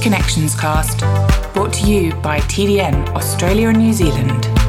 Connections 0.00 0.54
Cast, 0.54 1.00
brought 1.54 1.72
to 1.72 1.90
you 1.90 2.12
by 2.22 2.38
TDN 2.42 3.08
Australia 3.16 3.70
and 3.70 3.78
New 3.78 3.92
Zealand. 3.92 4.61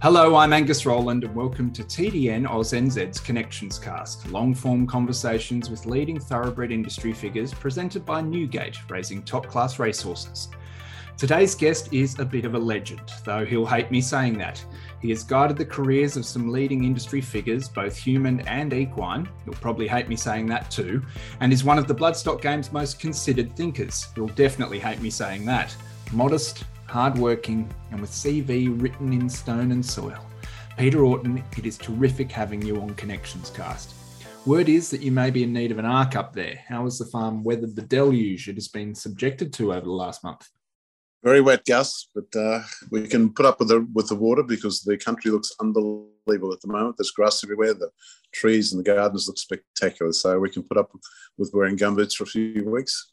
Hello, 0.00 0.36
I'm 0.36 0.52
Angus 0.52 0.86
Rowland, 0.86 1.24
and 1.24 1.34
welcome 1.34 1.72
to 1.72 1.82
TDN 1.82 2.46
AusNZ's 2.46 3.18
Connections 3.18 3.80
Cast, 3.80 4.30
long 4.30 4.54
form 4.54 4.86
conversations 4.86 5.70
with 5.70 5.86
leading 5.86 6.20
thoroughbred 6.20 6.70
industry 6.70 7.12
figures 7.12 7.52
presented 7.52 8.06
by 8.06 8.20
Newgate, 8.20 8.78
raising 8.88 9.24
top 9.24 9.48
class 9.48 9.80
racehorses. 9.80 10.50
Today's 11.16 11.56
guest 11.56 11.92
is 11.92 12.16
a 12.20 12.24
bit 12.24 12.44
of 12.44 12.54
a 12.54 12.58
legend, 12.58 13.10
though 13.24 13.44
he'll 13.44 13.66
hate 13.66 13.90
me 13.90 14.00
saying 14.00 14.38
that. 14.38 14.64
He 15.02 15.10
has 15.10 15.24
guided 15.24 15.56
the 15.56 15.64
careers 15.64 16.16
of 16.16 16.24
some 16.24 16.48
leading 16.48 16.84
industry 16.84 17.20
figures, 17.20 17.68
both 17.68 17.96
human 17.96 18.38
and 18.42 18.72
equine. 18.72 19.28
He'll 19.44 19.54
probably 19.54 19.88
hate 19.88 20.08
me 20.08 20.14
saying 20.14 20.46
that 20.46 20.70
too, 20.70 21.02
and 21.40 21.52
is 21.52 21.64
one 21.64 21.76
of 21.76 21.88
the 21.88 21.94
Bloodstock 21.96 22.40
Game's 22.40 22.70
most 22.70 23.00
considered 23.00 23.56
thinkers. 23.56 24.06
He'll 24.14 24.28
definitely 24.28 24.78
hate 24.78 25.02
me 25.02 25.10
saying 25.10 25.44
that. 25.46 25.74
Modest, 26.12 26.62
hardworking, 26.88 27.70
and 27.90 28.00
with 28.00 28.10
CV 28.10 28.80
written 28.80 29.12
in 29.12 29.28
stone 29.28 29.72
and 29.72 29.84
soil. 29.84 30.18
Peter 30.76 31.04
Orton, 31.04 31.42
it 31.56 31.66
is 31.66 31.76
terrific 31.76 32.30
having 32.30 32.62
you 32.62 32.80
on 32.80 32.94
Connections 32.94 33.50
Cast. 33.50 33.94
Word 34.46 34.68
is 34.68 34.90
that 34.90 35.02
you 35.02 35.12
may 35.12 35.30
be 35.30 35.42
in 35.42 35.52
need 35.52 35.70
of 35.70 35.78
an 35.78 35.84
arc 35.84 36.16
up 36.16 36.32
there. 36.32 36.62
How 36.68 36.84
has 36.84 36.98
the 36.98 37.06
farm 37.06 37.42
weathered 37.44 37.76
the 37.76 37.82
deluge 37.82 38.48
it 38.48 38.54
has 38.54 38.68
been 38.68 38.94
subjected 38.94 39.52
to 39.54 39.72
over 39.72 39.84
the 39.84 39.90
last 39.90 40.24
month? 40.24 40.48
very 41.22 41.40
wet, 41.40 41.64
Gus, 41.66 42.08
but 42.14 42.34
uh, 42.38 42.62
we 42.90 43.06
can 43.06 43.32
put 43.32 43.46
up 43.46 43.58
with 43.58 43.68
the 43.68 43.86
with 43.92 44.08
the 44.08 44.14
water 44.14 44.42
because 44.42 44.82
the 44.82 44.96
country 44.96 45.30
looks 45.30 45.54
unbelievable 45.60 46.52
at 46.52 46.60
the 46.60 46.68
moment. 46.68 46.96
There's 46.96 47.10
grass 47.10 47.42
everywhere. 47.42 47.74
The 47.74 47.90
trees 48.32 48.72
and 48.72 48.84
the 48.84 48.94
gardens 48.94 49.26
look 49.26 49.38
spectacular. 49.38 50.12
So 50.12 50.38
we 50.38 50.50
can 50.50 50.62
put 50.62 50.78
up 50.78 50.92
with 51.36 51.50
wearing 51.52 51.76
gumboots 51.76 52.14
for 52.14 52.24
a 52.24 52.28
few 52.28 52.70
weeks. 52.70 53.12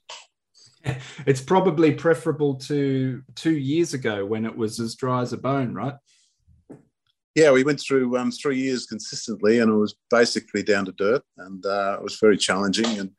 It's 1.26 1.42
probably 1.42 1.94
preferable 1.94 2.56
to 2.56 3.24
two 3.36 3.58
years 3.58 3.94
ago 3.94 4.26
when 4.26 4.46
it 4.46 4.56
was 4.56 4.80
as 4.80 4.96
dry 4.96 5.22
as 5.22 5.34
a 5.34 5.38
bone, 5.38 5.74
right? 5.74 5.96
Yeah, 7.34 7.52
we 7.52 7.64
went 7.64 7.82
through 7.82 8.18
um, 8.18 8.32
three 8.32 8.60
years 8.60 8.86
consistently, 8.86 9.60
and 9.60 9.70
it 9.72 9.76
was 9.76 9.96
basically 10.10 10.64
down 10.64 10.86
to 10.86 10.94
dirt, 10.94 11.24
and 11.38 11.66
uh, 11.66 11.98
it 12.00 12.04
was 12.04 12.18
very 12.22 12.38
challenging. 12.38 13.00
And 13.00 13.12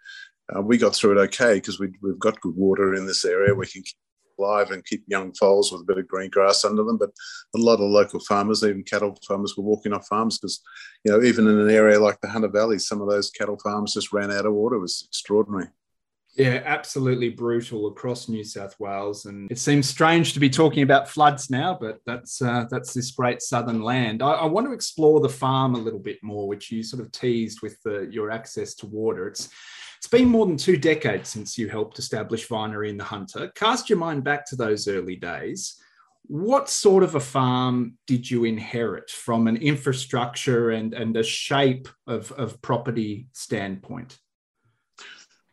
uh, 0.55 0.63
we 0.63 0.79
got 0.79 0.95
through 0.95 1.19
it 1.19 1.23
okay 1.25 1.55
because 1.55 1.79
we, 1.79 1.89
we've 2.01 2.19
got 2.19 2.41
good 2.41 2.57
water 2.57 2.95
in 2.95 3.07
this 3.07 3.25
area. 3.25 3.55
We 3.55 3.67
can 3.67 3.83
keep 3.83 3.97
live 4.39 4.71
and 4.71 4.85
keep 4.85 5.03
young 5.07 5.33
foals 5.35 5.73
with 5.73 5.83
a 5.83 5.85
bit 5.85 5.99
of 5.99 6.09
green 6.09 6.31
grass 6.31 6.65
under 6.65 6.85
them. 6.85 6.99
But 6.99 7.11
a 7.55 7.59
lot 7.59 7.81
of 7.81 7.91
local 7.91 8.21
farmers, 8.21 8.63
even 8.63 8.83
cattle 8.83 9.19
farmers, 9.27 9.57
were 9.57 9.65
walking 9.65 9.93
off 9.93 10.07
farms 10.07 10.39
because, 10.39 10.61
you 11.05 11.13
know, 11.13 11.23
even 11.23 11.47
in 11.47 11.59
an 11.59 11.71
area 11.71 12.01
like 12.01 12.21
the 12.21 12.29
Hunter 12.29 12.49
Valley, 12.49 12.79
some 12.79 13.01
of 13.01 13.09
those 13.09 13.31
cattle 13.31 13.59
farms 13.63 13.95
just 13.95 14.13
ran 14.13 14.31
out 14.31 14.47
of 14.47 14.53
water. 14.53 14.77
It 14.77 14.81
was 14.81 15.05
extraordinary. 15.09 15.69
Yeah, 16.37 16.61
absolutely 16.67 17.31
brutal 17.31 17.87
across 17.87 18.29
New 18.29 18.45
South 18.45 18.79
Wales, 18.79 19.25
and 19.25 19.51
it 19.51 19.59
seems 19.59 19.89
strange 19.89 20.35
to 20.35 20.41
be 20.41 20.51
talking 20.51 20.83
about 20.83 21.09
floods 21.09 21.49
now, 21.49 21.79
but 21.81 22.01
that's 22.05 22.43
uh, 22.43 22.67
that's 22.71 22.93
this 22.93 23.11
great 23.11 23.41
southern 23.41 23.81
land. 23.81 24.23
I, 24.23 24.33
I, 24.33 24.45
want 24.45 24.67
to 24.67 24.75
explore 24.75 25.21
the 25.21 25.31
farm 25.31 25.75
a 25.75 25.79
little 25.79 25.99
bit 25.99 26.19
more, 26.23 26.47
which 26.47 26.71
you 26.71 26.83
sort 26.83 27.03
of 27.03 27.11
teased 27.11 27.63
with 27.63 27.83
the, 27.85 28.07
your 28.11 28.31
access 28.31 28.75
to 28.75 28.87
water. 28.87 29.29
It's 29.29 29.49
it's 29.97 30.09
been 30.09 30.29
more 30.29 30.45
than 30.45 30.59
two 30.59 30.77
decades 30.77 31.31
since 31.31 31.57
you 31.57 31.71
helped 31.71 31.99
establish 31.99 32.47
Vinery 32.47 32.91
in 32.91 32.99
the 32.99 33.05
Hunter. 33.05 33.51
Cast 33.55 33.89
your 33.89 33.99
mind 33.99 34.23
back 34.23 34.45
to 34.47 34.57
those 34.57 34.89
early 34.89 35.17
days. 35.17 35.81
What 36.25 36.69
sort 36.69 37.03
of 37.03 37.15
a 37.15 37.21
farm 37.21 37.97
did 38.07 38.31
you 38.31 38.45
inherit 38.45 39.11
from 39.11 39.47
an 39.47 39.57
infrastructure 39.57 40.71
and, 40.71 40.93
and 40.93 41.17
a 41.17 41.23
shape 41.23 41.89
of, 42.07 42.31
of 42.33 42.61
property 42.61 43.29
standpoint? 43.33 44.19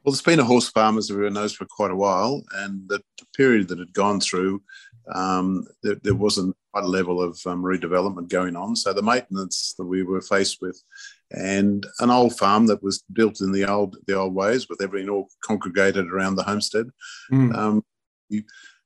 Well, 0.04 0.12
it's 0.12 0.22
been 0.22 0.40
a 0.40 0.44
horse 0.44 0.70
farm, 0.70 0.98
as 0.98 1.10
everyone 1.10 1.34
knows, 1.34 1.54
for 1.54 1.66
quite 1.66 1.92
a 1.92 1.96
while. 1.96 2.44
And 2.56 2.88
the, 2.90 3.02
the 3.18 3.26
period 3.38 3.70
that 3.70 3.80
had 3.80 3.94
gone 3.94 4.20
through, 4.20 4.62
um, 5.14 5.66
there, 5.82 5.96
there, 6.04 6.16
wasn't 6.16 6.56
quite 6.74 6.84
a 6.84 6.88
level 6.88 7.22
of 7.22 7.40
um, 7.46 7.64
redevelopment 7.64 8.28
going 8.28 8.58
on. 8.58 8.76
So 8.76 8.92
the 8.92 9.02
maintenance 9.02 9.76
that 9.78 9.86
we 9.86 10.04
were 10.04 10.22
faced 10.22 10.58
with, 10.62 10.82
and 11.32 11.86
an 12.00 12.10
old 12.10 12.38
farm 12.38 12.68
that 12.68 12.84
was 12.84 13.04
built 13.14 13.40
in 13.40 13.52
the 13.54 13.66
old 13.66 13.98
the 14.08 14.16
old 14.16 14.34
ways, 14.34 14.68
with 14.68 14.82
everything 14.82 15.10
all 15.10 15.30
congregated 15.44 16.08
around 16.08 16.36
the 16.36 16.44
homestead, 16.44 16.90
mm. 17.32 17.56
um, 17.56 17.84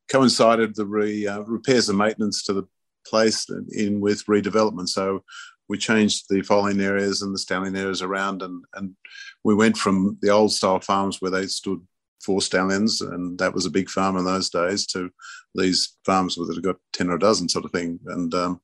coincided 0.09 0.75
the 0.75 0.85
re, 0.85 1.27
uh, 1.27 1.39
repairs 1.41 1.89
and 1.89 1.97
maintenance 1.97 2.43
to 2.43 2.53
the 2.53 2.67
place 3.07 3.47
in 3.71 3.99
with 3.99 4.25
redevelopment. 4.25 4.89
So 4.89 5.23
we 5.69 5.77
changed 5.77 6.25
the 6.29 6.41
foaling 6.41 6.81
areas 6.81 7.21
and 7.21 7.33
the 7.33 7.39
stallion 7.39 7.75
areas 7.75 8.01
around, 8.01 8.41
and 8.41 8.63
and 8.75 8.95
we 9.43 9.55
went 9.55 9.77
from 9.77 10.17
the 10.21 10.29
old 10.29 10.51
style 10.51 10.79
farms 10.79 11.21
where 11.21 11.31
they 11.31 11.47
stood 11.47 11.81
four 12.23 12.41
stallions, 12.41 13.01
and 13.01 13.37
that 13.39 13.53
was 13.53 13.65
a 13.65 13.71
big 13.71 13.89
farm 13.89 14.17
in 14.17 14.25
those 14.25 14.49
days, 14.49 14.85
to 14.87 15.09
these 15.55 15.95
farms 16.05 16.35
that 16.35 16.53
have 16.53 16.63
got 16.63 16.75
10 16.93 17.09
or 17.09 17.15
a 17.15 17.19
dozen 17.19 17.47
sort 17.47 17.65
of 17.65 17.71
thing. 17.71 17.99
And 18.07 18.33
um, 18.33 18.61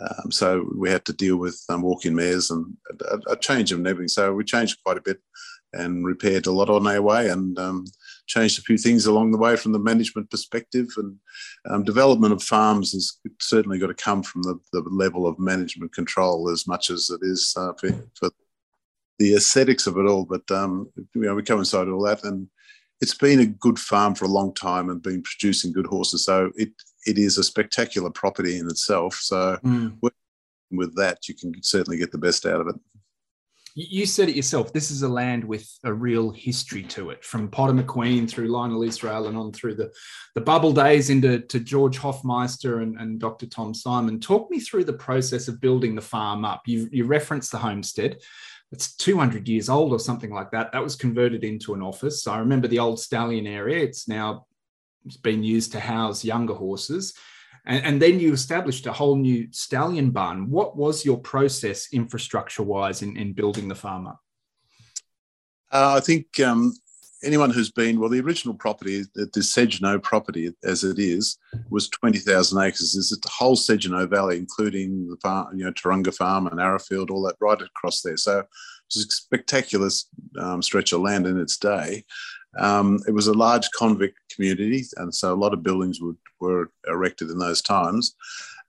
um, 0.00 0.30
so 0.30 0.68
we 0.76 0.90
had 0.90 1.04
to 1.06 1.12
deal 1.12 1.36
with 1.36 1.62
um, 1.68 1.82
walking 1.82 2.14
mares 2.14 2.50
and 2.50 2.76
a, 3.10 3.32
a, 3.32 3.36
change 3.36 3.72
of 3.72 3.86
everything. 3.86 4.08
So 4.08 4.32
we 4.32 4.44
changed 4.44 4.82
quite 4.84 4.96
a 4.96 5.02
bit 5.02 5.18
and 5.72 6.04
repaired 6.04 6.46
a 6.46 6.52
lot 6.52 6.70
on 6.70 6.86
our 6.86 7.02
way 7.02 7.28
and 7.28 7.58
um, 7.58 7.84
changed 8.26 8.58
a 8.58 8.62
few 8.62 8.78
things 8.78 9.06
along 9.06 9.30
the 9.30 9.38
way 9.38 9.56
from 9.56 9.72
the 9.72 9.78
management 9.78 10.30
perspective. 10.30 10.88
And 10.96 11.16
um, 11.68 11.84
development 11.84 12.32
of 12.32 12.42
farms 12.42 12.92
has 12.92 13.18
certainly 13.40 13.78
got 13.78 13.88
to 13.88 13.94
come 13.94 14.22
from 14.22 14.42
the, 14.42 14.58
the 14.72 14.82
level 14.90 15.26
of 15.26 15.38
management 15.38 15.92
control 15.92 16.50
as 16.50 16.66
much 16.66 16.90
as 16.90 17.10
it 17.10 17.20
is 17.22 17.54
uh, 17.56 17.72
for, 17.74 17.90
for 18.14 18.30
the 19.18 19.34
aesthetics 19.34 19.86
of 19.86 19.96
it 19.98 20.06
all. 20.06 20.24
But 20.24 20.50
um, 20.50 20.88
you 21.14 21.22
know, 21.22 21.34
we 21.34 21.42
coincide 21.42 21.88
all 21.88 22.02
that, 22.02 22.24
and 22.24 22.48
it's 23.00 23.14
been 23.14 23.40
a 23.40 23.46
good 23.46 23.78
farm 23.78 24.14
for 24.14 24.24
a 24.24 24.28
long 24.28 24.54
time 24.54 24.88
and 24.88 25.02
been 25.02 25.22
producing 25.22 25.72
good 25.72 25.86
horses. 25.86 26.24
So 26.24 26.52
it 26.56 26.70
it 27.06 27.18
is 27.18 27.38
a 27.38 27.44
spectacular 27.44 28.10
property 28.10 28.58
in 28.58 28.66
itself. 28.68 29.14
So 29.16 29.58
mm. 29.64 29.98
with 30.70 30.94
that, 30.96 31.28
you 31.28 31.34
can 31.34 31.52
certainly 31.62 31.98
get 31.98 32.12
the 32.12 32.18
best 32.18 32.46
out 32.46 32.60
of 32.60 32.68
it. 32.68 32.76
You 33.74 34.04
said 34.04 34.28
it 34.28 34.36
yourself. 34.36 34.72
This 34.72 34.90
is 34.90 35.02
a 35.02 35.08
land 35.08 35.44
with 35.44 35.70
a 35.84 35.92
real 35.92 36.30
history 36.30 36.82
to 36.84 37.10
it, 37.10 37.24
from 37.24 37.48
Potter 37.48 37.72
Macqueen 37.72 38.28
through 38.28 38.48
Lionel 38.48 38.82
Israel 38.82 39.28
and 39.28 39.36
on 39.36 39.52
through 39.52 39.76
the, 39.76 39.90
the 40.34 40.40
bubble 40.40 40.72
days 40.72 41.08
into 41.08 41.40
to 41.40 41.60
George 41.60 41.96
Hoffmeister 41.96 42.80
and, 42.80 42.98
and 42.98 43.18
Dr. 43.18 43.46
Tom 43.46 43.72
Simon. 43.72 44.20
Talk 44.20 44.50
me 44.50 44.60
through 44.60 44.84
the 44.84 44.92
process 44.92 45.48
of 45.48 45.60
building 45.60 45.94
the 45.94 46.02
farm 46.02 46.44
up. 46.44 46.62
You, 46.66 46.88
you 46.92 47.06
referenced 47.06 47.50
the 47.50 47.58
homestead 47.58 48.18
it's 48.72 48.96
200 48.96 49.46
years 49.46 49.68
old 49.68 49.92
or 49.92 49.98
something 49.98 50.32
like 50.32 50.50
that. 50.50 50.72
That 50.72 50.82
was 50.82 50.96
converted 50.96 51.44
into 51.44 51.74
an 51.74 51.82
office. 51.82 52.22
So 52.22 52.32
I 52.32 52.38
remember 52.38 52.66
the 52.66 52.78
old 52.78 52.98
stallion 52.98 53.46
area. 53.46 53.84
It's 53.84 54.08
now 54.08 54.46
it's 55.04 55.18
been 55.18 55.42
used 55.42 55.72
to 55.72 55.80
house 55.80 56.24
younger 56.24 56.54
horses. 56.54 57.14
And, 57.64 57.84
and, 57.84 58.02
then 58.02 58.18
you 58.18 58.32
established 58.32 58.86
a 58.86 58.92
whole 58.92 59.16
new 59.16 59.46
stallion 59.52 60.10
barn. 60.10 60.50
What 60.50 60.76
was 60.76 61.04
your 61.04 61.18
process 61.18 61.88
infrastructure 61.92 62.64
wise 62.64 63.02
in, 63.02 63.16
in 63.16 63.34
building 63.34 63.68
the 63.68 63.74
farm 63.74 64.08
up? 64.08 64.20
Uh, 65.70 65.94
I 65.96 66.00
think 66.00 66.40
um, 66.40 66.74
anyone 67.22 67.50
who's 67.50 67.70
been, 67.70 68.00
well, 68.00 68.10
the 68.10 68.20
original 68.20 68.54
property, 68.54 69.04
the 69.14 69.28
Segenhoe 69.36 70.02
property 70.02 70.52
as 70.64 70.84
it 70.84 70.98
is, 70.98 71.38
was 71.70 71.88
20,000 71.88 72.62
acres. 72.62 72.96
It's 72.96 73.10
the 73.10 73.28
whole 73.28 73.56
Segenhoe 73.56 74.10
Valley, 74.10 74.38
including 74.38 75.08
the 75.08 75.16
farm, 75.18 75.56
you 75.56 75.64
know, 75.64 75.72
Taronga 75.72 76.14
Farm 76.14 76.46
and 76.46 76.60
Arrowfield, 76.60 77.10
all 77.10 77.22
that 77.22 77.36
right 77.40 77.60
across 77.60 78.02
there. 78.02 78.16
So 78.16 78.44
it's 78.86 78.96
a 78.96 79.08
spectacular 79.08 79.88
um, 80.38 80.62
stretch 80.62 80.92
of 80.92 81.00
land 81.00 81.26
in 81.26 81.38
its 81.38 81.56
day. 81.56 82.04
Um, 82.58 83.00
it 83.06 83.12
was 83.12 83.26
a 83.26 83.32
large 83.32 83.68
convict 83.70 84.18
community, 84.34 84.84
and 84.96 85.14
so 85.14 85.32
a 85.32 85.36
lot 85.36 85.54
of 85.54 85.62
buildings 85.62 86.00
would, 86.00 86.18
were 86.40 86.70
erected 86.86 87.30
in 87.30 87.38
those 87.38 87.62
times. 87.62 88.14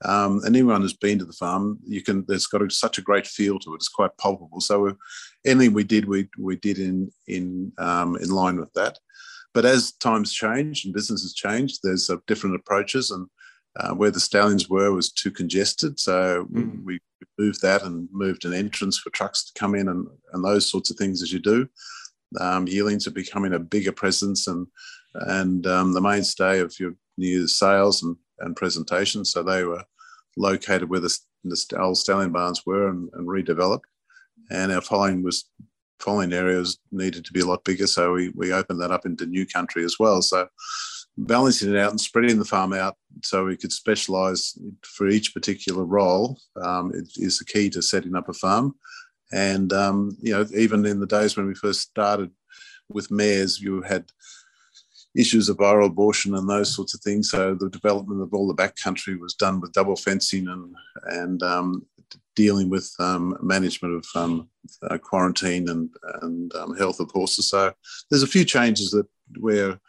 Um, 0.05 0.41
and 0.43 0.55
anyone 0.55 0.81
who's 0.81 0.93
been 0.95 1.19
to 1.19 1.25
the 1.25 1.33
farm, 1.33 1.79
you 1.85 2.01
can. 2.01 2.25
There's 2.27 2.47
got 2.47 2.61
a, 2.61 2.69
such 2.69 2.97
a 2.97 3.01
great 3.01 3.27
feel 3.27 3.59
to 3.59 3.73
it. 3.73 3.77
It's 3.77 3.87
quite 3.87 4.17
palpable. 4.17 4.61
So 4.61 4.97
anything 5.45 5.73
we 5.73 5.83
did, 5.83 6.05
we 6.07 6.29
we 6.37 6.55
did 6.57 6.77
in 6.77 7.11
in 7.27 7.71
um, 7.77 8.17
in 8.17 8.29
line 8.29 8.59
with 8.59 8.73
that. 8.73 8.97
But 9.53 9.65
as 9.65 9.93
times 9.93 10.33
change 10.33 10.83
and 10.83 10.93
businesses 10.93 11.33
change, 11.33 11.79
there's 11.81 12.09
uh, 12.09 12.17
different 12.27 12.55
approaches. 12.55 13.11
And 13.11 13.27
uh, 13.79 13.93
where 13.93 14.11
the 14.11 14.19
stallions 14.19 14.69
were 14.69 14.91
was 14.91 15.11
too 15.11 15.31
congested, 15.31 15.99
so 15.99 16.45
mm. 16.51 16.83
we 16.83 16.99
moved 17.39 17.61
that 17.61 17.83
and 17.83 18.07
moved 18.11 18.45
an 18.45 18.53
entrance 18.53 18.99
for 18.99 19.09
trucks 19.09 19.43
to 19.45 19.59
come 19.59 19.73
in 19.73 19.87
and 19.87 20.07
and 20.33 20.43
those 20.43 20.69
sorts 20.69 20.91
of 20.91 20.97
things 20.97 21.21
as 21.21 21.31
you 21.31 21.39
do. 21.39 21.67
Um, 22.39 22.67
yearlings 22.67 23.07
are 23.07 23.11
becoming 23.11 23.53
a 23.53 23.59
bigger 23.59 23.91
presence 23.91 24.47
and 24.47 24.67
and 25.15 25.67
um, 25.67 25.93
the 25.93 26.01
mainstay 26.01 26.59
of 26.59 26.73
your 26.79 26.93
New 27.17 27.47
sales 27.47 28.01
and, 28.01 28.15
and 28.39 28.55
presentations. 28.55 29.31
So 29.31 29.43
they 29.43 29.63
were 29.63 29.83
located 30.35 30.89
where 30.89 30.99
the, 30.99 31.15
the 31.43 31.77
old 31.79 31.97
stallion 31.97 32.31
barns 32.31 32.65
were 32.65 32.87
and, 32.87 33.09
and 33.13 33.27
redeveloped. 33.27 33.83
And 34.49 34.71
our 34.71 34.81
following 34.81 35.21
was 35.21 35.45
following 35.99 36.33
areas 36.33 36.79
needed 36.91 37.23
to 37.25 37.33
be 37.33 37.41
a 37.41 37.45
lot 37.45 37.63
bigger, 37.63 37.87
so 37.87 38.13
we, 38.13 38.29
we 38.35 38.51
opened 38.51 38.81
that 38.81 38.91
up 38.91 39.05
into 39.05 39.25
new 39.25 39.45
country 39.45 39.85
as 39.85 39.97
well. 39.99 40.21
So 40.21 40.47
balancing 41.17 41.73
it 41.73 41.79
out 41.79 41.91
and 41.91 42.01
spreading 42.01 42.39
the 42.39 42.45
farm 42.45 42.73
out 42.73 42.95
so 43.23 43.45
we 43.45 43.55
could 43.55 43.71
specialise 43.71 44.57
for 44.81 45.07
each 45.07 45.33
particular 45.33 45.85
role 45.85 46.39
um, 46.61 46.91
is 46.93 47.37
the 47.37 47.45
key 47.45 47.69
to 47.69 47.81
setting 47.81 48.15
up 48.15 48.27
a 48.27 48.33
farm. 48.33 48.73
And 49.33 49.73
um, 49.73 50.15
you 50.21 50.31
know, 50.31 50.45
even 50.55 50.85
in 50.85 50.99
the 50.99 51.07
days 51.07 51.35
when 51.35 51.47
we 51.47 51.55
first 51.55 51.81
started 51.81 52.29
with 52.89 53.09
mares, 53.11 53.59
you 53.59 53.81
had 53.81 54.05
issues 55.15 55.49
of 55.49 55.57
viral 55.57 55.87
abortion 55.87 56.35
and 56.35 56.49
those 56.49 56.73
sorts 56.73 56.93
of 56.93 57.01
things. 57.01 57.29
So 57.29 57.55
the 57.55 57.69
development 57.69 58.21
of 58.21 58.33
all 58.33 58.47
the 58.47 58.55
backcountry 58.55 59.19
was 59.19 59.33
done 59.33 59.59
with 59.59 59.73
double 59.73 59.95
fencing 59.95 60.47
and 60.47 60.75
and 61.05 61.43
um, 61.43 61.85
dealing 62.35 62.69
with 62.69 62.91
um, 62.99 63.37
management 63.41 63.95
of 63.95 64.05
um, 64.15 64.49
uh, 64.83 64.97
quarantine 64.97 65.67
and 65.69 65.89
and 66.21 66.53
um, 66.55 66.75
health 66.77 66.99
of 66.99 67.09
horses. 67.11 67.49
So 67.49 67.73
there's 68.09 68.23
a 68.23 68.27
few 68.27 68.45
changes 68.45 68.91
that 68.91 69.07
where 69.39 69.79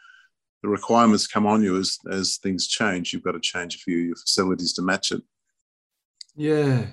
the 0.63 0.69
requirements 0.69 1.27
come 1.27 1.45
on 1.45 1.61
you 1.61 1.77
as 1.77 1.99
as 2.11 2.37
things 2.37 2.67
change. 2.67 3.13
You've 3.13 3.23
got 3.23 3.33
to 3.33 3.39
change 3.39 3.75
a 3.75 3.79
few 3.79 3.99
of 3.99 4.05
your 4.07 4.15
facilities 4.15 4.73
to 4.73 4.81
match 4.81 5.11
it. 5.11 5.21
Yeah, 6.37 6.87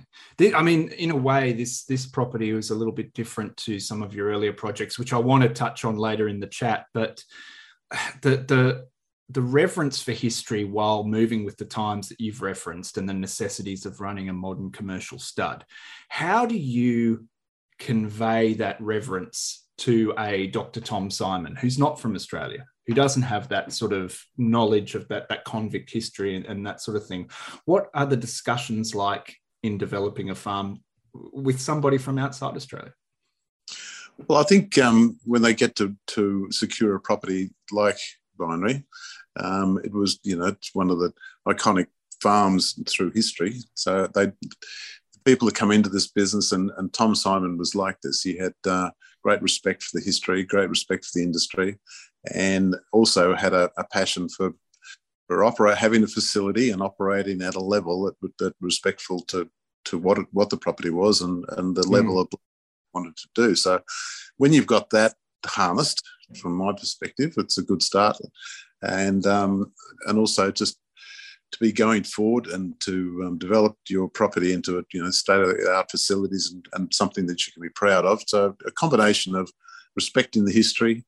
I 0.54 0.62
mean, 0.62 0.88
in 0.90 1.10
a 1.10 1.16
way, 1.16 1.52
this 1.52 1.84
this 1.84 2.06
property 2.06 2.52
was 2.52 2.70
a 2.70 2.74
little 2.76 2.92
bit 2.92 3.12
different 3.12 3.56
to 3.58 3.80
some 3.80 4.02
of 4.02 4.14
your 4.14 4.28
earlier 4.28 4.52
projects, 4.52 4.98
which 4.98 5.12
I 5.12 5.18
want 5.18 5.42
to 5.42 5.48
touch 5.48 5.84
on 5.84 5.96
later 5.96 6.28
in 6.28 6.38
the 6.38 6.46
chat. 6.46 6.86
But 6.94 7.24
the 8.22 8.36
the 8.36 8.86
the 9.28 9.42
reverence 9.42 10.02
for 10.02 10.12
history 10.12 10.64
while 10.64 11.04
moving 11.04 11.44
with 11.44 11.56
the 11.56 11.64
times 11.64 12.08
that 12.08 12.20
you've 12.20 12.42
referenced 12.42 12.98
and 12.98 13.08
the 13.08 13.14
necessities 13.14 13.86
of 13.86 14.00
running 14.00 14.28
a 14.28 14.32
modern 14.32 14.70
commercial 14.70 15.18
stud. 15.18 15.64
How 16.08 16.44
do 16.44 16.56
you 16.56 17.26
convey 17.78 18.54
that 18.54 18.80
reverence 18.80 19.66
to 19.78 20.12
a 20.18 20.48
Dr. 20.48 20.80
Tom 20.80 21.10
Simon 21.10 21.56
who's 21.56 21.78
not 21.78 21.98
from 21.98 22.14
Australia, 22.14 22.66
who 22.86 22.94
doesn't 22.94 23.22
have 23.22 23.48
that 23.48 23.72
sort 23.72 23.92
of 23.92 24.18
knowledge 24.36 24.94
of 24.94 25.06
that, 25.08 25.28
that 25.28 25.44
convict 25.44 25.90
history 25.90 26.36
and, 26.36 26.46
and 26.46 26.66
that 26.66 26.80
sort 26.80 26.96
of 26.96 27.06
thing? 27.06 27.30
What 27.64 27.88
are 27.94 28.06
the 28.06 28.16
discussions 28.16 28.94
like 28.94 29.36
in 29.62 29.78
developing 29.78 30.30
a 30.30 30.34
farm 30.34 30.82
with 31.12 31.60
somebody 31.60 31.98
from 31.98 32.18
outside 32.18 32.56
Australia? 32.56 32.92
Well, 34.28 34.38
I 34.38 34.44
think 34.44 34.78
um, 34.78 35.18
when 35.24 35.42
they 35.42 35.54
get 35.54 35.76
to, 35.76 35.96
to 36.08 36.48
secure 36.50 36.94
a 36.94 37.00
property 37.00 37.50
like 37.70 37.98
Vinery, 38.38 38.84
um, 39.40 39.80
it 39.84 39.92
was, 39.92 40.18
you 40.22 40.36
know, 40.36 40.46
it's 40.46 40.74
one 40.74 40.90
of 40.90 40.98
the 40.98 41.12
iconic 41.48 41.86
farms 42.20 42.78
through 42.88 43.12
history. 43.12 43.56
So 43.74 44.08
they, 44.14 44.32
people 45.24 45.46
that 45.46 45.54
come 45.54 45.70
into 45.70 45.88
this 45.88 46.08
business, 46.08 46.52
and, 46.52 46.70
and 46.76 46.92
Tom 46.92 47.14
Simon 47.14 47.56
was 47.56 47.74
like 47.74 48.00
this. 48.02 48.22
He 48.22 48.36
had 48.36 48.54
uh, 48.66 48.90
great 49.22 49.42
respect 49.42 49.82
for 49.82 49.98
the 49.98 50.04
history, 50.04 50.44
great 50.44 50.68
respect 50.68 51.04
for 51.04 51.12
the 51.14 51.24
industry, 51.24 51.78
and 52.34 52.76
also 52.92 53.34
had 53.34 53.52
a, 53.52 53.70
a 53.76 53.84
passion 53.84 54.28
for 54.28 54.54
for 55.26 55.44
operate 55.44 55.78
having 55.78 56.02
a 56.02 56.06
facility 56.06 56.70
and 56.70 56.82
operating 56.82 57.40
at 57.42 57.54
a 57.54 57.60
level 57.60 58.04
that 58.04 58.38
that 58.38 58.54
respectful 58.60 59.20
to 59.20 59.48
to 59.84 59.98
what 59.98 60.18
it, 60.18 60.26
what 60.32 60.50
the 60.50 60.56
property 60.56 60.90
was 60.90 61.20
and 61.22 61.44
and 61.56 61.74
the 61.74 61.82
mm. 61.82 61.90
level 61.90 62.18
of 62.20 62.28
wanted 62.94 63.16
to 63.16 63.28
do. 63.34 63.54
So 63.54 63.80
when 64.36 64.52
you've 64.52 64.66
got 64.66 64.90
that 64.90 65.14
harnessed, 65.46 66.02
from 66.40 66.56
my 66.56 66.72
perspective, 66.72 67.34
it's 67.36 67.58
a 67.58 67.62
good 67.62 67.82
start 67.82 68.18
and 68.82 69.26
um, 69.26 69.72
and 70.06 70.18
also 70.18 70.50
just 70.50 70.78
to 71.52 71.58
be 71.58 71.72
going 71.72 72.02
forward 72.02 72.46
and 72.46 72.78
to 72.80 73.22
um, 73.26 73.38
develop 73.38 73.76
your 73.88 74.08
property 74.08 74.52
into 74.52 74.78
a 74.78 74.82
you 74.92 75.02
know 75.02 75.10
state 75.10 75.40
of 75.40 75.48
the 75.48 75.70
art 75.70 75.90
facilities 75.90 76.50
and, 76.52 76.66
and, 76.72 76.92
something 76.92 77.26
that 77.26 77.46
you 77.46 77.52
can 77.52 77.62
be 77.62 77.68
proud 77.70 78.04
of. 78.04 78.22
So 78.26 78.56
a 78.66 78.70
combination 78.70 79.34
of 79.34 79.50
respecting 79.94 80.44
the 80.44 80.52
history, 80.52 81.04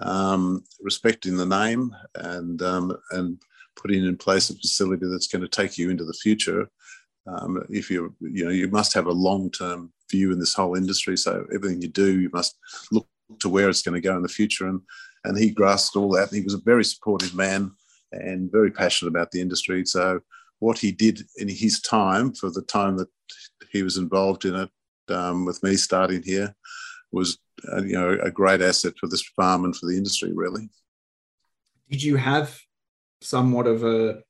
um, 0.00 0.64
respecting 0.80 1.36
the 1.36 1.46
name, 1.46 1.94
and 2.14 2.60
um, 2.62 2.96
and 3.12 3.40
putting 3.76 4.04
in 4.04 4.16
place 4.16 4.50
a 4.50 4.54
facility 4.54 5.06
that's 5.06 5.28
going 5.28 5.42
to 5.42 5.48
take 5.48 5.78
you 5.78 5.90
into 5.90 6.04
the 6.04 6.14
future. 6.14 6.68
Um, 7.26 7.62
if 7.68 7.90
you 7.90 8.14
you 8.20 8.44
know 8.44 8.50
you 8.50 8.68
must 8.68 8.94
have 8.94 9.06
a 9.06 9.12
long 9.12 9.50
term 9.50 9.92
view 10.10 10.32
in 10.32 10.38
this 10.38 10.54
whole 10.54 10.76
industry. 10.76 11.16
So 11.16 11.44
everything 11.54 11.82
you 11.82 11.88
do, 11.88 12.20
you 12.20 12.30
must 12.32 12.56
look 12.92 13.08
to 13.40 13.48
where 13.48 13.68
it's 13.68 13.82
going 13.82 14.00
to 14.00 14.08
go 14.08 14.16
in 14.16 14.22
the 14.22 14.28
future 14.28 14.68
and 14.68 14.80
and 15.24 15.36
he 15.36 15.50
grasped 15.50 15.96
all 15.96 16.10
that. 16.10 16.32
He 16.32 16.42
was 16.42 16.54
a 16.54 16.58
very 16.58 16.84
supportive 16.84 17.34
man 17.34 17.72
and 18.12 18.50
very 18.50 18.70
passionate 18.70 19.10
about 19.10 19.32
the 19.32 19.40
industry. 19.40 19.84
So 19.84 20.20
what 20.60 20.78
he 20.78 20.92
did 20.92 21.22
in 21.36 21.48
his 21.48 21.80
time, 21.80 22.32
for 22.32 22.48
the 22.50 22.62
time 22.62 22.96
that 22.98 23.08
he 23.72 23.82
was 23.82 23.96
involved 23.96 24.44
in 24.44 24.54
it, 24.54 24.70
um, 25.08 25.44
with 25.44 25.60
me 25.64 25.74
starting 25.74 26.22
here, 26.22 26.54
was 27.10 27.38
uh, 27.72 27.82
you 27.82 27.92
know 27.92 28.18
a 28.22 28.30
great 28.30 28.60
asset 28.60 28.94
for 28.98 29.08
this 29.08 29.22
farm 29.22 29.64
and 29.64 29.76
for 29.76 29.86
the 29.86 29.96
industry. 29.96 30.32
Really. 30.34 30.68
Did 31.90 32.02
you 32.02 32.16
have 32.16 32.58
somewhat 33.20 33.66
of 33.66 33.84
a 33.84 34.22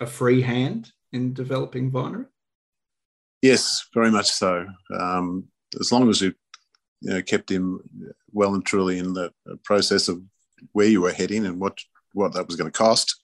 a 0.00 0.06
free 0.06 0.42
hand 0.42 0.92
in 1.12 1.32
developing 1.32 1.90
Vinery? 1.90 2.26
Yes, 3.42 3.86
very 3.94 4.10
much 4.10 4.30
so. 4.30 4.66
Um, 4.98 5.44
as 5.80 5.92
long 5.92 6.08
as 6.08 6.20
you, 6.20 6.34
you 7.00 7.10
know, 7.10 7.22
kept 7.22 7.50
him 7.50 7.80
well 8.32 8.54
and 8.54 8.64
truly 8.64 8.98
in 8.98 9.12
the 9.12 9.32
process 9.64 10.08
of 10.08 10.20
where 10.72 10.88
you 10.88 11.00
were 11.00 11.12
heading 11.12 11.46
and 11.46 11.60
what 11.60 11.78
what 12.14 12.32
that 12.34 12.46
was 12.46 12.56
going 12.56 12.70
to 12.70 12.76
cost, 12.76 13.22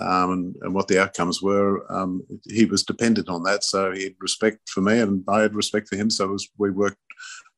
um, 0.00 0.32
and, 0.32 0.56
and, 0.62 0.74
what 0.74 0.88
the 0.88 1.00
outcomes 1.00 1.42
were. 1.42 1.84
Um, 1.92 2.22
he 2.44 2.64
was 2.64 2.82
dependent 2.82 3.28
on 3.28 3.42
that, 3.44 3.62
so 3.62 3.92
he 3.92 4.04
had 4.04 4.14
respect 4.20 4.68
for 4.68 4.80
me, 4.80 4.98
and 4.98 5.24
I 5.28 5.40
had 5.40 5.54
respect 5.54 5.88
for 5.88 5.96
him. 5.96 6.10
So 6.10 6.28
was, 6.28 6.48
we 6.58 6.70
worked 6.70 6.96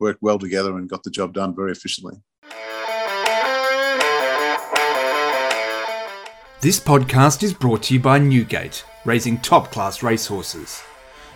worked 0.01 0.23
well 0.23 0.39
together 0.39 0.77
and 0.77 0.89
got 0.89 1.03
the 1.03 1.11
job 1.11 1.33
done 1.35 1.55
very 1.55 1.73
efficiently. 1.73 2.15
This 6.61 6.81
podcast 6.81 7.43
is 7.43 7.53
brought 7.53 7.85
to 7.85 7.95
you 7.95 8.01
by 8.01 8.19
Newgate, 8.19 8.85
raising 9.05 9.39
top 9.39 9.71
class 9.71 10.03
racehorses. 10.03 10.83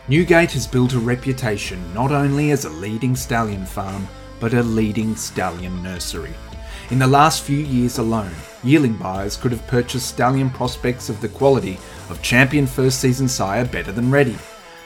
Newgate 0.09 0.53
has 0.53 0.67
built 0.67 0.95
a 0.95 0.99
reputation 0.99 1.93
not 1.93 2.13
only 2.13 2.51
as 2.51 2.65
a 2.65 2.71
leading 2.71 3.15
stallion 3.15 3.67
farm, 3.67 4.09
but 4.41 4.55
a 4.55 4.63
leading 4.63 5.15
stallion 5.15 5.83
nursery. 5.83 6.33
In 6.91 6.99
the 6.99 7.07
last 7.07 7.43
few 7.43 7.59
years 7.59 7.99
alone, 7.99 8.33
yearling 8.65 8.95
buyers 8.95 9.37
could 9.37 9.53
have 9.53 9.67
purchased 9.67 10.09
stallion 10.09 10.49
prospects 10.49 11.11
of 11.11 11.21
the 11.21 11.29
quality 11.29 11.79
of 12.09 12.23
champion 12.23 12.67
first 12.67 12.99
season 12.99 13.29
sire 13.29 13.67
Better 13.67 13.93
Than 13.93 14.11
Ready, 14.11 14.39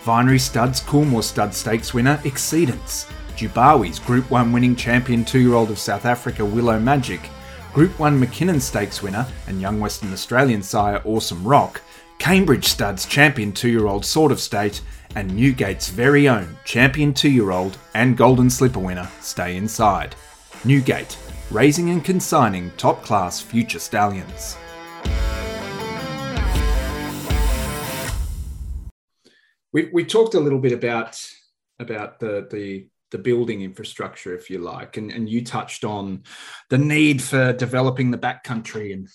Vinery 0.02 0.40
Studs 0.40 0.80
Coolmore 0.80 1.22
Stud 1.22 1.54
Stakes 1.54 1.94
winner 1.94 2.16
Exceedance, 2.24 3.08
Dubawi's 3.36 4.00
Group 4.00 4.28
1 4.32 4.52
winning 4.52 4.74
champion 4.74 5.24
2 5.24 5.38
year 5.38 5.54
old 5.54 5.70
of 5.70 5.78
South 5.78 6.04
Africa 6.04 6.44
Willow 6.44 6.80
Magic, 6.80 7.20
Group 7.72 7.96
1 8.00 8.18
Mackinnon 8.18 8.58
Stakes 8.58 9.00
winner 9.00 9.24
and 9.46 9.60
young 9.60 9.78
Western 9.78 10.12
Australian 10.12 10.60
sire 10.60 11.00
Awesome 11.04 11.44
Rock, 11.44 11.82
Cambridge 12.18 12.64
Studs 12.64 13.06
champion 13.06 13.52
2 13.52 13.68
year 13.68 13.86
old 13.86 14.04
Sword 14.04 14.32
of 14.32 14.40
State, 14.40 14.80
and 15.14 15.30
Newgate's 15.30 15.88
very 15.88 16.28
own 16.28 16.56
champion 16.64 17.14
2 17.14 17.30
year 17.30 17.52
old 17.52 17.78
and 17.94 18.16
Golden 18.16 18.50
Slipper 18.50 18.80
winner 18.80 19.08
Stay 19.20 19.56
Inside. 19.56 20.16
Newgate, 20.64 21.16
raising 21.52 21.90
and 21.90 22.02
consigning 22.02 22.70
top 22.78 23.02
class 23.04 23.40
future 23.40 23.78
stallions. 23.78 24.56
We, 29.72 29.90
we 29.92 30.04
talked 30.04 30.34
a 30.34 30.40
little 30.40 30.58
bit 30.58 30.72
about 30.72 31.22
about 31.78 32.20
the, 32.20 32.46
the 32.50 32.88
the 33.10 33.18
building 33.18 33.60
infrastructure, 33.60 34.34
if 34.34 34.48
you 34.48 34.58
like, 34.58 34.96
and, 34.96 35.10
and 35.10 35.28
you 35.28 35.44
touched 35.44 35.84
on 35.84 36.22
the 36.70 36.78
need 36.78 37.20
for 37.20 37.52
developing 37.52 38.10
the 38.10 38.18
backcountry 38.18 38.94
and 38.94 39.08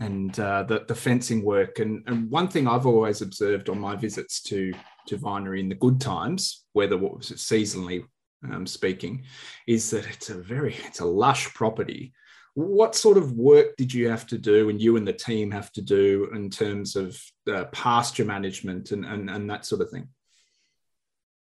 and 0.00 0.38
uh, 0.40 0.64
the, 0.64 0.84
the 0.88 0.94
fencing 0.94 1.42
work. 1.42 1.78
And, 1.78 2.02
and 2.06 2.30
one 2.30 2.48
thing 2.48 2.68
I've 2.68 2.84
always 2.84 3.22
observed 3.22 3.68
on 3.68 3.78
my 3.78 3.94
visits 3.94 4.42
to 4.42 4.72
to 5.06 5.16
Vinery 5.16 5.60
in 5.60 5.68
the 5.68 5.76
good 5.76 6.00
times, 6.00 6.64
whether 6.72 6.96
what 6.96 7.16
was 7.16 7.30
it 7.30 7.38
seasonally 7.38 8.04
um, 8.52 8.66
speaking, 8.66 9.24
is 9.66 9.90
that 9.90 10.06
it's 10.06 10.30
a 10.30 10.34
very 10.34 10.76
it's 10.86 11.00
a 11.00 11.04
lush 11.04 11.52
property. 11.54 12.12
What 12.54 12.94
sort 12.94 13.18
of 13.18 13.32
work 13.32 13.76
did 13.76 13.92
you 13.92 14.08
have 14.08 14.26
to 14.28 14.38
do, 14.38 14.70
and 14.70 14.80
you 14.80 14.96
and 14.96 15.06
the 15.06 15.12
team 15.12 15.50
have 15.50 15.70
to 15.72 15.82
do 15.82 16.30
in 16.34 16.50
terms 16.50 16.96
of 16.96 17.20
uh, 17.52 17.64
pasture 17.66 18.24
management 18.24 18.92
and, 18.92 19.04
and 19.04 19.28
and 19.30 19.50
that 19.50 19.66
sort 19.66 19.82
of 19.82 19.90
thing? 19.90 20.08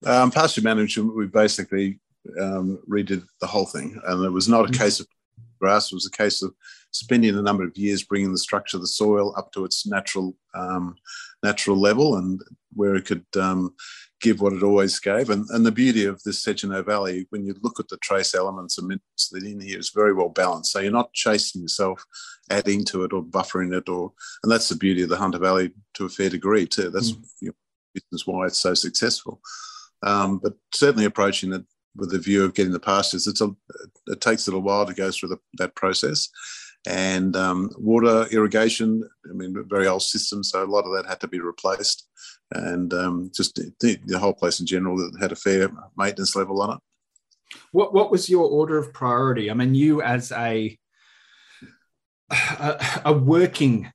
Um, 0.06 0.32
pasture 0.32 0.62
management, 0.62 1.16
we 1.16 1.28
basically 1.28 2.00
um, 2.40 2.80
redid 2.88 3.24
the 3.42 3.48
whole 3.48 3.66
thing, 3.66 4.00
and 4.06 4.26
it 4.26 4.30
was 4.30 4.48
not 4.48 4.66
a 4.66 4.68
mm-hmm. 4.68 4.84
case 4.84 5.00
of 5.00 5.08
grass. 5.60 5.92
It 5.92 5.96
was 5.96 6.06
a 6.06 6.12
case 6.12 6.42
of 6.42 6.54
spending 6.92 7.38
a 7.38 7.42
number 7.42 7.64
of 7.64 7.78
years 7.78 8.04
bringing 8.04 8.32
the 8.32 8.38
structure 8.38 8.78
of 8.78 8.82
the 8.82 8.88
soil 8.88 9.34
up 9.38 9.52
to 9.54 9.66
its 9.66 9.86
natural 9.86 10.36
um, 10.54 10.96
natural 11.44 11.78
level 11.78 12.18
and 12.18 12.42
where 12.74 12.96
it 12.96 13.06
could 13.06 13.26
um, 13.40 13.76
give 14.22 14.42
what 14.42 14.54
it 14.54 14.64
always 14.64 15.00
gave. 15.00 15.30
And, 15.30 15.46
and 15.50 15.66
the 15.66 15.72
beauty 15.72 16.06
of 16.06 16.22
this 16.24 16.44
Segenhoe 16.44 16.86
Valley, 16.86 17.28
when 17.30 17.46
you 17.46 17.56
look 17.62 17.80
at 17.80 17.88
the 17.88 17.98
trace 17.98 18.34
elements 18.34 18.78
and 18.78 18.88
minerals 18.88 19.30
that 19.32 19.44
in 19.44 19.60
here, 19.60 19.80
is 19.80 19.92
very 19.92 20.14
well 20.14 20.30
balanced. 20.30 20.72
So 20.72 20.80
you're 20.80 20.92
not 20.92 21.14
chasing 21.14 21.62
yourself, 21.62 22.04
adding 22.50 22.84
to 22.86 23.04
it 23.04 23.14
or 23.14 23.24
buffering 23.24 23.76
it, 23.78 23.90
or 23.90 24.12
and 24.44 24.52
that's 24.52 24.70
the 24.70 24.76
beauty 24.76 25.04
of 25.04 25.10
the 25.10 25.18
Hunter 25.18 25.40
Valley 25.40 25.72
to 25.96 26.06
a 26.06 26.10
fair 26.10 26.30
degree 26.30 26.66
too. 26.66 26.90
That's 26.90 27.12
mm. 27.12 27.26
you 27.42 27.54
know, 27.96 28.20
why 28.26 28.48
it's 28.48 28.60
so 28.60 28.74
successful. 28.74 29.40
Um, 30.04 30.40
but 30.40 30.54
certainly 30.74 31.06
approaching 31.06 31.54
it 31.54 31.64
with 31.96 32.12
the 32.12 32.20
view 32.20 32.44
of 32.44 32.54
getting 32.54 32.74
the 32.74 32.80
pastures, 32.80 33.28
it's 33.28 33.42
a, 33.42 33.50
it 34.08 34.22
takes 34.22 34.48
a 34.48 34.52
little 34.52 34.62
while 34.62 34.86
to 34.86 34.94
go 34.94 35.12
through 35.12 35.30
the, 35.30 35.40
that 35.54 35.76
process. 35.76 36.30
And 36.86 37.36
um, 37.36 37.70
water 37.78 38.28
irrigation. 38.32 39.08
I 39.30 39.34
mean, 39.34 39.56
very 39.68 39.88
old 39.88 40.04
system, 40.04 40.44
so 40.44 40.64
a 40.64 40.66
lot 40.66 40.86
of 40.86 40.94
that 40.94 41.10
had 41.10 41.20
to 41.22 41.28
be 41.28 41.40
replaced, 41.40 42.08
and 42.52 42.94
um, 42.94 43.32
just 43.34 43.56
the, 43.56 43.98
the, 44.06 44.20
whole 44.20 44.34
place 44.34 44.60
in 44.60 44.66
general 44.66 44.98
that 44.98 45.20
had 45.20 45.32
a 45.32 45.36
fair 45.36 45.70
maintenance 45.98 46.36
level 46.36 46.62
on 46.62 46.78
it. 46.78 46.80
What 47.72 47.94
What 47.94 48.12
was 48.12 48.30
your 48.30 48.46
order 48.46 48.78
of 48.78 48.94
priority? 48.94 49.50
I 49.50 49.54
mean, 49.54 49.76
you 49.76 50.02
as 50.02 50.32
a 50.32 50.78
a, 52.30 53.02
a 53.06 53.14
working 53.14 53.92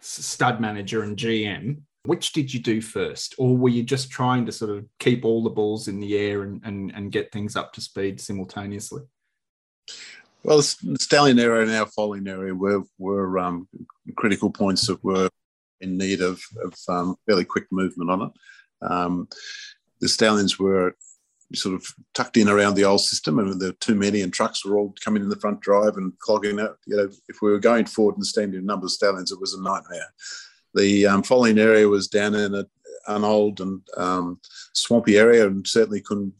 stud 0.00 0.60
manager 0.60 1.02
and 1.02 1.16
GM, 1.16 1.82
which 2.04 2.32
did 2.32 2.52
you 2.52 2.60
do 2.60 2.80
first? 2.80 3.34
Or 3.38 3.56
were 3.56 3.68
you 3.68 3.82
just 3.82 4.10
trying 4.10 4.46
to 4.46 4.52
sort 4.52 4.70
of 4.70 4.84
keep 4.98 5.24
all 5.24 5.42
the 5.42 5.50
balls 5.50 5.88
in 5.88 6.00
the 6.00 6.16
air 6.16 6.42
and, 6.42 6.60
and, 6.64 6.92
and 6.94 7.12
get 7.12 7.30
things 7.30 7.56
up 7.56 7.72
to 7.74 7.80
speed 7.80 8.20
simultaneously? 8.20 9.02
Well, 10.44 10.58
the 10.58 10.96
stallion 10.98 11.38
area 11.38 11.62
and 11.62 11.72
our 11.72 11.86
foaling 11.86 12.26
area 12.26 12.54
were, 12.54 12.82
were 12.98 13.38
um, 13.38 13.68
critical 14.16 14.50
points 14.50 14.86
that 14.86 15.02
were 15.04 15.28
in 15.80 15.96
need 15.96 16.20
of, 16.20 16.40
of 16.64 16.74
um, 16.88 17.16
fairly 17.26 17.44
quick 17.44 17.66
movement 17.70 18.10
on 18.10 18.22
it. 18.22 18.32
Um, 18.90 19.28
the 20.00 20.08
stallions 20.08 20.58
were 20.58 20.96
sort 21.54 21.74
of 21.74 21.86
tucked 22.14 22.36
in 22.36 22.48
around 22.48 22.74
the 22.74 22.84
old 22.84 23.00
system, 23.00 23.38
and 23.38 23.60
there 23.60 23.70
were 23.70 23.76
too 23.80 23.94
many, 23.94 24.22
and 24.22 24.32
trucks 24.32 24.64
were 24.64 24.76
all 24.76 24.94
coming 25.04 25.22
in 25.22 25.28
the 25.28 25.38
front 25.38 25.60
drive 25.60 25.96
and 25.96 26.18
clogging 26.18 26.58
up. 26.58 26.78
You 26.86 26.96
know, 26.96 27.10
if 27.28 27.36
we 27.40 27.50
were 27.50 27.58
going 27.58 27.86
forward 27.86 28.16
and 28.16 28.26
standing 28.26 28.58
in 28.58 28.66
number 28.66 28.86
of 28.86 28.92
stallions, 28.92 29.32
it 29.32 29.40
was 29.40 29.54
a 29.54 29.62
nightmare. 29.62 30.12
The 30.74 31.06
um, 31.06 31.22
foaling 31.22 31.58
area 31.58 31.88
was 31.88 32.08
down 32.08 32.34
in 32.34 32.54
a, 32.54 32.66
an 33.08 33.24
old 33.24 33.60
and 33.60 33.82
um, 33.96 34.40
swampy 34.72 35.18
area, 35.18 35.46
and 35.46 35.66
certainly 35.66 36.00
couldn't 36.00 36.32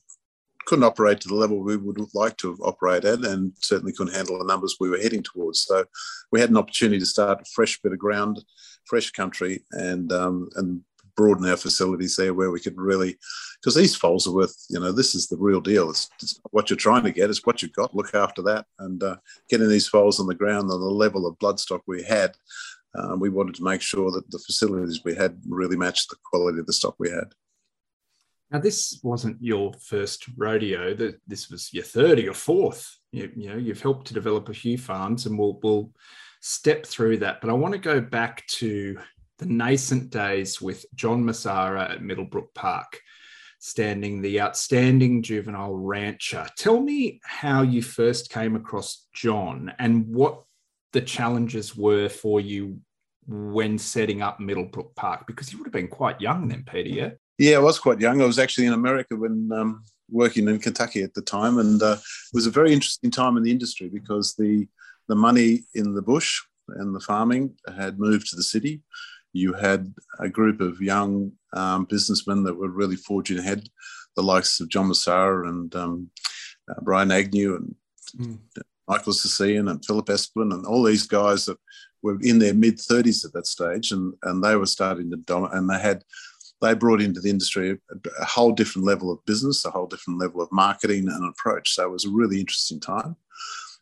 couldn't 0.66 0.84
operate 0.84 1.20
to 1.20 1.28
the 1.28 1.34
level 1.34 1.62
we 1.62 1.76
would 1.76 2.00
like 2.14 2.36
to 2.38 2.56
operate 2.62 3.04
at, 3.04 3.24
and 3.24 3.52
certainly 3.60 3.92
couldn't 3.92 4.14
handle 4.14 4.38
the 4.38 4.44
numbers 4.44 4.76
we 4.78 4.90
were 4.90 4.98
heading 4.98 5.22
towards. 5.22 5.62
So, 5.62 5.84
we 6.30 6.40
had 6.40 6.50
an 6.50 6.56
opportunity 6.56 6.98
to 6.98 7.06
start 7.06 7.40
a 7.40 7.44
fresh 7.54 7.80
bit 7.80 7.92
of 7.92 7.98
ground, 7.98 8.44
fresh 8.86 9.10
country, 9.10 9.64
and 9.72 10.12
um, 10.12 10.48
and 10.56 10.82
broaden 11.16 11.48
our 11.48 11.56
facilities 11.56 12.16
there 12.16 12.34
where 12.34 12.50
we 12.50 12.60
could 12.60 12.76
really, 12.76 13.18
because 13.60 13.74
these 13.74 13.96
foals 13.96 14.26
are 14.26 14.34
worth, 14.34 14.64
you 14.68 14.78
know, 14.80 14.92
this 14.92 15.14
is 15.14 15.28
the 15.28 15.36
real 15.36 15.60
deal. 15.60 15.90
It's, 15.90 16.08
it's 16.22 16.40
what 16.50 16.70
you're 16.70 16.76
trying 16.76 17.04
to 17.04 17.12
get, 17.12 17.30
it's 17.30 17.44
what 17.44 17.62
you've 17.62 17.72
got. 17.72 17.94
Look 17.94 18.14
after 18.14 18.42
that. 18.42 18.66
And 18.78 19.02
uh, 19.02 19.16
getting 19.48 19.68
these 19.68 19.88
foals 19.88 20.20
on 20.20 20.26
the 20.26 20.34
ground 20.34 20.70
on 20.70 20.80
the 20.80 20.86
level 20.86 21.26
of 21.26 21.38
bloodstock 21.38 21.80
we 21.86 22.02
had, 22.02 22.32
uh, 22.94 23.16
we 23.18 23.28
wanted 23.28 23.54
to 23.56 23.64
make 23.64 23.80
sure 23.80 24.10
that 24.10 24.30
the 24.30 24.38
facilities 24.38 25.00
we 25.04 25.14
had 25.14 25.38
really 25.48 25.76
matched 25.76 26.10
the 26.10 26.16
quality 26.24 26.58
of 26.58 26.66
the 26.66 26.72
stock 26.72 26.94
we 26.98 27.10
had. 27.10 27.32
Now, 28.52 28.58
this 28.58 29.00
wasn't 29.02 29.38
your 29.40 29.72
first 29.80 30.26
rodeo. 30.36 30.92
That 30.92 31.18
this 31.26 31.48
was 31.48 31.72
your 31.72 31.84
third 31.84 32.18
or 32.18 32.22
your 32.22 32.34
fourth. 32.34 32.98
You, 33.10 33.32
you, 33.34 33.48
know, 33.48 33.56
you've 33.56 33.80
helped 33.80 34.06
to 34.08 34.14
develop 34.14 34.50
a 34.50 34.54
few 34.54 34.76
farms, 34.76 35.24
and 35.24 35.38
we'll 35.38 35.58
we'll 35.62 35.90
step 36.40 36.84
through 36.84 37.18
that. 37.18 37.40
But 37.40 37.48
I 37.48 37.54
want 37.54 37.72
to 37.72 37.80
go 37.80 38.00
back 38.00 38.46
to 38.48 38.98
the 39.38 39.46
nascent 39.46 40.10
days 40.10 40.60
with 40.60 40.84
John 40.94 41.24
Messara 41.24 41.92
at 41.92 42.02
Middlebrook 42.02 42.52
Park, 42.54 43.00
standing 43.58 44.20
the 44.20 44.42
outstanding 44.42 45.22
juvenile 45.22 45.74
rancher. 45.74 46.46
Tell 46.58 46.80
me 46.80 47.20
how 47.24 47.62
you 47.62 47.80
first 47.80 48.30
came 48.30 48.54
across 48.54 49.06
John 49.14 49.72
and 49.78 50.06
what 50.08 50.44
the 50.92 51.00
challenges 51.00 51.74
were 51.74 52.10
for 52.10 52.38
you 52.38 52.80
when 53.26 53.78
setting 53.78 54.20
up 54.20 54.40
Middlebrook 54.40 54.94
Park, 54.94 55.26
because 55.26 55.50
you 55.50 55.58
would 55.58 55.66
have 55.66 55.72
been 55.72 55.88
quite 55.88 56.20
young 56.20 56.48
then, 56.48 56.64
Peter, 56.64 56.90
yeah? 56.90 57.10
Yeah, 57.42 57.56
I 57.56 57.60
was 57.60 57.78
quite 57.78 58.00
young. 58.00 58.20
I 58.20 58.26
was 58.26 58.38
actually 58.38 58.66
in 58.66 58.72
America 58.72 59.16
when 59.16 59.50
um, 59.52 59.84
working 60.08 60.48
in 60.48 60.58
Kentucky 60.58 61.02
at 61.02 61.14
the 61.14 61.22
time, 61.22 61.58
and 61.58 61.82
uh, 61.82 61.96
it 61.96 62.34
was 62.34 62.46
a 62.46 62.50
very 62.58 62.72
interesting 62.72 63.10
time 63.10 63.36
in 63.36 63.42
the 63.42 63.50
industry 63.50 63.88
because 63.88 64.34
the 64.34 64.66
the 65.08 65.16
money 65.16 65.64
in 65.74 65.94
the 65.94 66.02
bush 66.02 66.40
and 66.68 66.94
the 66.94 67.00
farming 67.00 67.54
had 67.76 67.98
moved 67.98 68.28
to 68.28 68.36
the 68.36 68.42
city 68.42 68.82
you 69.32 69.52
had 69.54 69.92
a 70.18 70.28
group 70.28 70.60
of 70.60 70.80
young 70.80 71.32
um, 71.54 71.84
businessmen 71.86 72.44
that 72.44 72.54
were 72.54 72.68
really 72.68 72.96
forging 72.96 73.38
ahead, 73.38 73.68
the 74.16 74.22
likes 74.22 74.60
of 74.60 74.68
John 74.68 74.88
Messara 74.88 75.48
and 75.48 75.74
um, 75.74 76.10
uh, 76.70 76.80
Brian 76.82 77.10
Agnew 77.10 77.56
and 77.56 77.74
mm. 78.16 78.38
Michael 78.88 79.12
Sicilian 79.12 79.68
and 79.68 79.84
Philip 79.84 80.06
Esplin 80.06 80.52
and 80.52 80.66
all 80.66 80.82
these 80.82 81.06
guys 81.06 81.46
that 81.46 81.56
were 82.02 82.18
in 82.20 82.38
their 82.38 82.54
mid 82.54 82.78
30s 82.78 83.24
at 83.24 83.32
that 83.32 83.46
stage, 83.46 83.92
and 83.92 84.12
and 84.24 84.42
they 84.42 84.56
were 84.56 84.66
starting 84.66 85.10
to 85.10 85.16
dominate, 85.16 85.56
and 85.56 85.70
they 85.70 85.78
had 85.78 86.02
they 86.62 86.74
brought 86.74 87.02
into 87.02 87.20
the 87.20 87.28
industry 87.28 87.72
a, 87.72 87.76
a, 88.20 88.24
whole 88.24 88.52
different 88.52 88.86
level 88.86 89.10
of 89.10 89.24
business, 89.26 89.64
a 89.64 89.70
whole 89.70 89.86
different 89.86 90.18
level 90.18 90.40
of 90.40 90.50
marketing 90.52 91.08
and 91.08 91.28
approach. 91.28 91.74
So 91.74 91.84
it 91.84 91.90
was 91.90 92.06
a 92.06 92.10
really 92.10 92.40
interesting 92.40 92.80
time. 92.80 93.16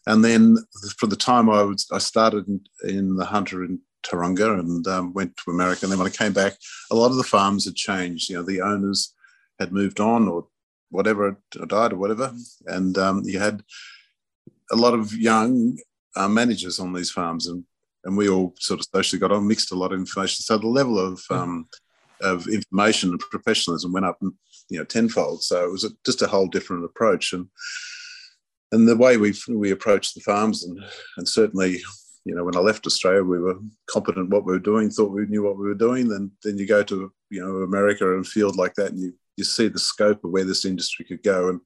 And 0.07 0.25
then 0.25 0.57
for 0.99 1.07
the 1.07 1.15
time 1.15 1.51
I 1.51 1.63
was, 1.63 1.87
I 1.93 1.99
started 1.99 2.49
in, 2.49 2.61
in 2.83 3.17
the 3.17 3.27
hunter 3.27 3.63
and 3.63 3.79
Taronga 4.03 4.59
and 4.59 4.87
um, 4.89 5.13
went 5.13 5.37
to 5.37 5.51
America. 5.51 5.85
And 5.85 5.93
then 5.93 5.99
when 5.99 6.09
I 6.09 6.17
came 6.17 6.33
back, 6.33 6.55
a 6.91 6.97
lot 6.97 7.11
of 7.11 7.17
the 7.17 7.23
farms 7.23 7.67
had 7.67 7.75
changed. 7.75 8.31
You 8.31 8.37
know, 8.37 8.43
the 8.43 8.63
owners 8.63 9.15
had 9.59 9.73
moved 9.73 10.01
on 10.01 10.27
or 10.27 10.47
whatever, 10.89 11.37
or 11.59 11.67
died 11.67 11.93
or 11.93 11.97
whatever. 11.97 12.33
And 12.67 12.97
um, 12.97 13.23
you 13.27 13.39
had 13.39 13.63
a 14.73 14.77
lot 14.77 14.95
of 14.95 15.13
young 15.13 15.77
uh, 16.17 16.29
managers 16.29 16.81
on 16.81 16.95
these 16.95 17.11
farms. 17.11 17.47
And, 17.47 17.65
and 18.05 18.17
we 18.17 18.31
all 18.31 18.55
sort 18.59 18.81
of 18.81 18.87
socially 18.93 19.21
got 19.21 19.33
on, 19.33 19.47
mixed 19.47 19.71
a 19.71 19.77
lot 19.77 19.93
of 19.93 19.99
information. 19.99 20.43
So 20.43 20.57
the 20.57 20.67
level 20.67 20.99
of, 20.99 21.23
um, 21.29 21.69
of 22.23 22.47
information 22.49 23.11
and 23.11 23.21
professionalism 23.21 23.93
went 23.93 24.07
up, 24.07 24.19
you 24.21 24.79
know, 24.79 24.85
tenfold. 24.85 25.43
So 25.43 25.65
it 25.65 25.71
was 25.71 25.85
a, 25.85 25.91
just 26.05 26.23
a 26.23 26.27
whole 26.27 26.47
different 26.47 26.85
approach. 26.85 27.33
And 27.33 27.47
and 28.73 28.89
the 28.89 28.97
way 28.97 29.17
we 29.17 29.35
we 29.49 29.71
approached 29.71 30.15
the 30.15 30.21
farms 30.21 30.65
and 30.65 30.79
and 31.17 31.29
certainly 31.29 31.81
you 32.25 32.35
know, 32.35 32.45
when 32.45 32.57
I 32.57 32.61
left 32.61 32.87
Australia, 32.87 33.23
we 33.23 33.39
were 33.39 33.59
competent 33.89 34.31
what 34.31 34.45
we 34.45 34.53
were 34.53 34.59
doing, 34.59 34.91
thought 34.91 35.11
we 35.11 35.27
knew 35.27 35.43
what 35.43 35.57
we 35.57 35.67
were 35.67 35.75
doing. 35.75 36.09
Then, 36.09 36.31
then 36.45 36.59
you 36.59 36.67
go 36.67 36.83
to 36.83 37.13
you 37.31 37.41
know 37.41 37.63
America 37.63 38.15
and 38.15 38.27
field 38.27 38.57
like 38.57 38.75
that, 38.75 38.93
and 38.93 39.01
you 39.01 39.15
you 39.37 39.45
see 39.45 39.69
the 39.69 39.79
scope 39.79 40.23
of 40.25 40.31
where 40.31 40.45
this 40.45 40.65
industry 40.65 41.05
could 41.05 41.23
go, 41.23 41.49
and 41.49 41.61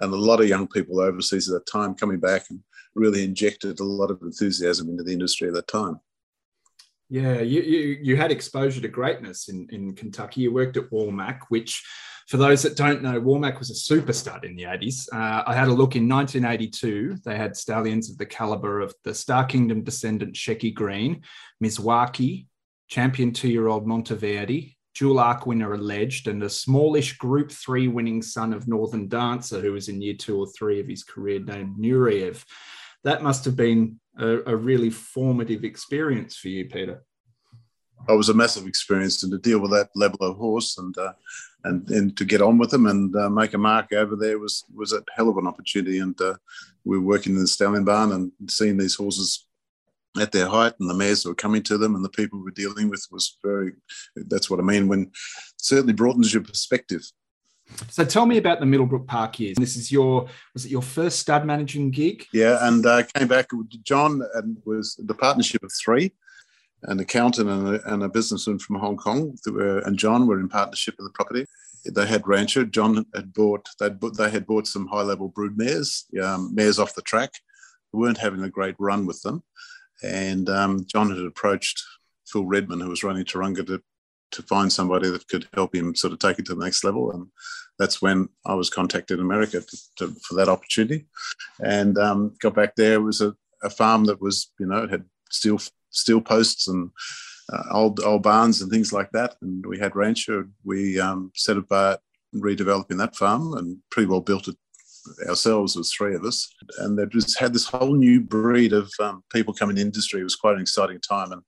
and 0.00 0.12
a 0.12 0.16
lot 0.16 0.40
of 0.40 0.48
young 0.48 0.66
people 0.66 1.00
overseas 1.00 1.48
at 1.48 1.54
that 1.54 1.70
time 1.70 1.94
coming 1.94 2.20
back 2.20 2.46
and 2.50 2.60
really 2.94 3.22
injected 3.22 3.80
a 3.80 3.84
lot 3.84 4.10
of 4.10 4.20
enthusiasm 4.22 4.88
into 4.88 5.02
the 5.02 5.12
industry 5.12 5.48
at 5.48 5.54
that 5.54 5.68
time. 5.68 6.00
Yeah, 7.10 7.40
you, 7.40 7.62
you, 7.62 7.98
you 8.02 8.16
had 8.16 8.30
exposure 8.30 8.80
to 8.82 8.88
greatness 8.88 9.48
in, 9.48 9.66
in 9.70 9.94
Kentucky. 9.94 10.42
You 10.42 10.52
worked 10.52 10.76
at 10.76 10.90
Walmac, 10.90 11.40
which 11.48 11.82
for 12.28 12.36
those 12.36 12.62
that 12.62 12.76
don't 12.76 13.02
know, 13.02 13.18
Walmac 13.18 13.58
was 13.58 13.70
a 13.70 13.74
super 13.74 14.12
stud 14.12 14.44
in 14.44 14.54
the 14.54 14.64
80s. 14.64 15.08
Uh, 15.10 15.42
I 15.46 15.54
had 15.54 15.68
a 15.68 15.72
look 15.72 15.96
in 15.96 16.06
1982. 16.06 17.16
They 17.24 17.36
had 17.36 17.56
stallions 17.56 18.10
of 18.10 18.18
the 18.18 18.26
caliber 18.26 18.80
of 18.80 18.94
the 19.04 19.14
Star 19.14 19.46
Kingdom 19.46 19.82
descendant 19.82 20.34
Shecky 20.34 20.74
Green, 20.74 21.22
Miswaki, 21.64 22.46
champion 22.88 23.32
two 23.32 23.48
year 23.48 23.68
old 23.68 23.86
Monteverdi, 23.86 24.76
dual 24.94 25.20
arc 25.20 25.46
winner 25.46 25.72
alleged, 25.72 26.28
and 26.28 26.42
a 26.42 26.50
smallish 26.50 27.16
Group 27.16 27.50
3 27.50 27.88
winning 27.88 28.20
son 28.20 28.52
of 28.52 28.68
Northern 28.68 29.08
Dancer, 29.08 29.62
who 29.62 29.72
was 29.72 29.88
in 29.88 30.02
year 30.02 30.14
two 30.14 30.38
or 30.38 30.46
three 30.48 30.80
of 30.80 30.86
his 30.86 31.04
career, 31.04 31.40
named 31.40 31.78
Nureyev. 31.78 32.44
That 33.04 33.22
must 33.22 33.46
have 33.46 33.56
been 33.56 34.00
a, 34.18 34.52
a 34.52 34.56
really 34.56 34.90
formative 34.90 35.64
experience 35.64 36.36
for 36.36 36.48
you, 36.48 36.66
Peter. 36.66 37.02
It 38.08 38.12
was 38.12 38.28
a 38.28 38.34
massive 38.34 38.66
experience 38.66 39.22
and 39.22 39.32
to 39.32 39.38
deal 39.38 39.58
with 39.58 39.72
that 39.72 39.90
level 39.94 40.18
of 40.20 40.36
horse 40.36 40.78
and 40.78 40.96
uh, 40.96 41.12
and 41.64 41.88
and 41.90 42.16
to 42.16 42.24
get 42.24 42.40
on 42.40 42.56
with 42.56 42.70
them 42.70 42.86
and 42.86 43.14
uh, 43.16 43.28
make 43.28 43.54
a 43.54 43.58
mark 43.58 43.92
over 43.92 44.16
there 44.16 44.38
was 44.38 44.64
was 44.74 44.92
a 44.92 45.02
hell 45.14 45.28
of 45.28 45.36
an 45.36 45.46
opportunity. 45.46 45.98
And 45.98 46.18
uh, 46.20 46.34
we 46.84 46.98
were 46.98 47.04
working 47.04 47.34
in 47.34 47.40
the 47.40 47.46
stallion 47.46 47.84
barn 47.84 48.12
and 48.12 48.32
seeing 48.48 48.76
these 48.76 48.94
horses 48.94 49.46
at 50.18 50.32
their 50.32 50.48
height 50.48 50.74
and 50.80 50.88
the 50.88 50.94
mares 50.94 51.22
that 51.22 51.28
were 51.28 51.34
coming 51.34 51.62
to 51.64 51.76
them 51.76 51.94
and 51.94 52.04
the 52.04 52.08
people 52.10 52.38
we 52.38 52.44
were 52.44 52.50
dealing 52.52 52.88
with 52.88 53.06
was 53.10 53.36
very. 53.44 53.72
That's 54.16 54.48
what 54.48 54.60
I 54.60 54.62
mean 54.62 54.88
when 54.88 55.10
certainly 55.56 55.92
broadens 55.92 56.32
your 56.32 56.44
perspective. 56.44 57.02
So 57.88 58.04
tell 58.04 58.26
me 58.26 58.38
about 58.38 58.60
the 58.60 58.66
Middlebrook 58.66 59.06
Park 59.06 59.38
years. 59.40 59.56
This 59.56 59.76
is 59.76 59.92
your 59.92 60.26
was 60.54 60.64
it 60.64 60.70
your 60.70 60.82
first 60.82 61.18
stud 61.20 61.44
managing 61.44 61.90
gig? 61.90 62.26
Yeah, 62.32 62.58
and 62.62 62.84
uh, 62.84 63.02
came 63.14 63.28
back 63.28 63.52
with 63.52 63.82
John 63.84 64.22
and 64.34 64.56
was 64.64 64.96
the 64.98 65.14
partnership 65.14 65.62
of 65.62 65.72
three, 65.72 66.12
an 66.84 67.00
accountant 67.00 67.48
and 67.48 67.68
a, 67.76 67.92
and 67.92 68.02
a 68.02 68.08
businessman 68.08 68.58
from 68.58 68.76
Hong 68.76 68.96
Kong, 68.96 69.36
were, 69.46 69.78
and 69.80 69.98
John 69.98 70.26
were 70.26 70.40
in 70.40 70.48
partnership 70.48 70.94
with 70.98 71.06
the 71.06 71.12
property. 71.12 71.44
They 71.84 72.06
had 72.06 72.26
rancher. 72.26 72.64
John 72.64 73.06
had 73.14 73.32
bought 73.32 73.68
they 73.78 73.90
they 74.16 74.30
had 74.30 74.46
bought 74.46 74.66
some 74.66 74.86
high 74.88 75.02
level 75.02 75.28
brood 75.28 75.56
mares, 75.56 76.06
um, 76.22 76.54
mares 76.54 76.78
off 76.78 76.94
the 76.94 77.02
track. 77.02 77.30
Weren't 77.92 78.18
having 78.18 78.42
a 78.42 78.50
great 78.50 78.74
run 78.78 79.06
with 79.06 79.22
them, 79.22 79.42
and 80.02 80.48
um, 80.50 80.84
John 80.86 81.08
had 81.08 81.24
approached 81.24 81.82
Phil 82.26 82.44
Redman, 82.44 82.80
who 82.80 82.90
was 82.90 83.02
running 83.02 83.24
Taronga, 83.24 83.66
to 83.66 83.82
to 84.32 84.42
find 84.42 84.72
somebody 84.72 85.10
that 85.10 85.26
could 85.28 85.48
help 85.54 85.74
him 85.74 85.94
sort 85.94 86.12
of 86.12 86.18
take 86.18 86.38
it 86.38 86.46
to 86.46 86.54
the 86.54 86.64
next 86.64 86.84
level. 86.84 87.12
And 87.12 87.28
that's 87.78 88.02
when 88.02 88.28
I 88.46 88.54
was 88.54 88.70
contacted 88.70 89.18
in 89.18 89.24
America 89.24 89.60
to, 89.60 89.78
to, 89.96 90.16
for 90.26 90.34
that 90.34 90.48
opportunity, 90.48 91.06
and 91.60 91.96
um, 91.98 92.34
got 92.40 92.54
back 92.54 92.74
there. 92.76 92.94
It 92.94 93.02
was 93.02 93.20
a, 93.20 93.34
a, 93.62 93.70
farm 93.70 94.04
that 94.06 94.20
was, 94.20 94.52
you 94.58 94.66
know, 94.66 94.84
it 94.84 94.90
had 94.90 95.04
steel 95.30 95.60
steel 95.90 96.20
posts 96.20 96.68
and 96.68 96.90
uh, 97.52 97.62
old 97.70 98.00
old 98.00 98.22
barns 98.22 98.60
and 98.60 98.70
things 98.70 98.92
like 98.92 99.10
that. 99.12 99.36
And 99.42 99.64
we 99.64 99.78
had 99.78 99.94
rancher. 99.94 100.48
We 100.64 100.98
um, 100.98 101.30
set 101.34 101.56
about 101.56 102.00
redeveloping 102.34 102.98
that 102.98 103.16
farm 103.16 103.54
and 103.54 103.78
pretty 103.90 104.08
well 104.08 104.20
built 104.20 104.48
it 104.48 104.56
ourselves 105.28 105.76
was 105.76 105.92
three 105.92 106.14
of 106.14 106.24
us, 106.24 106.52
and 106.78 106.98
they 106.98 107.06
just 107.06 107.38
had 107.38 107.52
this 107.52 107.66
whole 107.66 107.94
new 107.94 108.20
breed 108.20 108.72
of 108.72 108.90
um, 109.00 109.22
people 109.32 109.54
coming 109.54 109.76
in 109.76 109.86
industry. 109.86 110.20
It 110.20 110.24
was 110.24 110.36
quite 110.36 110.56
an 110.56 110.60
exciting 110.60 111.00
time, 111.00 111.32
and 111.32 111.42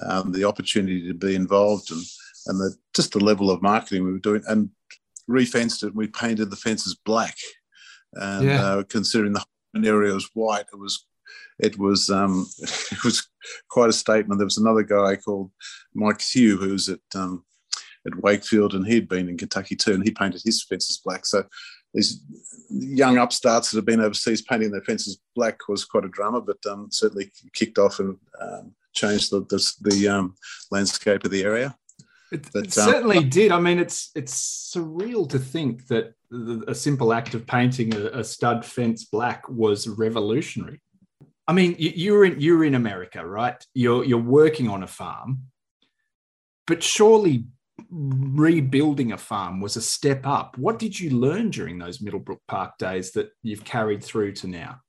um, 0.00 0.32
the 0.32 0.44
opportunity 0.44 1.06
to 1.06 1.14
be 1.14 1.34
involved 1.34 1.90
and 1.90 2.02
and 2.46 2.58
the, 2.58 2.74
just 2.94 3.12
the 3.12 3.20
level 3.20 3.50
of 3.50 3.62
marketing 3.62 4.04
we 4.04 4.12
were 4.12 4.18
doing 4.18 4.42
and 4.48 4.70
refenced 5.30 5.82
it. 5.82 5.88
And 5.88 5.94
we 5.94 6.08
painted 6.08 6.50
the 6.50 6.56
fences 6.56 6.96
black, 7.04 7.36
and 8.14 8.46
yeah. 8.46 8.64
uh, 8.64 8.82
considering 8.84 9.32
the 9.32 9.44
area 9.76 10.14
was 10.14 10.30
white, 10.34 10.66
it 10.72 10.78
was 10.78 11.06
it 11.58 11.78
was 11.78 12.10
um, 12.10 12.46
it 12.58 13.04
was 13.04 13.28
quite 13.68 13.90
a 13.90 13.94
statement. 13.94 14.38
There 14.38 14.46
was 14.46 14.58
another 14.58 14.82
guy 14.82 15.16
called 15.16 15.50
Mike 15.94 16.20
Hugh 16.20 16.58
who 16.58 16.72
was 16.72 16.88
at 16.88 17.00
um, 17.14 17.44
at 18.06 18.20
Wakefield, 18.22 18.74
and 18.74 18.86
he'd 18.86 19.08
been 19.08 19.28
in 19.28 19.38
Kentucky 19.38 19.76
too, 19.76 19.94
and 19.94 20.04
he 20.04 20.10
painted 20.10 20.42
his 20.44 20.64
fences 20.64 21.00
black. 21.04 21.26
So 21.26 21.44
these 21.94 22.22
young 22.70 23.18
upstarts 23.18 23.70
that 23.70 23.78
have 23.78 23.86
been 23.86 24.00
overseas 24.00 24.42
painting 24.42 24.70
their 24.70 24.82
fences 24.82 25.20
black 25.36 25.68
was 25.68 25.84
quite 25.84 26.04
a 26.04 26.08
drama, 26.08 26.40
but 26.40 26.58
um, 26.68 26.88
certainly 26.90 27.30
kicked 27.52 27.78
off 27.78 28.00
and 28.00 28.16
um, 28.40 28.74
changed 28.92 29.30
the 29.30 29.40
the, 29.40 29.72
the 29.80 30.08
um, 30.08 30.34
landscape 30.70 31.24
of 31.24 31.30
the 31.30 31.44
area. 31.44 31.76
It, 32.32 32.48
but, 32.52 32.64
it 32.64 32.72
certainly 32.72 33.18
um, 33.18 33.28
did. 33.28 33.52
I 33.52 33.60
mean, 33.60 33.78
it's 33.78 34.10
it's 34.14 34.72
surreal 34.74 35.28
to 35.28 35.38
think 35.38 35.86
that 35.88 36.14
the, 36.30 36.64
a 36.66 36.74
simple 36.74 37.12
act 37.12 37.34
of 37.34 37.46
painting 37.46 37.94
a, 37.94 38.06
a, 38.20 38.24
stud 38.24 38.64
fence 38.64 39.04
black 39.04 39.46
was 39.48 39.86
revolutionary. 39.86 40.80
I 41.46 41.52
mean, 41.52 41.76
you, 41.78 41.92
you're 41.94 42.24
in 42.24 42.40
you're 42.40 42.64
in 42.64 42.74
America, 42.74 43.24
right? 43.26 43.62
You're 43.74 44.04
you're 44.04 44.18
working 44.18 44.68
on 44.68 44.82
a 44.82 44.86
farm, 44.86 45.42
but 46.66 46.82
surely 46.82 47.44
rebuilding 47.90 49.12
a 49.12 49.18
farm 49.18 49.60
was 49.60 49.76
a 49.76 49.82
step 49.82 50.26
up. 50.26 50.56
What 50.56 50.78
did 50.78 50.98
you 50.98 51.10
learn 51.10 51.50
during 51.50 51.78
those 51.78 52.00
Middlebrook 52.00 52.40
Park 52.48 52.78
days 52.78 53.12
that 53.12 53.30
you've 53.42 53.64
carried 53.64 54.02
through 54.02 54.32
to 54.32 54.46
now? 54.46 54.80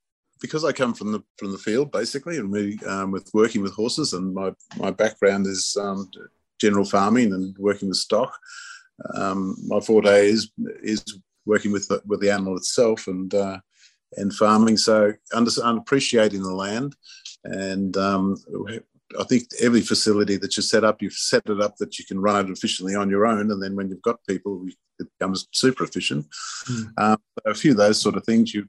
Because 0.44 0.66
I 0.66 0.74
come 0.74 0.94
from 0.94 1.14
the 1.14 1.24
from 1.38 1.54
the 1.54 1.58
field 1.58 1.90
basically, 2.00 2.38
and 2.38 2.52
we 2.52 2.78
um, 2.86 3.12
with 3.12 3.32
working 3.34 3.62
with 3.64 3.74
horses, 3.74 4.12
and 4.12 4.34
my 4.34 4.52
my 4.78 4.92
background 4.92 5.48
is 5.48 5.78
um, 5.80 6.12
general 6.60 6.84
farming 6.84 7.32
and 7.32 7.58
working 7.58 7.88
with 7.88 7.98
stock. 7.98 8.32
Um, 9.16 9.56
my 9.66 9.80
forte 9.80 10.28
is 10.36 10.52
is 10.84 11.02
working 11.46 11.72
with 11.72 11.88
the, 11.88 12.02
with 12.06 12.20
the 12.20 12.30
animal 12.30 12.58
itself 12.58 13.08
and 13.08 13.34
uh, 13.34 13.60
and 14.18 14.34
farming. 14.34 14.78
So 14.78 15.14
under, 15.34 15.52
appreciating 15.64 16.44
the 16.44 16.54
land, 16.54 16.96
and 17.46 17.96
um, 17.96 18.36
I 19.18 19.24
think 19.24 19.44
every 19.62 19.82
facility 19.82 20.36
that 20.38 20.58
you 20.58 20.64
set 20.64 20.84
up, 20.84 21.02
you've 21.02 21.14
set 21.14 21.50
it 21.50 21.62
up 21.62 21.78
that 21.78 21.98
you 21.98 22.06
can 22.06 22.20
run 22.20 22.46
it 22.46 22.52
efficiently 22.52 22.96
on 22.96 23.10
your 23.10 23.26
own, 23.26 23.50
and 23.50 23.64
then 23.64 23.78
when 23.78 23.90
you've 23.90 24.02
got 24.10 24.28
people, 24.28 24.66
it 25.00 25.08
becomes 25.18 25.48
super 25.52 25.86
efficient. 25.86 26.26
Mm. 26.70 26.86
Um, 26.98 27.18
a 27.46 27.54
few 27.54 27.72
of 27.72 27.78
those 27.78 28.02
sort 28.02 28.18
of 28.18 28.26
things 28.26 28.54
you. 28.54 28.68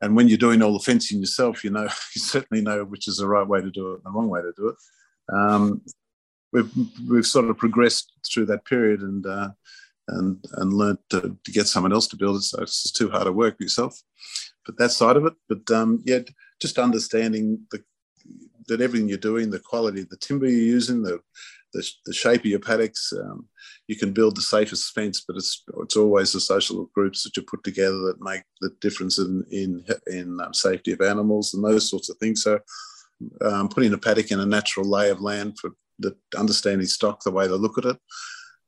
And 0.00 0.16
when 0.16 0.28
you're 0.28 0.38
doing 0.38 0.62
all 0.62 0.72
the 0.72 0.78
fencing 0.78 1.20
yourself, 1.20 1.62
you 1.64 1.70
know 1.70 1.82
you 2.14 2.20
certainly 2.20 2.62
know 2.62 2.84
which 2.84 3.08
is 3.08 3.18
the 3.18 3.28
right 3.28 3.46
way 3.46 3.60
to 3.60 3.70
do 3.70 3.92
it 3.92 3.94
and 3.96 4.04
the 4.04 4.10
wrong 4.10 4.28
way 4.28 4.42
to 4.42 4.52
do 4.56 4.68
it. 4.68 4.76
Um, 5.32 5.82
we've 6.52 6.70
we've 7.08 7.26
sort 7.26 7.48
of 7.48 7.58
progressed 7.58 8.12
through 8.26 8.46
that 8.46 8.64
period 8.64 9.00
and 9.02 9.26
uh, 9.26 9.50
and 10.08 10.44
and 10.54 10.72
learned 10.72 10.98
to, 11.10 11.36
to, 11.44 11.52
get 11.52 11.66
someone 11.66 11.92
else 11.92 12.08
to 12.08 12.16
build 12.16 12.36
it. 12.36 12.42
So 12.42 12.62
it's 12.62 12.82
just 12.82 12.96
too 12.96 13.10
hard 13.10 13.26
to 13.26 13.32
work 13.32 13.60
yourself. 13.60 14.00
But 14.66 14.76
that 14.78 14.90
side 14.90 15.16
of 15.16 15.26
it, 15.26 15.34
but 15.48 15.70
um, 15.70 16.02
yeah, 16.04 16.20
just 16.60 16.78
understanding 16.78 17.60
the 17.70 17.82
that 18.68 18.80
everything 18.80 19.08
you're 19.08 19.18
doing, 19.18 19.50
the 19.50 19.58
quality 19.58 20.02
of 20.02 20.08
the 20.08 20.16
timber 20.16 20.46
you're 20.46 20.60
using, 20.60 21.02
the 21.02 21.20
the, 21.72 21.88
the 22.06 22.12
shape 22.12 22.40
of 22.40 22.46
your 22.46 22.60
paddocks, 22.60 23.12
um, 23.12 23.46
you 23.86 23.96
can 23.96 24.12
build 24.12 24.36
the 24.36 24.42
safest 24.42 24.92
fence, 24.92 25.24
but 25.26 25.36
it's 25.36 25.62
it's 25.82 25.96
always 25.96 26.32
the 26.32 26.40
social 26.40 26.90
groups 26.94 27.22
that 27.22 27.36
you 27.36 27.42
put 27.42 27.62
together 27.64 27.98
that 27.98 28.20
make 28.20 28.42
the 28.60 28.70
difference 28.80 29.18
in 29.18 29.44
in 29.50 29.84
in 30.06 30.40
um, 30.40 30.54
safety 30.54 30.92
of 30.92 31.00
animals 31.00 31.54
and 31.54 31.64
those 31.64 31.88
sorts 31.88 32.08
of 32.08 32.16
things. 32.18 32.42
So. 32.42 32.60
Um, 33.42 33.68
putting 33.68 33.92
a 33.92 33.98
paddock 33.98 34.30
in 34.30 34.40
a 34.40 34.46
natural 34.46 34.88
lay 34.88 35.10
of 35.10 35.20
land 35.20 35.58
for 35.58 35.72
the 35.98 36.16
understanding 36.38 36.86
stock 36.86 37.22
the 37.22 37.30
way 37.30 37.46
they 37.46 37.52
look 37.52 37.76
at 37.76 37.84
it, 37.84 37.98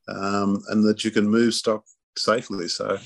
um, 0.08 0.62
and 0.68 0.84
that 0.84 1.04
you 1.04 1.10
can 1.10 1.26
move 1.26 1.54
stock 1.54 1.84
safely. 2.18 2.68
So 2.68 2.98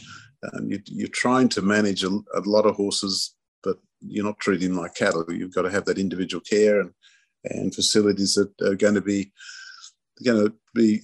um, 0.52 0.68
you, 0.68 1.04
are 1.04 1.08
trying 1.08 1.48
to 1.50 1.62
manage 1.62 2.02
a, 2.02 2.08
a, 2.08 2.40
lot 2.44 2.66
of 2.66 2.74
horses, 2.74 3.36
but 3.62 3.76
you're 4.00 4.24
not 4.24 4.40
treating 4.40 4.74
like 4.74 4.96
cattle. 4.96 5.24
You've 5.28 5.54
got 5.54 5.62
to 5.62 5.70
have 5.70 5.84
that 5.84 5.98
individual 5.98 6.40
care 6.40 6.80
and 6.80 6.90
and 7.50 7.74
facilities 7.74 8.34
that 8.34 8.50
are 8.66 8.74
going 8.74 8.94
to 8.94 9.00
be 9.00 9.32
going 10.24 10.46
to 10.46 10.54
be 10.74 11.02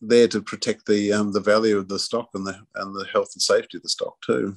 there 0.00 0.28
to 0.28 0.42
protect 0.42 0.86
the 0.86 1.12
um, 1.12 1.32
the 1.32 1.40
value 1.40 1.76
of 1.76 1.88
the 1.88 1.98
stock 1.98 2.28
and 2.34 2.46
the 2.46 2.58
and 2.76 2.94
the 2.94 3.06
health 3.12 3.30
and 3.34 3.42
safety 3.42 3.78
of 3.78 3.82
the 3.82 3.88
stock 3.88 4.16
too. 4.24 4.54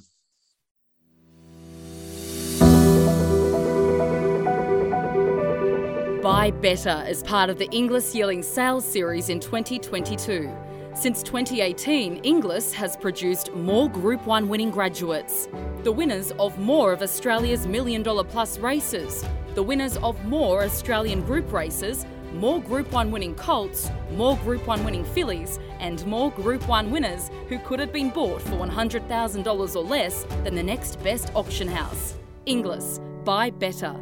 Buy 6.22 6.50
Better 6.50 7.02
as 7.06 7.22
part 7.22 7.48
of 7.48 7.58
the 7.58 7.68
Inglis 7.70 8.14
Yearling 8.14 8.42
Sales 8.42 8.84
Series 8.84 9.30
in 9.30 9.40
2022. 9.40 10.54
Since 10.92 11.22
2018, 11.22 12.16
Inglis 12.24 12.74
has 12.74 12.96
produced 12.96 13.54
more 13.54 13.88
Group 13.88 14.26
1 14.26 14.48
winning 14.48 14.70
graduates, 14.70 15.48
the 15.82 15.92
winners 15.92 16.32
of 16.32 16.58
more 16.58 16.92
of 16.92 17.00
Australia's 17.00 17.66
million 17.66 18.02
dollar 18.02 18.24
plus 18.24 18.58
races, 18.58 19.24
the 19.54 19.62
winners 19.62 19.96
of 19.98 20.22
more 20.26 20.62
Australian 20.62 21.22
group 21.22 21.52
races, 21.52 22.04
more 22.32 22.60
Group 22.60 22.92
1 22.92 23.10
winning 23.10 23.34
colts, 23.34 23.90
more 24.12 24.36
Group 24.38 24.66
1 24.66 24.84
winning 24.84 25.04
fillies, 25.04 25.58
and 25.78 26.04
more 26.06 26.30
Group 26.30 26.66
1 26.68 26.90
winners 26.90 27.30
who 27.48 27.58
could 27.60 27.80
have 27.80 27.92
been 27.92 28.10
bought 28.10 28.40
for 28.42 28.56
$100,000 28.56 29.76
or 29.76 29.84
less 29.84 30.24
than 30.44 30.54
the 30.54 30.62
next 30.62 31.02
best 31.02 31.30
auction 31.34 31.68
house. 31.68 32.14
Inglis, 32.46 33.00
buy 33.24 33.50
better. 33.50 33.94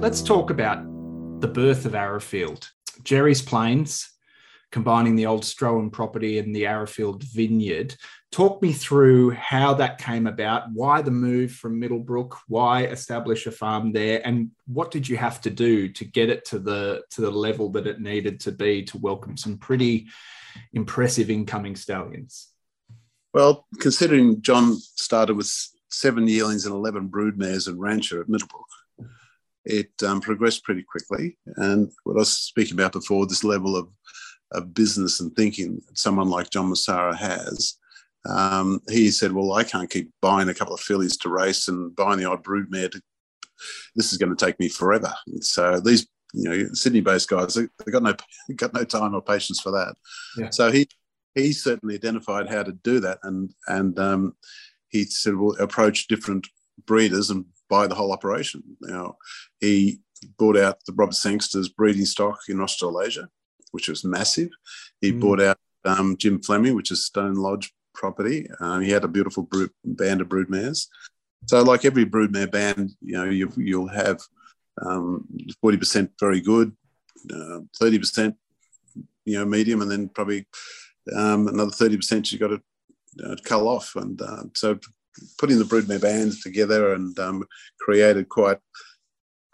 Let's 0.00 0.22
talk 0.22 0.50
about 0.50 0.82
the 1.40 1.48
birth 1.48 1.84
of 1.84 1.92
Arrowfield. 1.92 2.70
Jerry's 3.02 3.42
Plains, 3.42 4.10
combining 4.72 5.16
the 5.16 5.26
old 5.26 5.42
Strowan 5.42 5.90
property 5.90 6.38
and 6.38 6.54
the 6.54 6.66
Arrowfield 6.66 7.24
vineyard. 7.24 7.96
Talk 8.30 8.62
me 8.62 8.72
through 8.72 9.30
how 9.30 9.74
that 9.74 9.98
came 9.98 10.26
about, 10.26 10.70
why 10.72 11.02
the 11.02 11.10
move 11.10 11.52
from 11.52 11.80
Middlebrook, 11.80 12.36
why 12.46 12.84
establish 12.84 13.46
a 13.46 13.50
farm 13.50 13.92
there, 13.92 14.24
and 14.24 14.50
what 14.66 14.90
did 14.90 15.08
you 15.08 15.16
have 15.16 15.40
to 15.42 15.50
do 15.50 15.88
to 15.88 16.04
get 16.04 16.30
it 16.30 16.44
to 16.46 16.58
the 16.58 17.02
to 17.10 17.20
the 17.20 17.30
level 17.30 17.70
that 17.70 17.86
it 17.86 18.00
needed 18.00 18.40
to 18.40 18.52
be 18.52 18.84
to 18.84 18.98
welcome 18.98 19.36
some 19.36 19.58
pretty 19.58 20.06
impressive 20.72 21.30
incoming 21.30 21.74
stallions? 21.74 22.48
Well, 23.32 23.66
considering 23.78 24.42
John 24.42 24.76
started 24.76 25.36
with 25.36 25.52
seven 25.88 26.26
yearlings 26.26 26.66
and 26.66 26.74
11 26.74 27.08
broodmares 27.08 27.68
and 27.68 27.80
rancher 27.80 28.20
at 28.20 28.28
Middlebrook, 28.28 28.66
it 29.64 29.90
um, 30.04 30.20
progressed 30.20 30.64
pretty 30.64 30.82
quickly. 30.82 31.38
And 31.56 31.90
what 32.04 32.14
I 32.14 32.20
was 32.20 32.32
speaking 32.32 32.74
about 32.74 32.92
before, 32.92 33.26
this 33.26 33.44
level 33.44 33.76
of, 33.76 33.88
of 34.52 34.74
business 34.74 35.20
and 35.20 35.34
thinking 35.34 35.80
that 35.86 35.98
someone 35.98 36.28
like 36.28 36.50
John 36.50 36.70
Messara 36.70 37.16
has, 37.16 37.76
um, 38.28 38.80
he 38.88 39.10
said, 39.10 39.32
Well, 39.32 39.52
I 39.52 39.64
can't 39.64 39.90
keep 39.90 40.10
buying 40.20 40.48
a 40.48 40.54
couple 40.54 40.74
of 40.74 40.80
fillies 40.80 41.16
to 41.18 41.28
race 41.28 41.68
and 41.68 41.94
buying 41.94 42.18
the 42.18 42.26
odd 42.26 42.44
broodmare. 42.44 42.90
To, 42.90 43.00
this 43.96 44.12
is 44.12 44.18
going 44.18 44.34
to 44.34 44.44
take 44.44 44.58
me 44.58 44.68
forever. 44.68 45.12
So 45.40 45.80
these, 45.80 46.06
you 46.34 46.48
know, 46.48 46.68
Sydney-based 46.72 47.28
guys, 47.28 47.54
they, 47.54 47.62
have 47.62 47.92
got 47.92 48.02
no 48.02 48.14
got 48.56 48.74
no 48.74 48.84
time 48.84 49.14
or 49.14 49.22
patience 49.22 49.60
for 49.60 49.72
that. 49.72 49.94
Yeah. 50.36 50.50
So 50.50 50.70
he 50.70 50.88
he 51.34 51.52
certainly 51.52 51.94
identified 51.94 52.48
how 52.48 52.62
to 52.62 52.72
do 52.72 53.00
that, 53.00 53.18
and 53.22 53.52
and 53.68 53.98
um, 53.98 54.36
he 54.88 55.04
said, 55.04 55.36
"Well, 55.36 55.56
approach 55.60 56.08
different 56.08 56.46
breeders 56.86 57.30
and 57.30 57.44
buy 57.70 57.86
the 57.86 57.94
whole 57.94 58.12
operation. 58.12 58.62
Now, 58.80 59.16
he 59.60 60.00
bought 60.38 60.58
out 60.58 60.84
the 60.86 60.92
Robert 60.92 61.14
Sangster's 61.14 61.68
breeding 61.68 62.04
stock 62.04 62.40
in 62.48 62.60
Australasia, 62.60 63.28
which 63.70 63.88
was 63.88 64.04
massive. 64.04 64.50
He 65.00 65.12
mm. 65.12 65.20
bought 65.20 65.40
out 65.40 65.58
um, 65.84 66.16
Jim 66.16 66.40
Fleming, 66.42 66.74
which 66.74 66.90
is 66.90 67.04
Stone 67.04 67.34
Lodge 67.34 67.72
property. 67.94 68.48
Um, 68.60 68.80
he 68.82 68.90
had 68.90 69.04
a 69.04 69.08
beautiful 69.08 69.44
brood, 69.44 69.70
band 69.84 70.20
of 70.20 70.28
broodmares. 70.28 70.86
So, 71.46 71.62
like 71.62 71.84
every 71.84 72.04
broodmare 72.04 72.50
band, 72.50 72.90
you 73.00 73.14
know, 73.14 73.24
you, 73.24 73.50
will 73.56 73.88
have 73.88 74.20
um, 74.82 75.26
40% 75.64 76.10
very 76.18 76.40
good, 76.40 76.72
uh, 77.32 77.60
30%, 77.80 78.34
you 79.24 79.38
know, 79.38 79.44
medium, 79.44 79.82
and 79.82 79.90
then 79.90 80.08
probably 80.08 80.46
um, 81.14 81.48
another 81.48 81.70
30% 81.70 82.30
you've 82.30 82.40
got 82.40 82.48
to 82.48 82.62
uh, 83.24 83.36
cull 83.44 83.68
off. 83.68 83.96
And 83.96 84.20
uh, 84.20 84.44
so 84.54 84.78
putting 85.38 85.58
the 85.58 85.64
broodmare 85.64 86.00
bands 86.00 86.42
together 86.42 86.94
and 86.94 87.18
um, 87.18 87.44
created 87.80 88.28
quite 88.28 88.58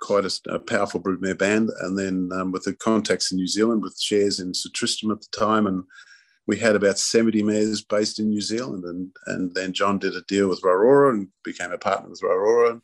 quite 0.01 0.25
a, 0.25 0.55
a, 0.55 0.59
powerful 0.59 1.01
broodmare 1.01 1.39
band. 1.39 1.71
And 1.81 1.99
then 1.99 2.31
um, 2.39 2.53
with 2.53 2.65
the 2.65 2.75
contacts 2.75 3.33
in 3.33 3.37
New 3.37 3.47
Zealand, 3.47 3.83
with 3.83 3.99
shares 4.01 4.41
in 4.41 4.55
Sir 4.55 4.71
Tristram 4.75 5.13
at 5.13 5.21
the 5.21 5.39
time, 5.39 5.67
and 5.67 5.85
we 6.47 6.59
had 6.59 6.77
about 6.77 6.99
70 6.99 7.43
mares 7.43 7.83
based 7.83 8.19
in 8.19 8.29
New 8.29 8.41
Zealand. 8.41 8.85
And, 8.85 9.11
and 9.27 9.55
then 9.55 9.73
John 9.73 9.99
did 9.99 10.15
a 10.15 10.23
deal 10.23 10.49
with 10.49 10.63
Rarora 10.63 11.11
and 11.11 11.29
became 11.45 11.73
a 11.73 11.79
partner 11.79 12.11
with 12.11 12.21
Rarora 12.21 12.81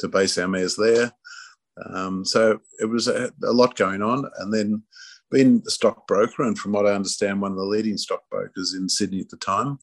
to 0.00 0.08
base 0.08 0.36
our 0.38 0.48
mares 0.48 0.76
there. 0.76 1.12
Um, 1.86 2.24
so 2.24 2.60
it 2.80 2.86
was 2.86 3.08
a, 3.08 3.30
a, 3.44 3.52
lot 3.52 3.76
going 3.76 4.02
on. 4.02 4.28
And 4.38 4.52
then 4.52 4.82
being 5.30 5.62
a 5.66 5.70
stockbroker, 5.70 6.42
and 6.42 6.58
from 6.58 6.72
what 6.72 6.86
I 6.86 6.92
understand, 6.92 7.40
one 7.40 7.52
of 7.52 7.58
the 7.58 7.64
leading 7.64 7.96
stockbrokers 7.96 8.74
in 8.74 8.88
Sydney 8.88 9.20
at 9.20 9.28
the 9.28 9.36
time, 9.36 9.78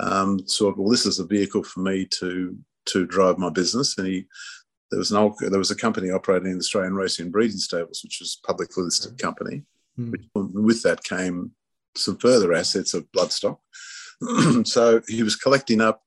um, 0.00 0.40
well, 0.60 0.88
this 0.88 1.06
is 1.06 1.18
a 1.18 1.26
vehicle 1.26 1.62
for 1.62 1.80
me 1.80 2.06
to 2.18 2.56
to 2.86 3.06
drive 3.06 3.38
my 3.38 3.50
business. 3.50 3.96
And 3.96 4.06
he 4.06 4.26
there 4.90 4.98
was 4.98 5.10
an 5.10 5.16
old, 5.16 5.36
there 5.40 5.58
was 5.58 5.70
a 5.70 5.76
company 5.76 6.10
operating 6.10 6.48
in 6.48 6.54
the 6.54 6.60
Australian 6.60 6.94
Racing 6.94 7.24
and 7.24 7.32
Breeding 7.32 7.56
Stables, 7.56 8.00
which 8.02 8.20
was 8.20 8.38
a 8.42 8.46
publicly 8.46 8.84
listed 8.84 9.18
company. 9.18 9.64
Mm. 9.98 10.12
Which, 10.12 10.22
with 10.34 10.82
that 10.82 11.04
came 11.04 11.52
some 11.96 12.16
further 12.18 12.52
assets 12.52 12.94
of 12.94 13.10
bloodstock. 13.12 13.58
so 14.66 15.00
he 15.08 15.22
was 15.22 15.36
collecting 15.36 15.80
up 15.80 16.02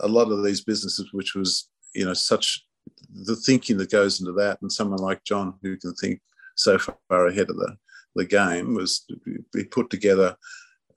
a 0.00 0.08
lot 0.08 0.30
of 0.30 0.44
these 0.44 0.62
businesses, 0.62 1.12
which 1.12 1.34
was 1.34 1.68
you 1.94 2.04
know 2.04 2.14
such 2.14 2.64
the 3.12 3.36
thinking 3.36 3.76
that 3.78 3.90
goes 3.90 4.20
into 4.20 4.32
that, 4.32 4.60
and 4.60 4.72
someone 4.72 5.00
like 5.00 5.24
John 5.24 5.54
who 5.62 5.76
can 5.76 5.94
think 5.94 6.20
so 6.56 6.78
far 6.78 7.26
ahead 7.26 7.50
of 7.50 7.56
the 7.56 7.76
the 8.16 8.24
game 8.24 8.74
was 8.74 9.06
be 9.52 9.64
put 9.64 9.90
together 9.90 10.36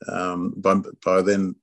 um, 0.07 0.53
by, 0.57 0.75
by 1.03 1.21
then 1.21 1.55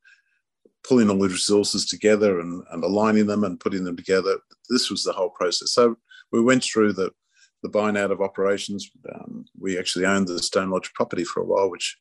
pulling 0.82 1.08
all 1.08 1.18
the 1.18 1.28
resources 1.28 1.86
together 1.86 2.40
and, 2.40 2.62
and 2.72 2.84
aligning 2.84 3.26
them 3.26 3.44
and 3.44 3.60
putting 3.60 3.84
them 3.84 3.96
together. 3.96 4.36
This 4.68 4.90
was 4.90 5.04
the 5.04 5.12
whole 5.12 5.30
process. 5.30 5.72
So 5.72 5.96
we 6.32 6.40
went 6.40 6.64
through 6.64 6.94
the, 6.94 7.10
the 7.62 7.68
buying 7.68 7.96
out 7.96 8.10
of 8.10 8.20
operations. 8.20 8.90
Um, 9.14 9.44
we 9.58 9.78
actually 9.78 10.06
owned 10.06 10.28
the 10.28 10.38
Stone 10.42 10.70
Lodge 10.70 10.92
property 10.94 11.24
for 11.24 11.40
a 11.40 11.46
while, 11.46 11.70
which 11.70 11.96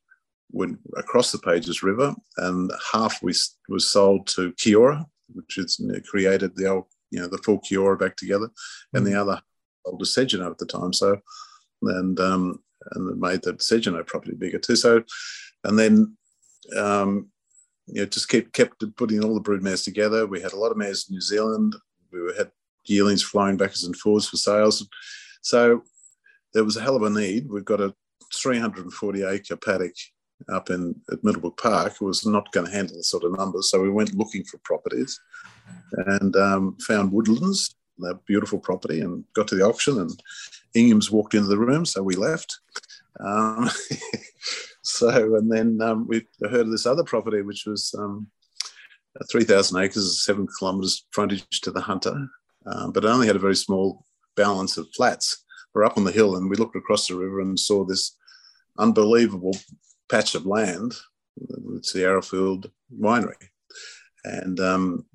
went 0.52 0.80
across 0.97 1.32
the 1.32 1.39
Pages 1.39 1.84
River, 1.84 2.13
and 2.38 2.71
half 2.91 3.21
we, 3.21 3.34
was 3.69 3.88
sold 3.88 4.28
to 4.28 4.54
Kia-Ora, 4.54 5.06
which 5.34 5.56
has 5.56 5.80
created 6.08 6.56
the 6.56 6.67
old, 6.67 6.86
you 7.12 7.19
know, 7.19 7.28
the 7.28 7.39
full 7.39 7.60
Kia-Ora 7.60 7.97
back 7.97 8.15
together, 8.15 8.49
and 8.93 9.06
the 9.06 9.12
mm. 9.12 9.21
other 9.21 9.41
sold 9.86 9.99
to 9.99 10.06
Segenhoe 10.06 10.52
at 10.52 10.58
the 10.58 10.65
time. 10.65 10.93
So, 10.93 11.19
and 11.82 12.19
um, 12.19 12.60
and 12.91 13.19
made 13.19 13.41
the 13.41 13.54
Segenhoe 13.54 14.06
property 14.06 14.36
bigger 14.36 14.60
too. 14.60 14.76
So, 14.76 15.04
and 15.63 15.78
then 15.78 16.17
um, 16.78 17.30
you 17.88 18.02
know, 18.02 18.06
just 18.06 18.30
kept 18.30 18.54
kept 18.54 18.84
putting 18.95 19.23
all 19.23 19.34
the 19.34 19.41
brood 19.41 19.63
mares 19.63 19.84
together. 19.84 20.26
We 20.28 20.41
had 20.41 20.54
a 20.54 20.60
lot 20.60 20.71
of 20.71 20.78
mares 20.78 21.08
in 21.10 21.15
New 21.15 21.21
Zealand. 21.21 21.76
We 22.13 22.34
had 22.38 22.52
yearlings 22.86 23.23
flying 23.23 23.58
backwards 23.58 23.84
and 23.84 23.95
forwards 23.95 24.30
for 24.30 24.38
sales. 24.38 24.88
So 25.41 25.84
there 26.54 26.63
was 26.63 26.78
a 26.78 26.82
hell 26.82 26.95
of 26.95 27.04
a 27.04 27.10
need. 27.10 27.49
We've 27.49 27.65
got 27.65 27.82
a 27.82 27.93
340 28.36 29.23
acre 29.23 29.56
paddock 29.56 29.93
up 30.49 30.69
in 30.69 30.95
at 31.12 31.23
Middlebrook 31.23 31.58
Park. 31.58 31.93
It 31.93 32.02
was 32.02 32.26
not 32.26 32.52
going 32.52 32.67
to 32.67 32.71
handle 32.71 32.97
the 32.97 33.04
sort 33.04 33.23
of 33.23 33.38
numbers. 33.38 33.69
So 33.69 33.82
we 33.82 33.89
went 33.89 34.15
looking 34.15 34.43
for 34.43 34.58
properties 34.60 35.19
and 36.08 36.36
um, 36.36 36.78
found 36.82 37.12
Woodlands, 37.12 37.76
a 38.04 38.15
beautiful 38.28 38.60
property, 38.60 39.02
and 39.02 39.23
got 39.34 39.47
to 39.49 39.56
the 39.56 39.65
auction. 39.65 39.99
And 39.99 40.21
Ingham's 40.73 41.12
walked 41.12 41.34
into 41.34 41.47
the 41.47 41.58
room, 41.58 41.86
so 41.86 42.04
we 42.04 42.15
left. 42.15 42.60
Um, 43.19 43.69
So, 44.84 45.36
and 45.36 45.49
then 45.49 45.82
um, 45.82 46.08
we 46.08 46.28
heard 46.41 46.67
of 46.67 46.71
this 46.71 46.86
other 46.86 47.06
property, 47.06 47.41
which 47.41 47.65
was 47.65 47.95
um, 47.97 48.28
3,000 49.32 49.82
acres, 49.82 50.23
seven 50.23 50.47
kilometres 50.60 51.06
frontage 51.12 51.62
to 51.62 51.71
the 51.71 51.82
Hunter, 51.82 52.28
um, 52.65 52.91
but 52.91 53.04
it 53.04 53.10
only 53.10 53.28
had 53.28 53.36
a 53.36 53.39
very 53.39 53.56
small 53.56 54.06
balance 54.36 54.78
of 54.78 54.88
flats. 54.95 55.43
We're 55.73 55.86
up 55.86 55.97
on 55.97 56.04
the 56.04 56.12
hill 56.12 56.36
and 56.36 56.49
we 56.49 56.56
looked 56.56 56.76
across 56.76 57.08
the 57.08 57.15
river 57.15 57.39
and 57.39 57.60
saw 57.60 57.84
this 57.84 58.17
unbelievable 58.78 59.56
patch 60.10 60.36
of 60.36 60.45
land. 60.45 60.95
It's 61.76 61.93
the 61.93 62.04
Arrowfield 62.06 62.71
Winery. 62.95 63.49
And 64.23 64.60
um, 64.60 65.06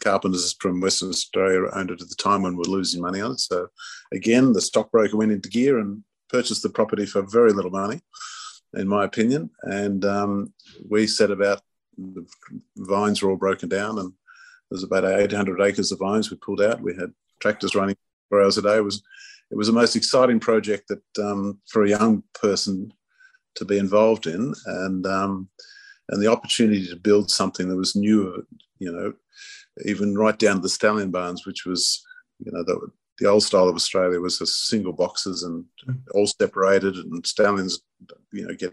carpenters 0.00 0.54
from 0.58 0.80
Western 0.80 1.10
Australia 1.10 1.68
owned 1.74 1.90
it 1.90 2.02
at 2.02 2.08
the 2.08 2.14
time 2.16 2.42
when 2.42 2.54
we 2.54 2.58
were 2.58 2.76
losing 2.76 3.02
money 3.02 3.20
on 3.20 3.32
it. 3.32 3.40
So 3.40 3.68
again, 4.12 4.52
the 4.52 4.60
stockbroker 4.60 5.16
went 5.16 5.32
into 5.32 5.48
gear 5.48 5.78
and 5.78 6.02
purchased 6.28 6.62
the 6.62 6.70
property 6.70 7.06
for 7.06 7.22
very 7.22 7.52
little 7.52 7.70
money 7.70 8.00
in 8.74 8.88
my 8.88 9.04
opinion. 9.04 9.50
And 9.62 10.04
um, 10.04 10.52
we 10.88 11.06
set 11.06 11.30
about 11.30 11.60
the 11.96 12.26
vines 12.76 13.22
were 13.22 13.30
all 13.30 13.36
broken 13.36 13.68
down, 13.68 13.98
and 13.98 14.12
there's 14.70 14.82
about 14.82 15.04
800 15.04 15.60
acres 15.60 15.92
of 15.92 15.98
vines 15.98 16.30
we 16.30 16.36
pulled 16.36 16.62
out. 16.62 16.80
We 16.80 16.94
had 16.94 17.12
tractors 17.40 17.74
running 17.74 17.96
four 18.28 18.42
hours 18.42 18.58
a 18.58 18.62
day. 18.62 18.76
It 18.76 18.84
was 18.84 19.02
it 19.50 19.56
was 19.56 19.66
the 19.66 19.74
most 19.74 19.96
exciting 19.96 20.40
project 20.40 20.88
that 20.88 21.24
um, 21.24 21.60
for 21.68 21.84
a 21.84 21.90
young 21.90 22.22
person 22.34 22.92
to 23.56 23.64
be 23.66 23.78
involved 23.78 24.26
in, 24.26 24.54
and 24.64 25.06
um, 25.06 25.48
and 26.08 26.22
the 26.22 26.30
opportunity 26.30 26.86
to 26.88 26.96
build 26.96 27.30
something 27.30 27.68
that 27.68 27.76
was 27.76 27.94
new, 27.94 28.46
you 28.78 28.90
know, 28.90 29.12
even 29.84 30.16
right 30.16 30.38
down 30.38 30.56
to 30.56 30.62
the 30.62 30.68
stallion 30.68 31.10
barns, 31.10 31.46
which 31.46 31.66
was 31.66 32.04
you 32.38 32.50
know 32.50 32.64
the, 32.64 32.90
the 33.18 33.28
old 33.28 33.42
style 33.42 33.68
of 33.68 33.76
Australia 33.76 34.20
was 34.20 34.40
a 34.40 34.46
single 34.46 34.92
boxes 34.92 35.42
and 35.42 35.64
all 36.14 36.26
separated, 36.26 36.96
and 36.96 37.26
stallions, 37.26 37.80
you 38.32 38.46
know, 38.46 38.54
get. 38.54 38.72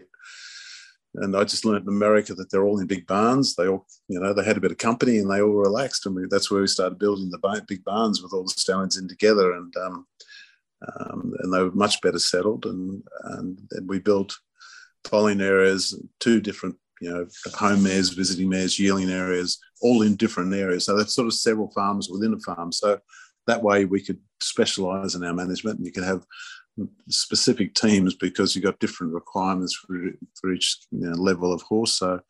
And 1.16 1.36
I 1.36 1.44
just 1.44 1.64
learned 1.64 1.82
in 1.82 1.88
America 1.88 2.34
that 2.34 2.50
they're 2.50 2.64
all 2.64 2.78
in 2.78 2.86
big 2.86 3.06
barns. 3.06 3.56
They 3.56 3.66
all, 3.66 3.86
you 4.08 4.20
know, 4.20 4.32
they 4.32 4.44
had 4.44 4.56
a 4.56 4.60
bit 4.60 4.70
of 4.70 4.78
company 4.78 5.18
and 5.18 5.30
they 5.30 5.40
all 5.40 5.50
relaxed, 5.50 6.06
and 6.06 6.14
we, 6.14 6.26
that's 6.30 6.50
where 6.50 6.60
we 6.60 6.68
started 6.68 6.98
building 6.98 7.30
the 7.30 7.64
big 7.66 7.84
barns 7.84 8.22
with 8.22 8.32
all 8.32 8.44
the 8.44 8.50
stallions 8.50 8.96
in 8.96 9.08
together, 9.08 9.52
and 9.54 9.74
um, 9.76 10.06
um, 11.00 11.34
and 11.40 11.52
they 11.52 11.62
were 11.62 11.72
much 11.72 12.00
better 12.00 12.18
settled. 12.18 12.64
And 12.66 13.02
and 13.24 13.58
we 13.86 13.98
built 13.98 14.36
foaling 15.04 15.40
areas, 15.40 16.00
two 16.20 16.40
different 16.40 16.76
you 17.00 17.10
know, 17.10 17.26
home 17.54 17.82
mares, 17.82 18.10
visiting 18.10 18.48
mares, 18.48 18.78
yearling 18.78 19.10
areas, 19.10 19.58
all 19.80 20.02
in 20.02 20.16
different 20.16 20.54
areas. 20.54 20.84
So 20.84 20.96
that's 20.96 21.14
sort 21.14 21.26
of 21.26 21.34
several 21.34 21.70
farms 21.70 22.08
within 22.10 22.34
a 22.34 22.40
farm. 22.40 22.72
So 22.72 23.00
that 23.46 23.62
way 23.62 23.86
we 23.86 24.02
could 24.02 24.18
specialize 24.40 25.14
in 25.14 25.24
our 25.24 25.32
management 25.32 25.78
and 25.78 25.86
you 25.86 25.92
can 25.92 26.02
have 26.02 26.24
specific 27.08 27.74
teams 27.74 28.14
because 28.14 28.54
you've 28.54 28.64
got 28.64 28.78
different 28.78 29.12
requirements 29.12 29.74
for, 29.74 29.96
for 30.40 30.52
each 30.52 30.78
you 30.90 31.08
know, 31.08 31.16
level 31.16 31.52
of 31.52 31.62
horse. 31.62 31.94
So 31.94 32.20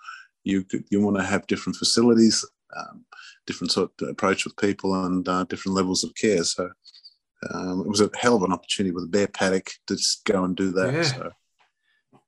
you 0.44 0.64
could, 0.64 0.84
you 0.90 1.00
want 1.00 1.16
to 1.16 1.22
have 1.22 1.46
different 1.46 1.76
facilities, 1.76 2.44
um, 2.76 3.04
different 3.46 3.72
sort 3.72 3.90
of 4.00 4.08
approach 4.08 4.44
with 4.44 4.56
people, 4.56 5.04
and 5.04 5.28
uh, 5.28 5.44
different 5.44 5.76
levels 5.76 6.04
of 6.04 6.14
care. 6.14 6.44
So 6.44 6.70
um, 7.52 7.80
it 7.80 7.88
was 7.88 8.00
a 8.00 8.10
hell 8.18 8.36
of 8.36 8.42
an 8.42 8.52
opportunity 8.52 8.94
with 8.94 9.04
a 9.04 9.08
bare 9.08 9.28
paddock 9.28 9.70
to 9.86 9.96
just 9.96 10.24
go 10.24 10.44
and 10.44 10.56
do 10.56 10.70
that. 10.72 10.92
Yeah. 10.92 11.02
So. 11.02 11.30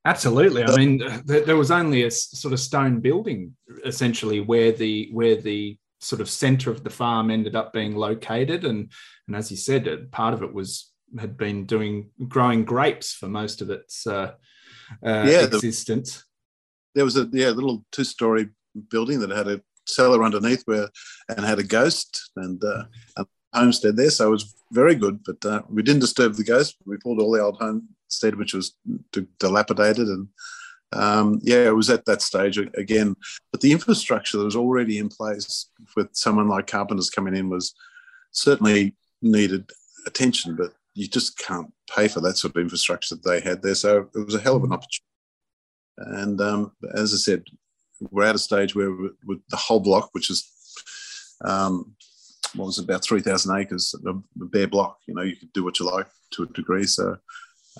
Absolutely. 0.04 0.64
I 0.64 0.76
mean, 0.76 1.02
there 1.24 1.56
was 1.56 1.70
only 1.70 2.02
a 2.02 2.10
sort 2.10 2.52
of 2.52 2.60
stone 2.60 2.98
building 3.00 3.56
essentially 3.84 4.40
where 4.40 4.72
the 4.72 5.08
where 5.12 5.36
the 5.36 5.78
sort 6.00 6.20
of 6.20 6.28
center 6.28 6.70
of 6.70 6.82
the 6.82 6.90
farm 6.90 7.30
ended 7.30 7.54
up 7.54 7.72
being 7.72 7.94
located. 7.94 8.64
And, 8.64 8.90
and 9.26 9.36
as 9.36 9.50
you 9.50 9.56
said, 9.56 10.10
part 10.10 10.34
of 10.34 10.42
it 10.42 10.52
was 10.52 10.91
had 11.18 11.36
been 11.36 11.66
doing 11.66 12.10
growing 12.28 12.64
grapes 12.64 13.12
for 13.12 13.28
most 13.28 13.60
of 13.60 13.70
its 13.70 14.06
uh, 14.06 14.32
uh, 15.04 15.26
yeah, 15.28 15.44
existence. 15.44 16.16
The, 16.16 16.24
there 16.94 17.04
was 17.04 17.16
a 17.16 17.28
yeah 17.32 17.50
little 17.50 17.84
two 17.92 18.04
story 18.04 18.48
building 18.90 19.20
that 19.20 19.30
had 19.30 19.48
a 19.48 19.60
cellar 19.86 20.22
underneath 20.22 20.62
where 20.64 20.88
and 21.28 21.44
had 21.44 21.58
a 21.58 21.64
ghost 21.64 22.30
and 22.36 22.62
uh, 22.62 22.84
a 23.16 23.26
homestead 23.54 23.96
there, 23.96 24.10
so 24.10 24.28
it 24.28 24.30
was 24.30 24.54
very 24.72 24.94
good. 24.94 25.20
But 25.24 25.44
uh, 25.44 25.62
we 25.68 25.82
didn't 25.82 26.00
disturb 26.00 26.34
the 26.34 26.44
ghost. 26.44 26.76
We 26.86 26.96
pulled 26.98 27.20
all 27.20 27.32
the 27.32 27.42
old 27.42 27.58
homestead, 27.58 28.36
which 28.36 28.54
was 28.54 28.76
dilapidated, 29.38 30.08
and 30.08 30.28
um, 30.92 31.40
yeah, 31.42 31.68
it 31.68 31.76
was 31.76 31.90
at 31.90 32.04
that 32.06 32.22
stage 32.22 32.58
again. 32.58 33.16
But 33.50 33.60
the 33.60 33.72
infrastructure 33.72 34.38
that 34.38 34.44
was 34.44 34.56
already 34.56 34.98
in 34.98 35.08
place 35.08 35.68
with 35.96 36.08
someone 36.12 36.48
like 36.48 36.66
Carpenters 36.66 37.10
coming 37.10 37.34
in 37.34 37.48
was 37.48 37.74
certainly 38.30 38.96
needed 39.20 39.70
attention, 40.06 40.56
but 40.56 40.72
you 40.94 41.08
just 41.08 41.38
can't 41.38 41.72
pay 41.94 42.08
for 42.08 42.20
that 42.20 42.36
sort 42.36 42.54
of 42.56 42.62
infrastructure 42.62 43.14
that 43.14 43.24
they 43.24 43.40
had 43.40 43.62
there. 43.62 43.74
So 43.74 44.08
it 44.14 44.24
was 44.24 44.34
a 44.34 44.40
hell 44.40 44.56
of 44.56 44.64
an 44.64 44.72
opportunity. 44.72 45.04
And 45.96 46.40
um, 46.40 46.72
as 46.94 47.12
I 47.12 47.16
said, 47.16 47.44
we're 48.10 48.24
at 48.24 48.34
a 48.34 48.38
stage 48.38 48.74
where 48.74 48.90
with 48.90 49.40
the 49.48 49.56
whole 49.56 49.80
block, 49.80 50.10
which 50.12 50.30
is 50.30 50.50
um, 51.44 51.94
what 52.54 52.66
was 52.66 52.78
it, 52.78 52.84
about 52.84 53.04
3,000 53.04 53.56
acres, 53.56 53.94
a 54.06 54.14
bare 54.34 54.66
block, 54.66 54.98
you 55.06 55.14
know, 55.14 55.22
you 55.22 55.36
could 55.36 55.52
do 55.52 55.64
what 55.64 55.78
you 55.78 55.86
like 55.86 56.06
to 56.32 56.42
a 56.42 56.46
degree. 56.46 56.84
So, 56.84 57.16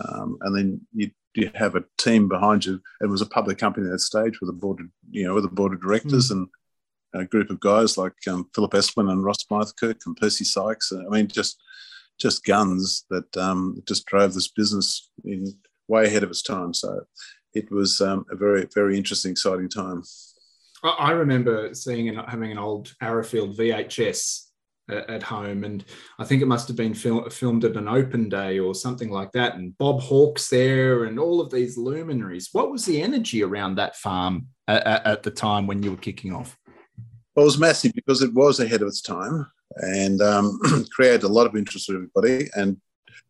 um, 0.09 0.38
and 0.42 0.57
then 0.57 0.81
you 0.94 1.11
you 1.35 1.51
have 1.55 1.77
a 1.77 1.85
team 1.98 2.29
behind 2.29 2.64
you. 2.64 2.81
It 3.01 3.07
was 3.09 3.22
a 3.22 3.27
public 3.27 3.59
company 3.59 3.87
at 3.87 3.92
that 3.92 4.01
stage 4.01 4.40
with 4.40 4.51
a 4.51 4.55
board, 4.55 4.81
of, 4.81 4.87
you 5.11 5.25
know, 5.25 5.35
with 5.35 5.44
a 5.44 5.48
board 5.48 5.72
of 5.72 5.81
directors 5.81 6.31
mm. 6.31 6.33
and 6.33 6.48
a 7.14 7.25
group 7.27 7.51
of 7.51 7.61
guys 7.61 7.96
like 7.96 8.12
um, 8.29 8.48
Philip 8.55 8.72
Espin 8.72 9.11
and 9.11 9.25
Ross 9.25 9.42
Smyth-Kirk 9.46 9.98
and 10.07 10.16
Percy 10.16 10.44
Sykes. 10.44 10.92
I 10.92 11.09
mean, 11.09 11.29
just 11.29 11.59
just 12.22 12.44
guns 12.44 13.04
that 13.11 13.37
um, 13.37 13.82
just 13.87 14.06
drove 14.06 14.32
this 14.32 14.48
business 14.48 15.11
in 15.24 15.52
way 15.88 16.06
ahead 16.06 16.22
of 16.22 16.30
its 16.30 16.42
time. 16.42 16.72
So 16.72 17.00
it 17.52 17.70
was 17.70 18.00
um, 18.00 18.24
a 18.30 18.37
very 18.37 18.66
very 18.72 18.96
interesting, 18.96 19.32
exciting 19.32 19.68
time. 19.68 20.02
I 20.85 21.12
remember 21.12 21.74
seeing 21.74 22.08
and 22.08 22.18
having 22.28 22.50
an 22.50 22.58
old 22.58 22.92
Arrowfield 23.00 23.56
VHS 23.56 24.46
at 24.88 25.22
home, 25.22 25.64
and 25.64 25.85
I 26.18 26.24
think 26.24 26.42
it 26.42 26.48
must 26.48 26.66
have 26.68 26.76
been 26.76 26.94
fil- 26.94 27.30
filmed 27.30 27.64
at 27.64 27.76
an 27.76 27.88
open 27.88 28.28
day 28.28 28.58
or 28.58 28.74
something 28.74 29.11
like 29.11 29.30
that. 29.32 29.54
And 29.54 29.76
Bob 29.78 30.00
Hawke's 30.00 30.48
there, 30.48 31.04
and 31.04 31.18
all 31.18 31.40
of 31.40 31.50
these 31.50 31.76
luminaries. 31.76 32.48
What 32.52 32.70
was 32.70 32.85
the 32.85 33.00
energy 33.00 33.42
around 33.42 33.76
that 33.76 33.96
farm 33.96 34.48
at, 34.66 35.06
at 35.06 35.22
the 35.22 35.30
time 35.30 35.66
when 35.66 35.82
you 35.82 35.92
were 35.92 35.96
kicking 35.96 36.35
off? 36.35 36.56
Well, 37.35 37.44
it 37.44 37.46
was 37.46 37.58
massive 37.58 37.92
because 37.94 38.22
it 38.22 38.35
was 38.35 38.61
ahead 38.61 38.82
of 38.82 38.88
its 38.88 39.00
time 39.00 39.46
and 39.76 40.20
um, 40.20 40.58
created 40.92 41.24
a 41.24 41.28
lot 41.28 41.46
of 41.46 41.56
interest 41.56 41.87
for 41.87 41.94
everybody. 41.94 42.48
And 42.54 42.80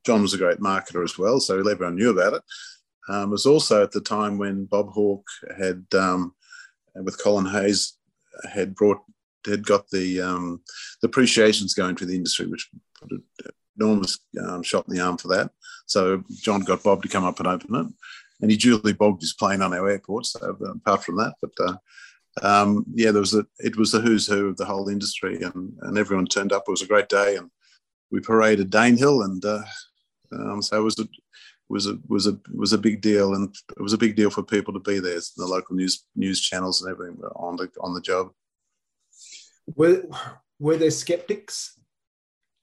John 0.05 0.23
was 0.23 0.35
a 0.35 0.39
great 0.39 0.59
marketer 0.59 1.05
as 1.05 1.19
well, 1.19 1.41
so 1.41 1.59
everyone 1.59 1.97
knew 1.97 2.11
about 2.11 2.35
it. 2.35 2.43
Um, 3.09 3.31
it 3.31 3.33
was 3.33 3.47
also 3.47 3.83
at 3.83 3.93
the 3.93 4.01
time 4.01 4.39
when 4.39 4.65
Bob 4.65 4.91
Hawke 4.93 5.27
had, 5.59 5.85
um, 5.97 6.35
with 6.95 7.23
Colin 7.23 7.47
Hayes, 7.47 7.97
had 8.53 8.75
brought 8.75 9.01
had 9.47 9.67
got 9.67 9.89
the 9.91 10.21
um, 10.21 10.61
the 11.01 11.09
appreciations 11.09 11.75
going 11.75 11.97
to 11.97 12.07
the 12.07 12.15
industry, 12.15 12.47
which 12.47 12.71
put 13.01 13.11
an 13.11 13.23
enormous 13.79 14.19
um, 14.41 14.63
shot 14.63 14.87
in 14.89 14.95
the 14.95 15.03
arm 15.03 15.17
for 15.17 15.29
that. 15.29 15.51
So 15.87 16.23
John 16.43 16.61
got 16.61 16.83
Bob 16.83 17.03
to 17.03 17.09
come 17.09 17.25
up 17.25 17.39
and 17.39 17.49
open 17.49 17.75
it, 17.75 17.87
and 18.41 18.51
he 18.51 18.57
duly 18.57 18.93
bogged 18.93 19.21
his 19.21 19.35
plane 19.35 19.63
on 19.63 19.75
our 19.75 19.89
airport. 19.89 20.27
So 20.27 20.41
apart 20.41 21.05
from 21.05 21.17
that, 21.17 21.35
but 21.41 21.51
uh, 21.61 21.77
um, 22.41 22.87
yeah, 22.95 23.11
there 23.11 23.21
was 23.21 23.35
a 23.35 23.45
it 23.59 23.77
was 23.77 23.93
the 23.93 24.01
who's 24.01 24.27
who 24.27 24.49
of 24.49 24.57
the 24.57 24.65
whole 24.65 24.89
industry, 24.89 25.43
and 25.43 25.77
and 25.83 25.99
everyone 25.99 26.27
turned 26.27 26.53
up. 26.53 26.65
It 26.67 26.71
was 26.71 26.83
a 26.83 26.87
great 26.87 27.09
day, 27.09 27.37
and 27.37 27.51
we 28.11 28.21
paraded 28.21 28.71
Danehill, 28.71 29.25
and 29.25 29.45
uh, 29.45 29.63
um, 30.33 30.63
so 30.63 30.79
it 30.79 30.83
was 30.83 30.99
a 30.99 31.07
was 31.69 31.87
a 31.87 31.99
was 32.09 32.27
a 32.27 32.39
was 32.55 32.73
a 32.73 32.79
big 32.79 33.03
deal, 33.03 33.35
and 33.35 33.55
it 33.77 33.83
was 33.83 33.93
a 33.93 33.99
big 33.99 34.17
deal 34.17 34.31
for 34.31 34.43
people 34.43 34.73
to 34.73 34.81
be 34.81 34.99
there. 34.99 35.21
The 35.37 35.47
local 35.47 35.77
news 35.77 36.07
news 36.17 36.41
channels 36.41 36.83
and 36.83 36.91
everything 36.91 37.19
were 37.19 37.37
on 37.37 37.57
the 37.57 37.71
on 37.81 37.93
the 37.93 38.01
job. 38.01 38.31
Were 39.77 40.05
were 40.59 40.77
there 40.77 40.91
skeptics? 40.91 41.79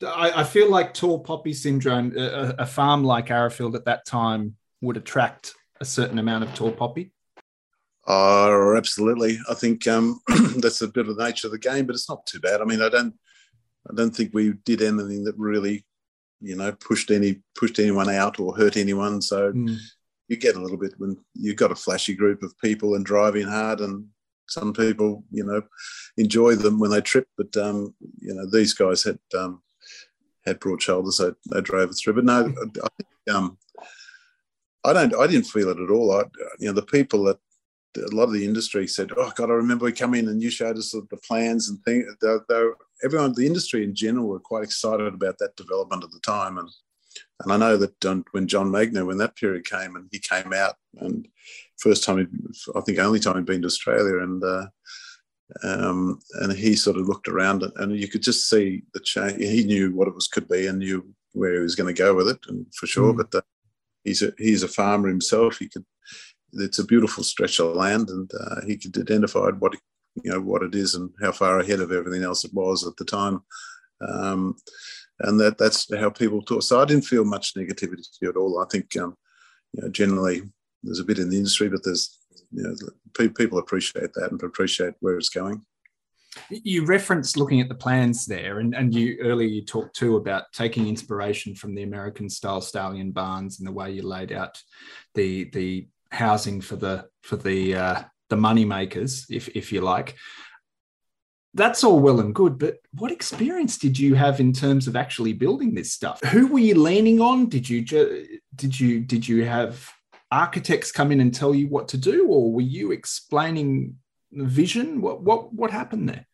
I, 0.01 0.32
I 0.32 0.43
feel 0.45 0.69
like 0.69 0.93
tall 0.93 1.19
poppy 1.19 1.51
syndrome, 1.51 2.13
a, 2.17 2.55
a 2.60 2.65
farm 2.65 3.03
like 3.03 3.29
Arrowfield 3.32 3.75
at 3.75 3.86
that 3.86 4.05
time 4.05 4.55
would 4.82 4.95
attract 4.95 5.53
a 5.82 5.86
certain 5.86 6.19
amount 6.19 6.45
of 6.45 6.53
tall 6.55 6.71
poppy. 6.71 7.12
Oh, 8.07 8.75
absolutely. 8.75 9.39
I 9.49 9.53
think 9.53 9.88
um, 9.88 10.19
that's 10.57 10.81
a 10.81 10.88
bit 10.88 11.07
of 11.07 11.17
the 11.17 11.23
nature 11.23 11.47
of 11.47 11.51
the 11.51 11.59
game, 11.59 11.85
but 11.85 11.95
it's 11.95 12.09
not 12.09 12.25
too 12.25 12.39
bad. 12.39 12.62
I 12.62 12.65
mean, 12.65 12.81
I 12.81 12.89
don't, 12.89 13.13
I 13.89 13.93
don't 13.93 14.15
think 14.15 14.31
we 14.33 14.53
did 14.65 14.81
anything 14.81 15.23
that 15.25 15.38
really, 15.38 15.85
you 16.41 16.55
know, 16.55 16.71
pushed 16.71 17.12
any 17.12 17.41
pushed 17.55 17.79
anyone 17.79 18.09
out 18.09 18.39
or 18.39 18.55
hurt 18.55 18.77
anyone. 18.77 19.21
So 19.21 19.51
mm. 19.51 19.77
you 20.27 20.38
get 20.38 20.55
a 20.55 20.59
little 20.59 20.77
bit 20.77 20.93
when 20.97 21.17
you've 21.35 21.57
got 21.57 21.71
a 21.71 21.75
flashy 21.75 22.15
group 22.15 22.41
of 22.43 22.57
people 22.59 22.95
and 22.95 23.05
driving 23.05 23.47
hard, 23.47 23.79
and 23.81 24.07
some 24.47 24.73
people, 24.73 25.23
you 25.31 25.43
know, 25.43 25.62
enjoy 26.17 26.55
them 26.55 26.79
when 26.79 26.91
they 26.91 27.01
trip. 27.01 27.27
But 27.38 27.55
um, 27.57 27.93
you 28.19 28.33
know, 28.33 28.49
these 28.49 28.73
guys 28.73 29.03
had 29.03 29.19
um, 29.38 29.62
had 30.45 30.59
broad 30.59 30.81
shoulders, 30.81 31.17
so 31.17 31.35
they 31.51 31.62
drove 31.62 31.89
it 31.91 31.93
through. 31.93 32.13
But 32.13 32.25
no, 32.25 32.47
I 32.47 32.88
think 32.97 33.35
um, 33.35 33.57
I 34.83 34.93
don't. 34.93 35.15
I 35.15 35.27
didn't 35.27 35.47
feel 35.47 35.69
it 35.69 35.79
at 35.79 35.91
all. 35.91 36.12
I, 36.12 36.23
you 36.59 36.67
know, 36.67 36.73
the 36.73 36.81
people 36.81 37.25
that 37.25 37.38
a 37.97 38.15
lot 38.15 38.25
of 38.25 38.34
the 38.34 38.45
industry 38.45 38.88
said, 38.88 39.12
"Oh 39.17 39.32
God, 39.36 39.49
I 39.49 39.54
remember 39.54 39.86
we 39.86 39.91
come 39.91 40.13
in 40.13 40.28
and 40.28 40.41
you 40.41 40.49
showed 40.49 40.78
us 40.78 40.91
the 40.91 41.17
plans 41.17 41.69
and 41.69 41.84
things." 41.84 42.06
Though, 42.21 42.73
everyone, 43.04 43.34
the 43.34 43.47
industry 43.47 43.84
in 43.84 43.95
general, 43.95 44.28
were 44.28 44.39
quite 44.39 44.63
excited 44.63 45.13
about 45.13 45.38
that 45.39 45.56
development 45.56 46.04
at 46.04 46.12
the 46.12 46.19
time, 46.19 46.58
and 46.58 46.69
and 47.41 47.54
I 47.54 47.58
know 47.58 47.78
that 47.78 48.06
um, 48.06 48.25
when 48.32 48.47
John 48.47 48.71
Magnier, 48.71 49.06
when 49.06 49.17
that 49.17 49.36
period 49.36 49.65
came, 49.65 49.95
and 49.95 50.08
he 50.12 50.19
came 50.19 50.54
out, 50.54 50.75
and 50.99 51.28
first 51.78 52.04
time, 52.04 52.52
I 52.75 52.82
think 52.82 52.99
only 52.99 53.19
time 53.19 53.36
he'd 53.38 53.45
been 53.45 53.62
to 53.62 53.67
Australia, 53.67 54.19
and 54.19 54.43
uh, 54.43 54.67
um, 55.63 56.19
and 56.41 56.54
he 56.54 56.75
sort 56.75 56.97
of 56.97 57.08
looked 57.08 57.28
around, 57.28 57.63
and 57.78 57.97
you 57.97 58.08
could 58.08 58.23
just 58.23 58.49
see 58.49 58.84
the 58.93 58.99
change. 58.99 59.38
He 59.38 59.63
knew 59.63 59.93
what 59.95 60.08
it 60.08 60.15
was 60.15 60.28
could 60.28 60.47
be, 60.47 60.67
and 60.67 60.80
knew 60.80 61.06
where 61.34 61.56
he 61.56 61.60
was 61.60 61.75
going 61.75 61.93
to 61.93 62.02
go 62.02 62.13
with 62.13 62.28
it, 62.28 62.39
and 62.47 62.65
for 62.75 62.88
sure. 62.88 63.13
Mm. 63.13 63.17
But 63.17 63.32
the, 63.32 63.43
he's 64.04 64.21
a 64.21 64.34
he's 64.38 64.63
a 64.63 64.67
farmer 64.67 65.08
himself. 65.08 65.58
He 65.58 65.69
could 65.69 65.86
it's 66.53 66.79
a 66.79 66.85
beautiful 66.85 67.23
stretch 67.23 67.59
of 67.59 67.75
land, 67.75 68.09
and 68.09 68.31
uh, 68.39 68.62
he 68.65 68.77
could 68.77 68.97
identify 68.97 69.49
what 69.49 69.73
you 70.23 70.31
know 70.31 70.41
what 70.41 70.63
it 70.63 70.75
is 70.75 70.95
and 70.95 71.09
how 71.21 71.31
far 71.31 71.59
ahead 71.59 71.79
of 71.79 71.91
everything 71.91 72.23
else 72.23 72.43
it 72.43 72.53
was 72.53 72.85
at 72.85 72.95
the 72.97 73.05
time. 73.05 73.41
Um, 74.07 74.55
and 75.21 75.39
that 75.39 75.57
that's 75.57 75.93
how 75.95 76.09
people 76.09 76.41
talk. 76.41 76.63
So 76.63 76.79
I 76.79 76.85
didn't 76.85 77.05
feel 77.05 77.25
much 77.25 77.53
negativity 77.53 78.07
at 78.27 78.38
all. 78.38 78.59
I 78.59 78.65
think 78.71 78.95
um, 78.97 79.15
you 79.73 79.81
know 79.81 79.89
generally 79.89 80.43
there's 80.83 80.99
a 80.99 81.05
bit 81.05 81.19
in 81.19 81.29
the 81.29 81.38
industry, 81.38 81.69
but 81.69 81.83
there's 81.83 82.17
you 82.51 82.63
know 82.63 83.29
people 83.29 83.59
appreciate 83.59 84.13
that 84.13 84.31
and 84.31 84.41
appreciate 84.41 84.93
where 84.99 85.17
it's 85.17 85.29
going. 85.29 85.65
You 86.49 86.85
referenced 86.85 87.38
looking 87.38 87.59
at 87.59 87.69
the 87.69 87.75
plans 87.75 88.25
there, 88.25 88.59
and, 88.59 88.75
and 88.75 88.93
you 88.93 89.17
earlier 89.21 89.47
you 89.47 89.65
talked 89.65 89.95
too 89.95 90.15
about 90.15 90.43
taking 90.53 90.88
inspiration 90.88 91.55
from 91.55 91.73
the 91.75 91.83
American 91.83 92.29
style 92.29 92.62
stallion 92.62 93.12
barns 93.12 93.59
and 93.59 93.67
the 93.67 93.71
way 93.71 93.91
you 93.91 94.03
laid 94.03 94.31
out 94.31 94.62
the 95.15 95.45
the 95.51 95.88
housing 96.11 96.61
for 96.61 96.75
the 96.75 97.07
for 97.21 97.35
the 97.35 97.75
uh, 97.75 98.03
the 98.29 98.37
money 98.37 98.65
makers, 98.65 99.25
if 99.29 99.49
if 99.49 99.71
you 99.71 99.81
like. 99.81 100.15
That's 101.55 101.83
all 101.83 101.99
well 101.99 102.19
and 102.19 102.33
good, 102.33 102.59
but 102.59 102.77
what 102.93 103.11
experience 103.11 103.79
did 103.79 103.97
you 103.97 104.13
have 104.13 104.39
in 104.39 104.53
terms 104.53 104.87
of 104.87 104.95
actually 104.95 105.33
building 105.33 105.73
this 105.73 105.91
stuff? 105.91 106.23
Who 106.25 106.47
were 106.47 106.59
you 106.59 106.75
leaning 106.75 107.21
on? 107.21 107.49
Did 107.49 107.67
you 107.67 107.81
did 108.55 108.79
you 108.79 108.99
did 108.99 109.27
you 109.27 109.45
have 109.45 109.89
architects 110.31 110.91
come 110.91 111.11
in 111.11 111.21
and 111.21 111.33
tell 111.33 111.55
you 111.55 111.67
what 111.67 111.87
to 111.89 111.97
do, 111.97 112.27
or 112.27 112.53
were 112.53 112.61
you 112.61 112.91
explaining 112.91 113.95
the 114.31 114.45
vision? 114.45 115.01
What 115.01 115.21
what 115.21 115.51
what 115.51 115.71
happened 115.71 116.09
there? 116.09 116.27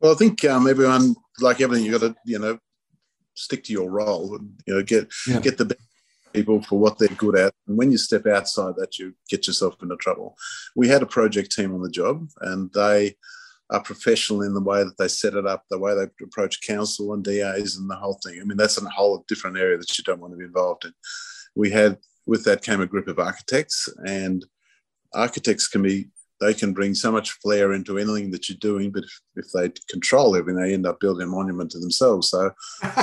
Well, 0.00 0.12
I 0.12 0.16
think 0.16 0.44
um, 0.44 0.68
everyone, 0.68 1.14
like 1.40 1.60
everything, 1.60 1.86
you 1.86 1.92
got 1.92 2.06
to 2.06 2.14
you 2.26 2.38
know 2.38 2.58
stick 3.34 3.64
to 3.64 3.72
your 3.72 3.90
role. 3.90 4.36
and 4.36 4.60
You 4.66 4.74
know, 4.74 4.82
get 4.82 5.08
yeah. 5.26 5.40
get 5.40 5.56
the 5.56 5.64
best 5.64 5.89
people 6.32 6.62
for 6.62 6.78
what 6.78 6.98
they're 6.98 7.08
good 7.08 7.36
at. 7.38 7.52
And 7.66 7.76
when 7.76 7.90
you 7.90 7.98
step 7.98 8.26
outside 8.26 8.74
that, 8.76 8.98
you 8.98 9.14
get 9.28 9.46
yourself 9.46 9.76
into 9.82 9.96
trouble. 9.96 10.36
We 10.76 10.88
had 10.88 11.02
a 11.02 11.06
project 11.06 11.52
team 11.52 11.74
on 11.74 11.82
the 11.82 11.90
job, 11.90 12.28
and 12.40 12.70
they 12.72 13.16
are 13.70 13.82
professional 13.82 14.42
in 14.42 14.54
the 14.54 14.60
way 14.60 14.82
that 14.82 14.98
they 14.98 15.08
set 15.08 15.34
it 15.34 15.46
up, 15.46 15.64
the 15.70 15.78
way 15.78 15.94
they 15.94 16.24
approach 16.24 16.66
council 16.66 17.14
and 17.14 17.22
DAs 17.22 17.76
and 17.76 17.88
the 17.88 17.94
whole 17.94 18.18
thing. 18.24 18.40
I 18.40 18.44
mean, 18.44 18.56
that's 18.56 18.80
a 18.80 18.88
whole 18.88 19.24
different 19.28 19.58
area 19.58 19.78
that 19.78 19.96
you 19.96 20.04
don't 20.04 20.20
want 20.20 20.32
to 20.32 20.38
be 20.38 20.44
involved 20.44 20.84
in. 20.84 20.92
We 21.54 21.70
had, 21.70 21.98
with 22.26 22.44
that 22.44 22.62
came 22.62 22.80
a 22.80 22.86
group 22.86 23.08
of 23.08 23.18
architects, 23.18 23.88
and 24.06 24.44
architects 25.14 25.68
can 25.68 25.82
be 25.82 26.08
they 26.40 26.54
can 26.54 26.72
bring 26.72 26.94
so 26.94 27.12
much 27.12 27.32
flair 27.42 27.74
into 27.74 27.98
anything 27.98 28.30
that 28.30 28.48
you're 28.48 28.56
doing, 28.58 28.90
but 28.90 29.04
if, 29.04 29.20
if 29.36 29.46
they 29.52 29.70
control 29.90 30.34
everything, 30.34 30.60
they 30.60 30.72
end 30.72 30.86
up 30.86 30.98
building 30.98 31.26
a 31.26 31.30
monument 31.30 31.70
to 31.70 31.78
themselves. 31.78 32.30
So 32.30 32.50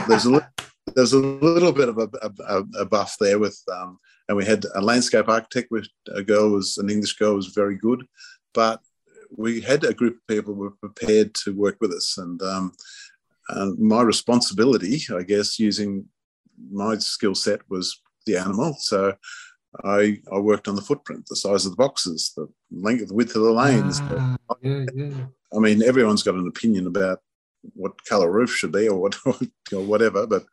there's 0.08 0.26
a 0.26 0.30
little, 0.32 0.50
there's 0.96 1.14
a 1.14 1.20
little 1.20 1.72
bit 1.72 1.90
of 1.90 1.98
a, 1.98 2.10
a, 2.48 2.64
a 2.80 2.86
buff 2.86 3.16
there 3.20 3.40
with, 3.40 3.62
um, 3.72 3.98
and 4.28 4.38
we 4.38 4.46
had 4.46 4.66
a 4.76 4.82
landscape 4.82 5.30
architect, 5.30 5.72
with 5.72 5.88
a 6.14 6.24
girl 6.24 6.50
was 6.50 6.78
an 6.78 6.90
English 6.90 7.14
girl 7.14 7.36
was 7.36 7.48
very 7.48 7.76
good, 7.76 8.06
but 8.54 8.82
we 9.36 9.62
had 9.62 9.84
a 9.84 9.94
group 9.94 10.16
of 10.16 10.28
people 10.28 10.54
who 10.54 10.62
were 10.62 10.72
prepared 10.72 11.34
to 11.36 11.56
work 11.56 11.78
with 11.82 11.92
us, 11.92 12.18
and, 12.18 12.42
um, 12.42 12.74
and 13.50 13.78
my 13.80 14.02
responsibility, 14.02 15.02
I 15.16 15.24
guess, 15.24 15.60
using 15.60 16.06
my 16.72 16.98
skill 16.98 17.36
set 17.36 17.62
was 17.70 18.02
the 18.26 18.38
animal. 18.38 18.76
So 18.80 19.14
I, 19.84 20.20
I 20.32 20.40
worked 20.40 20.68
on 20.68 20.76
the 20.76 20.82
footprint, 20.82 21.28
the 21.28 21.36
size 21.36 21.66
of 21.66 21.72
the 21.72 21.78
boxes, 21.78 22.34
the 22.36 22.48
length, 22.72 23.08
the 23.08 23.14
width 23.14 23.36
of 23.36 23.44
the 23.44 23.52
lanes. 23.52 24.00
Ah, 24.02 24.38
yeah, 24.62 24.86
yeah. 24.94 25.26
I 25.56 25.60
mean, 25.60 25.84
everyone's 25.84 26.24
got 26.24 26.36
an 26.36 26.48
opinion 26.48 26.88
about 26.88 27.20
what 27.74 28.04
color 28.06 28.32
roof 28.32 28.52
should 28.52 28.72
be 28.72 28.88
or 28.88 29.00
what 29.00 29.18
or 29.26 29.82
whatever, 29.82 30.28
but 30.28 30.46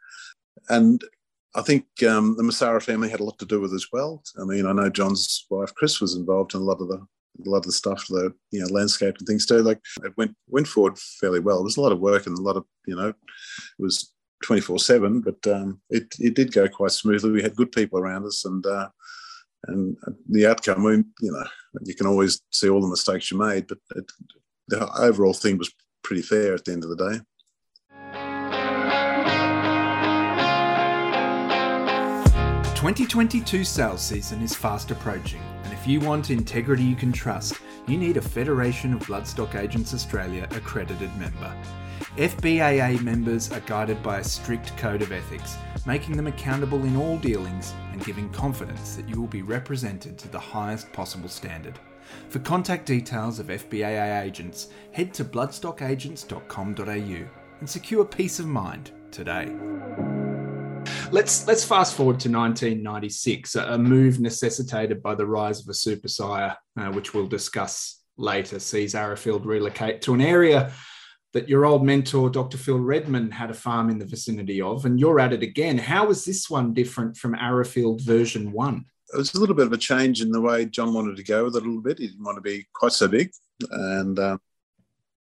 and 0.68 1.02
I 1.54 1.62
think 1.62 1.84
um, 2.08 2.36
the 2.36 2.42
Messara 2.42 2.82
family 2.82 3.08
had 3.08 3.20
a 3.20 3.24
lot 3.24 3.38
to 3.38 3.46
do 3.46 3.60
with 3.60 3.72
as 3.74 3.86
well. 3.92 4.22
I 4.40 4.44
mean, 4.44 4.66
I 4.66 4.72
know 4.72 4.90
John's 4.90 5.46
wife 5.50 5.74
Chris 5.74 6.00
was 6.00 6.14
involved 6.16 6.54
in 6.54 6.60
a 6.60 6.64
lot 6.64 6.80
of 6.80 6.88
the 6.88 7.06
a 7.44 7.50
lot 7.50 7.58
of 7.58 7.64
the 7.64 7.72
stuff, 7.72 8.06
the 8.08 8.32
you 8.50 8.60
know 8.60 8.72
landscape 8.72 9.16
and 9.18 9.26
things 9.26 9.46
too. 9.46 9.62
Like 9.62 9.80
it 10.04 10.16
went 10.16 10.34
went 10.48 10.66
forward 10.66 10.98
fairly 10.98 11.40
well. 11.40 11.58
There 11.58 11.64
was 11.64 11.76
a 11.76 11.80
lot 11.80 11.92
of 11.92 12.00
work 12.00 12.26
and 12.26 12.36
a 12.36 12.42
lot 12.42 12.56
of 12.56 12.64
you 12.86 12.96
know, 12.96 13.08
it 13.08 13.16
was 13.78 14.12
twenty 14.42 14.60
four 14.60 14.78
seven, 14.78 15.20
but 15.20 15.46
um, 15.46 15.80
it 15.90 16.14
it 16.18 16.34
did 16.34 16.52
go 16.52 16.68
quite 16.68 16.92
smoothly. 16.92 17.30
We 17.30 17.42
had 17.42 17.56
good 17.56 17.72
people 17.72 17.98
around 17.98 18.24
us, 18.24 18.44
and 18.44 18.64
uh, 18.66 18.88
and 19.66 19.96
the 20.28 20.46
outcome, 20.46 20.84
you 21.20 21.32
know, 21.32 21.44
you 21.82 21.94
can 21.94 22.06
always 22.06 22.40
see 22.50 22.68
all 22.68 22.80
the 22.80 22.88
mistakes 22.88 23.30
you 23.30 23.38
made, 23.38 23.66
but 23.66 23.78
it, 23.96 24.10
the 24.68 24.90
overall 24.98 25.34
thing 25.34 25.58
was 25.58 25.72
pretty 26.02 26.22
fair 26.22 26.54
at 26.54 26.64
the 26.64 26.72
end 26.72 26.84
of 26.84 26.90
the 26.90 27.10
day. 27.10 27.20
2022 32.84 33.64
sales 33.64 34.02
season 34.02 34.42
is 34.42 34.54
fast 34.54 34.90
approaching, 34.90 35.40
and 35.62 35.72
if 35.72 35.86
you 35.86 36.00
want 36.00 36.28
integrity 36.28 36.82
you 36.82 36.94
can 36.94 37.10
trust, 37.10 37.54
you 37.86 37.96
need 37.96 38.18
a 38.18 38.20
Federation 38.20 38.92
of 38.92 39.00
Bloodstock 39.06 39.54
Agents 39.54 39.94
Australia 39.94 40.46
accredited 40.50 41.08
member. 41.16 41.50
FBAA 42.18 43.00
members 43.00 43.50
are 43.52 43.60
guided 43.60 44.02
by 44.02 44.18
a 44.18 44.24
strict 44.24 44.76
code 44.76 45.00
of 45.00 45.12
ethics, 45.12 45.56
making 45.86 46.14
them 46.14 46.26
accountable 46.26 46.84
in 46.84 46.94
all 46.94 47.16
dealings 47.16 47.72
and 47.92 48.04
giving 48.04 48.28
confidence 48.28 48.96
that 48.96 49.08
you 49.08 49.18
will 49.18 49.28
be 49.28 49.40
represented 49.40 50.18
to 50.18 50.28
the 50.28 50.38
highest 50.38 50.92
possible 50.92 51.30
standard. 51.30 51.78
For 52.28 52.38
contact 52.40 52.84
details 52.84 53.38
of 53.38 53.46
FBAA 53.46 54.20
agents, 54.20 54.68
head 54.92 55.14
to 55.14 55.24
bloodstockagents.com.au 55.24 57.30
and 57.60 57.70
secure 57.70 58.04
peace 58.04 58.40
of 58.40 58.46
mind 58.46 58.90
today. 59.10 60.13
Let's 61.14 61.46
let's 61.46 61.64
fast 61.64 61.94
forward 61.94 62.18
to 62.22 62.28
1996, 62.28 63.54
a 63.54 63.78
move 63.78 64.18
necessitated 64.18 65.00
by 65.00 65.14
the 65.14 65.24
rise 65.24 65.60
of 65.60 65.68
a 65.68 65.72
super 65.72 66.08
sire, 66.08 66.56
uh, 66.76 66.90
which 66.90 67.14
we'll 67.14 67.28
discuss 67.28 68.02
later, 68.16 68.58
sees 68.58 68.96
Arrowfield 68.96 69.46
relocate 69.46 70.02
to 70.02 70.14
an 70.14 70.20
area 70.20 70.72
that 71.32 71.48
your 71.48 71.66
old 71.66 71.86
mentor, 71.86 72.30
Dr. 72.30 72.58
Phil 72.58 72.80
Redman, 72.80 73.30
had 73.30 73.52
a 73.52 73.54
farm 73.54 73.90
in 73.90 74.00
the 74.00 74.04
vicinity 74.04 74.60
of, 74.60 74.86
and 74.86 74.98
you're 74.98 75.20
at 75.20 75.32
it 75.32 75.44
again. 75.44 75.78
How 75.78 76.04
was 76.04 76.24
this 76.24 76.50
one 76.50 76.74
different 76.74 77.16
from 77.16 77.36
Arrowfield 77.36 78.00
version 78.00 78.50
one? 78.50 78.84
It 79.12 79.16
was 79.16 79.34
a 79.34 79.38
little 79.38 79.54
bit 79.54 79.66
of 79.66 79.72
a 79.72 79.78
change 79.78 80.20
in 80.20 80.32
the 80.32 80.40
way 80.40 80.64
John 80.64 80.92
wanted 80.92 81.14
to 81.16 81.22
go 81.22 81.44
with 81.44 81.54
it 81.54 81.62
a 81.62 81.64
little 81.64 81.80
bit. 81.80 82.00
He 82.00 82.08
didn't 82.08 82.24
want 82.24 82.38
to 82.38 82.42
be 82.42 82.66
quite 82.74 82.90
so 82.90 83.06
big, 83.06 83.30
and 83.70 84.18
um, 84.18 84.40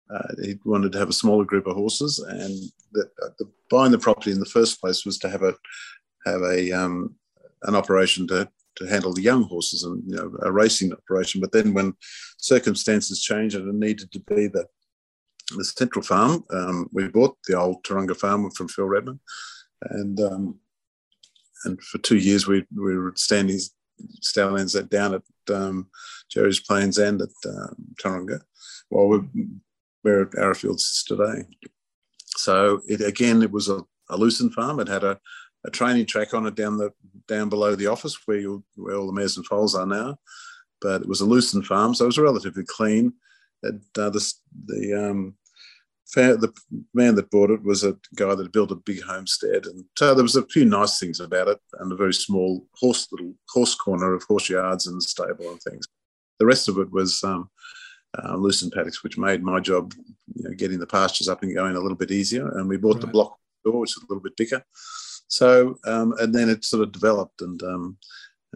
uh, 0.09 0.27
he 0.45 0.55
wanted 0.63 0.93
to 0.93 0.99
have 0.99 1.09
a 1.09 1.13
smaller 1.13 1.43
group 1.43 1.67
of 1.67 1.75
horses, 1.75 2.19
and 2.19 2.71
the, 2.93 3.09
the, 3.39 3.45
buying 3.69 3.91
the 3.91 3.97
property 3.97 4.31
in 4.31 4.39
the 4.39 4.45
first 4.45 4.79
place 4.79 5.05
was 5.05 5.17
to 5.19 5.29
have 5.29 5.43
a 5.43 5.55
have 6.25 6.41
a 6.41 6.71
um, 6.71 7.15
an 7.63 7.75
operation 7.75 8.27
to 8.27 8.49
to 8.75 8.85
handle 8.85 9.13
the 9.13 9.21
young 9.21 9.43
horses 9.43 9.83
and 9.83 10.03
you 10.07 10.15
know, 10.15 10.35
a 10.41 10.51
racing 10.51 10.91
operation. 10.91 11.39
But 11.41 11.51
then 11.51 11.73
when 11.73 11.93
circumstances 12.37 13.21
changed 13.21 13.55
and 13.55 13.69
it 13.69 13.75
needed 13.75 14.11
to 14.11 14.19
be 14.19 14.47
the 14.47 14.65
the 15.57 15.65
central 15.65 16.03
farm, 16.03 16.43
um, 16.51 16.89
we 16.93 17.07
bought 17.09 17.37
the 17.47 17.57
old 17.57 17.83
Taronga 17.83 18.15
farm 18.15 18.49
from 18.51 18.69
Phil 18.69 18.85
Redman, 18.85 19.19
and 19.81 20.19
um, 20.19 20.59
and 21.65 21.81
for 21.81 21.97
two 21.99 22.17
years 22.17 22.47
we, 22.47 22.65
we 22.75 22.97
were 22.97 23.13
standing 23.15 23.59
stallions 24.21 24.73
down 24.73 25.15
at 25.15 25.53
um, 25.53 25.87
Jerry's 26.29 26.59
Plains 26.59 26.97
and 26.97 27.21
at 27.21 27.29
um, 27.47 27.75
Taronga, 28.01 28.41
while 28.89 29.07
we're, 29.07 29.25
we're 30.03 30.21
at 30.23 30.57
today. 31.07 31.45
So 32.37 32.81
it 32.87 33.01
again, 33.01 33.41
it 33.41 33.51
was 33.51 33.69
a, 33.69 33.81
a 34.09 34.17
loosened 34.17 34.53
farm. 34.53 34.79
It 34.79 34.87
had 34.87 35.03
a, 35.03 35.19
a 35.65 35.71
training 35.71 36.05
track 36.05 36.33
on 36.33 36.45
it 36.45 36.55
down 36.55 36.77
the 36.77 36.91
down 37.27 37.49
below 37.49 37.75
the 37.75 37.87
office 37.87 38.17
where 38.25 38.39
you, 38.39 38.63
where 38.75 38.95
all 38.95 39.07
the 39.07 39.13
mares 39.13 39.37
and 39.37 39.45
foals 39.45 39.75
are 39.75 39.85
now. 39.85 40.17
But 40.81 41.01
it 41.01 41.07
was 41.07 41.21
a 41.21 41.25
loosened 41.25 41.65
farm, 41.65 41.93
so 41.93 42.05
it 42.05 42.07
was 42.07 42.17
relatively 42.17 42.63
clean. 42.65 43.13
It, 43.61 43.75
uh, 43.97 44.09
the 44.09 44.33
the 44.65 45.09
um, 45.09 45.35
the 46.15 46.53
man 46.93 47.15
that 47.15 47.31
bought 47.31 47.49
it 47.49 47.63
was 47.63 47.83
a 47.83 47.97
guy 48.15 48.35
that 48.35 48.51
built 48.51 48.71
a 48.71 48.75
big 48.75 49.01
homestead, 49.01 49.65
and 49.65 49.85
so 49.97 50.13
there 50.13 50.23
was 50.23 50.35
a 50.35 50.45
few 50.47 50.65
nice 50.65 50.99
things 50.99 51.19
about 51.19 51.47
it, 51.47 51.59
and 51.79 51.91
a 51.91 51.95
very 51.95 52.13
small 52.13 52.67
horse 52.75 53.07
little 53.11 53.33
horse 53.49 53.75
corner 53.75 54.13
of 54.13 54.23
horse 54.23 54.49
yards 54.49 54.87
and 54.87 55.01
stable 55.01 55.49
and 55.49 55.61
things. 55.61 55.87
The 56.39 56.45
rest 56.45 56.67
of 56.67 56.77
it 56.77 56.91
was 56.91 57.23
um, 57.23 57.49
uh, 58.21 58.35
loosened 58.35 58.71
paddocks, 58.71 59.03
which 59.03 59.17
made 59.17 59.43
my 59.43 59.59
job, 59.59 59.93
you 60.35 60.43
know, 60.43 60.55
getting 60.55 60.79
the 60.79 60.87
pastures 60.87 61.27
up 61.27 61.43
and 61.43 61.55
going 61.55 61.75
a 61.75 61.79
little 61.79 61.97
bit 61.97 62.11
easier. 62.11 62.47
And 62.57 62.67
we 62.67 62.77
bought 62.77 62.95
right. 62.95 63.01
the 63.01 63.07
block 63.07 63.37
door, 63.65 63.79
which 63.79 63.91
is 63.91 64.03
a 64.03 64.05
little 64.07 64.23
bit 64.23 64.37
bigger. 64.37 64.63
So, 65.27 65.79
um, 65.85 66.13
and 66.19 66.33
then 66.33 66.49
it 66.49 66.63
sort 66.63 66.83
of 66.83 66.91
developed, 66.91 67.41
and 67.41 67.61
um, 67.63 67.97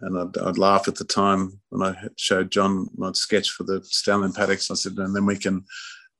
and 0.00 0.16
I'd, 0.16 0.38
I'd, 0.38 0.58
laugh 0.58 0.86
at 0.86 0.94
the 0.94 1.04
time 1.04 1.58
when 1.70 1.82
I 1.82 2.08
showed 2.16 2.52
John 2.52 2.88
my 2.96 3.10
sketch 3.12 3.50
for 3.50 3.64
the 3.64 3.82
stallion 3.82 4.32
paddocks. 4.32 4.70
I 4.70 4.74
said, 4.74 4.96
and 4.96 5.14
then 5.14 5.26
we 5.26 5.36
can 5.36 5.64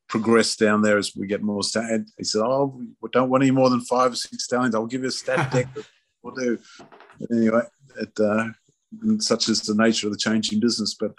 progress 0.09 0.57
down 0.57 0.83
there 0.83 0.99
as 0.99 1.15
we 1.15 1.27
get 1.27 1.43
more 1.43 1.63
stallions. 1.63 2.13
He 2.19 2.25
said, 2.25 2.43
"Oh, 2.43 2.81
we 3.01 3.09
don't 3.13 3.31
want 3.31 3.45
any 3.45 3.53
more 3.53 3.71
than 3.71 3.83
five 3.83 4.13
or 4.13 4.17
six 4.17 4.45
stallions. 4.45 4.75
I'll 4.75 4.87
give 4.87 5.03
you 5.03 5.09
a 5.09 5.13
stat 5.13 5.53
deck. 5.53 5.69
we'll 6.23 6.35
do." 6.35 6.59
But 7.21 7.31
anyway, 7.31 7.63
it, 8.01 8.21
uh, 8.21 8.49
such 9.19 9.49
is 9.49 9.63
the 9.63 9.75
nature 9.75 10.07
of 10.07 10.13
the 10.13 10.19
changing 10.19 10.61
business. 10.61 10.95
But 10.99 11.13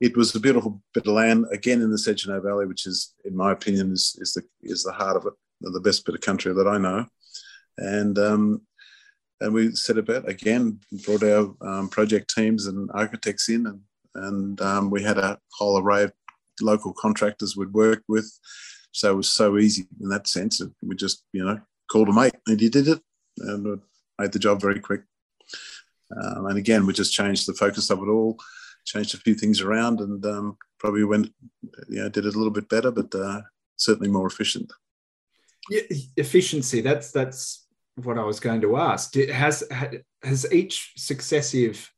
it 0.00 0.16
was 0.16 0.34
a 0.34 0.40
beautiful 0.40 0.82
bit 0.94 1.06
of 1.06 1.12
land 1.12 1.46
again 1.52 1.82
in 1.82 1.90
the 1.90 1.96
Segenhoe 1.96 2.42
Valley, 2.42 2.66
which 2.66 2.86
is, 2.86 3.14
in 3.24 3.36
my 3.36 3.52
opinion, 3.52 3.92
is, 3.92 4.16
is 4.20 4.32
the 4.32 4.42
is 4.62 4.82
the 4.82 4.92
heart 4.92 5.16
of 5.16 5.26
it, 5.26 5.34
the 5.60 5.80
best 5.80 6.04
bit 6.04 6.14
of 6.14 6.20
country 6.20 6.52
that 6.52 6.68
I 6.68 6.78
know. 6.78 7.06
And 7.78 8.18
um, 8.18 8.62
and 9.40 9.52
we 9.52 9.72
set 9.72 9.98
about 9.98 10.28
again, 10.28 10.80
brought 11.04 11.22
our 11.22 11.54
um, 11.60 11.88
project 11.88 12.32
teams 12.34 12.66
and 12.66 12.90
architects 12.94 13.48
in, 13.48 13.66
and 13.66 13.80
and 14.14 14.60
um, 14.60 14.90
we 14.90 15.02
had 15.02 15.18
a 15.18 15.38
whole 15.52 15.78
array 15.78 16.04
of 16.04 16.12
local 16.60 16.92
contractors 16.92 17.56
we'd 17.56 17.72
worked 17.72 18.04
with. 18.08 18.30
So 18.92 19.12
it 19.12 19.16
was 19.16 19.30
so 19.30 19.58
easy 19.58 19.86
in 20.00 20.08
that 20.08 20.26
sense. 20.26 20.62
We 20.82 20.96
just, 20.96 21.22
you 21.32 21.44
know, 21.44 21.60
called 21.90 22.08
a 22.08 22.12
mate 22.12 22.34
and 22.46 22.58
he 22.58 22.68
did 22.68 22.88
it 22.88 23.00
and 23.38 23.80
made 24.18 24.32
the 24.32 24.38
job 24.38 24.60
very 24.60 24.80
quick. 24.80 25.02
Um, 26.10 26.46
and 26.46 26.58
again, 26.58 26.86
we 26.86 26.92
just 26.92 27.12
changed 27.12 27.46
the 27.46 27.54
focus 27.54 27.90
of 27.90 27.98
it 27.98 28.08
all, 28.08 28.38
changed 28.84 29.14
a 29.14 29.18
few 29.18 29.34
things 29.34 29.60
around 29.60 30.00
and 30.00 30.24
um, 30.26 30.56
probably 30.78 31.04
went, 31.04 31.32
you 31.88 32.02
know, 32.02 32.08
did 32.08 32.26
it 32.26 32.34
a 32.34 32.38
little 32.38 32.52
bit 32.52 32.68
better, 32.68 32.90
but 32.90 33.14
uh, 33.14 33.40
certainly 33.76 34.08
more 34.08 34.26
efficient. 34.26 34.72
Yeah, 35.68 35.82
efficiency, 36.16 36.80
that's, 36.80 37.10
that's 37.10 37.66
what 37.96 38.18
I 38.18 38.24
was 38.24 38.40
going 38.40 38.60
to 38.60 38.76
ask. 38.76 39.14
Has, 39.14 39.64
has 40.22 40.52
each 40.52 40.92
successive 40.96 41.92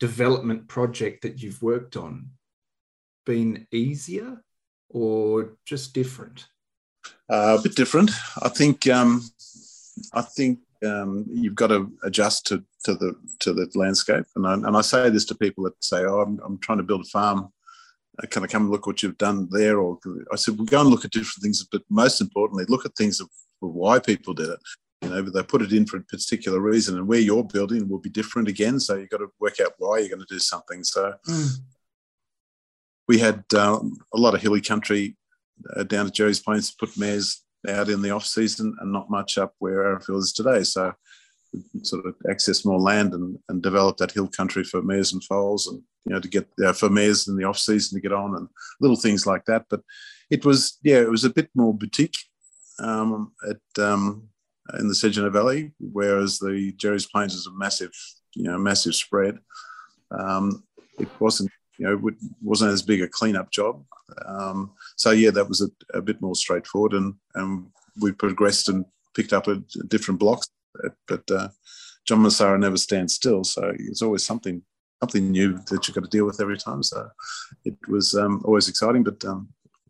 development 0.00 0.68
project 0.68 1.22
that 1.22 1.42
you've 1.42 1.62
worked 1.62 1.96
on 1.96 2.30
been 3.24 3.66
easier 3.72 4.42
or 4.90 5.56
just 5.64 5.94
different? 5.94 6.46
Uh, 7.30 7.56
a 7.58 7.62
bit 7.62 7.76
different. 7.76 8.10
I 8.42 8.48
think. 8.48 8.86
Um, 8.88 9.22
I 10.12 10.22
think 10.22 10.60
um, 10.84 11.26
you've 11.28 11.54
got 11.54 11.68
to 11.68 11.92
adjust 12.02 12.46
to, 12.46 12.64
to 12.88 12.94
the 12.94 13.14
to 13.40 13.52
the 13.52 13.70
landscape, 13.74 14.24
and 14.34 14.46
I, 14.46 14.54
and 14.54 14.76
I 14.76 14.80
say 14.80 15.10
this 15.10 15.26
to 15.26 15.34
people 15.34 15.64
that 15.64 15.82
say, 15.84 16.04
"Oh, 16.04 16.20
I'm, 16.20 16.40
I'm 16.44 16.58
trying 16.58 16.78
to 16.78 16.84
build 16.84 17.02
a 17.02 17.08
farm. 17.08 17.52
Uh, 18.22 18.26
can 18.26 18.42
I 18.42 18.46
come 18.46 18.62
and 18.62 18.70
look 18.70 18.86
what 18.86 19.02
you've 19.02 19.18
done 19.18 19.48
there?" 19.50 19.78
Or 19.78 19.98
I 20.32 20.36
said, 20.36 20.56
"We'll 20.56 20.66
go 20.66 20.80
and 20.80 20.90
look 20.90 21.04
at 21.04 21.10
different 21.10 21.42
things, 21.42 21.66
but 21.70 21.82
most 21.90 22.20
importantly, 22.20 22.64
look 22.68 22.86
at 22.86 22.96
things 22.96 23.20
of, 23.20 23.28
why 23.60 23.98
people 23.98 24.34
did 24.34 24.48
it. 24.48 24.60
You 25.02 25.10
know, 25.10 25.22
but 25.22 25.34
they 25.34 25.42
put 25.42 25.62
it 25.62 25.72
in 25.72 25.86
for 25.86 25.98
a 25.98 26.02
particular 26.02 26.60
reason, 26.60 26.96
and 26.96 27.06
where 27.06 27.20
you're 27.20 27.44
building 27.44 27.88
will 27.88 27.98
be 27.98 28.10
different 28.10 28.48
again. 28.48 28.80
So 28.80 28.96
you've 28.96 29.10
got 29.10 29.18
to 29.18 29.30
work 29.38 29.60
out 29.60 29.74
why 29.78 29.98
you're 29.98 30.08
going 30.08 30.26
to 30.26 30.34
do 30.34 30.40
something. 30.40 30.82
So 30.82 31.14
mm 31.28 31.60
we 33.08 33.18
had 33.18 33.42
uh, 33.54 33.80
a 34.14 34.18
lot 34.18 34.34
of 34.34 34.42
hilly 34.42 34.60
country 34.60 35.16
uh, 35.74 35.82
down 35.82 36.06
at 36.06 36.14
Jerry's 36.14 36.40
Plains 36.40 36.70
to 36.70 36.76
put 36.78 36.98
mares 36.98 37.42
out 37.66 37.88
in 37.88 38.02
the 38.02 38.10
off 38.10 38.26
season 38.26 38.76
and 38.80 38.92
not 38.92 39.10
much 39.10 39.38
up 39.38 39.54
where 39.58 39.82
Arrowfield 39.82 40.22
is 40.22 40.32
today. 40.32 40.62
So 40.62 40.92
sort 41.82 42.06
of 42.06 42.14
access 42.30 42.64
more 42.64 42.80
land 42.80 43.14
and, 43.14 43.38
and 43.48 43.62
develop 43.62 43.96
that 43.96 44.12
hill 44.12 44.28
country 44.28 44.64
for 44.64 44.82
mares 44.82 45.12
and 45.12 45.24
foals 45.24 45.66
and 45.66 45.82
you 46.04 46.12
know 46.12 46.20
to 46.20 46.28
get 46.28 46.48
uh, 46.64 46.72
for 46.72 46.88
mares 46.88 47.28
in 47.28 47.36
the 47.36 47.44
off 47.44 47.58
season 47.58 47.96
to 47.96 48.02
get 48.02 48.12
on 48.12 48.36
and 48.36 48.48
little 48.80 48.96
things 48.96 49.26
like 49.26 49.44
that. 49.46 49.66
But 49.70 49.82
it 50.30 50.44
was 50.44 50.78
yeah 50.82 51.00
it 51.00 51.10
was 51.10 51.24
a 51.24 51.30
bit 51.30 51.50
more 51.54 51.74
boutique 51.74 52.18
um, 52.78 53.32
at 53.48 53.82
um, 53.82 54.28
in 54.78 54.88
the 54.88 54.94
Segenhoe 54.94 55.32
Valley, 55.32 55.72
whereas 55.80 56.38
the 56.38 56.72
Jerry's 56.76 57.06
Plains 57.06 57.34
is 57.34 57.46
a 57.46 57.52
massive 57.52 57.92
you 58.34 58.44
know 58.44 58.58
massive 58.58 58.94
spread. 58.94 59.38
Um, 60.10 60.64
it 60.98 61.08
wasn't 61.20 61.50
you 61.78 61.86
know, 61.86 62.08
it 62.08 62.14
wasn't 62.42 62.72
as 62.72 62.82
big 62.82 63.02
a 63.02 63.08
cleanup 63.08 63.50
job. 63.50 63.84
Um, 64.26 64.72
so 64.96 65.12
yeah, 65.12 65.30
that 65.30 65.48
was 65.48 65.60
a, 65.60 65.96
a, 65.96 66.02
bit 66.02 66.20
more 66.20 66.34
straightforward, 66.34 66.92
and 66.92 67.14
and 67.34 67.66
we 68.00 68.12
progressed 68.12 68.68
and 68.68 68.84
picked 69.14 69.32
up 69.32 69.46
a, 69.46 69.52
a 69.52 69.84
different 69.86 70.18
blocks. 70.18 70.48
But 71.06 71.30
uh, 71.30 71.48
John 72.06 72.20
Messara 72.20 72.58
never 72.58 72.76
stands 72.76 73.14
still, 73.14 73.44
so 73.44 73.72
it's 73.78 74.02
always 74.02 74.24
something 74.24 74.62
something 75.00 75.30
new 75.30 75.58
that 75.70 75.86
you've 75.86 75.94
got 75.94 76.04
to 76.04 76.10
deal 76.10 76.26
with 76.26 76.40
every 76.40 76.58
time. 76.58 76.82
So 76.82 77.08
it 77.64 77.76
was 77.88 78.14
um, 78.14 78.42
always 78.44 78.68
exciting, 78.68 79.04
but 79.04 79.24
um, 79.24 79.48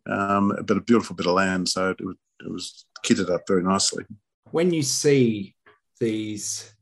um, 0.09 0.53
but 0.65 0.77
a 0.77 0.83
beautiful 0.83 1.17
bit 1.17 1.27
of 1.27 1.35
land. 1.35 1.69
So 1.69 1.91
it, 1.91 1.97
it 2.01 2.51
was 2.51 2.85
kitted 3.05 3.31
up 3.31 3.43
very 3.47 3.63
nicely. 3.63 4.05
When 4.51 4.73
you 4.73 4.83
see 4.83 5.55
these 6.01 6.73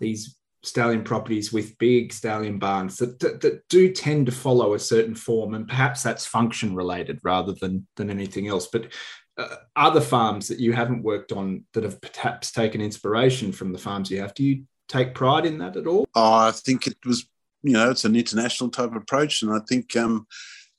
these 0.00 0.36
stallion 0.62 1.04
properties 1.04 1.52
with 1.52 1.76
big 1.78 2.12
stallion 2.12 2.58
barns 2.58 2.96
that, 2.96 3.20
that, 3.20 3.40
that, 3.42 3.68
do 3.68 3.92
tend 3.92 4.24
to 4.26 4.32
follow 4.32 4.74
a 4.74 4.78
certain 4.78 5.14
form, 5.14 5.54
and 5.54 5.68
perhaps 5.68 6.02
that's 6.02 6.26
function 6.26 6.74
related 6.74 7.20
rather 7.22 7.52
than 7.60 7.86
than 7.96 8.10
anything 8.10 8.48
else. 8.48 8.68
But 8.72 8.92
uh, 9.36 9.56
other 9.76 10.00
farms 10.00 10.48
that 10.48 10.60
you 10.60 10.72
haven't 10.72 11.02
worked 11.02 11.32
on 11.32 11.64
that 11.72 11.84
have 11.84 12.00
perhaps 12.00 12.52
taken 12.52 12.80
inspiration 12.80 13.52
from 13.52 13.72
the 13.72 13.78
farms 13.78 14.10
you 14.10 14.20
have, 14.20 14.34
do 14.34 14.44
you 14.44 14.64
take 14.88 15.14
pride 15.14 15.46
in 15.46 15.58
that 15.58 15.76
at 15.76 15.86
all? 15.86 16.06
Oh, 16.14 16.34
I 16.34 16.52
think 16.52 16.86
it 16.86 16.96
was, 17.04 17.28
you 17.62 17.72
know, 17.72 17.90
it's 17.90 18.04
an 18.04 18.16
international 18.16 18.70
type 18.70 18.90
of 18.90 18.96
approach, 18.96 19.42
and 19.42 19.52
I 19.52 19.58
think. 19.68 19.96
Um, 19.96 20.26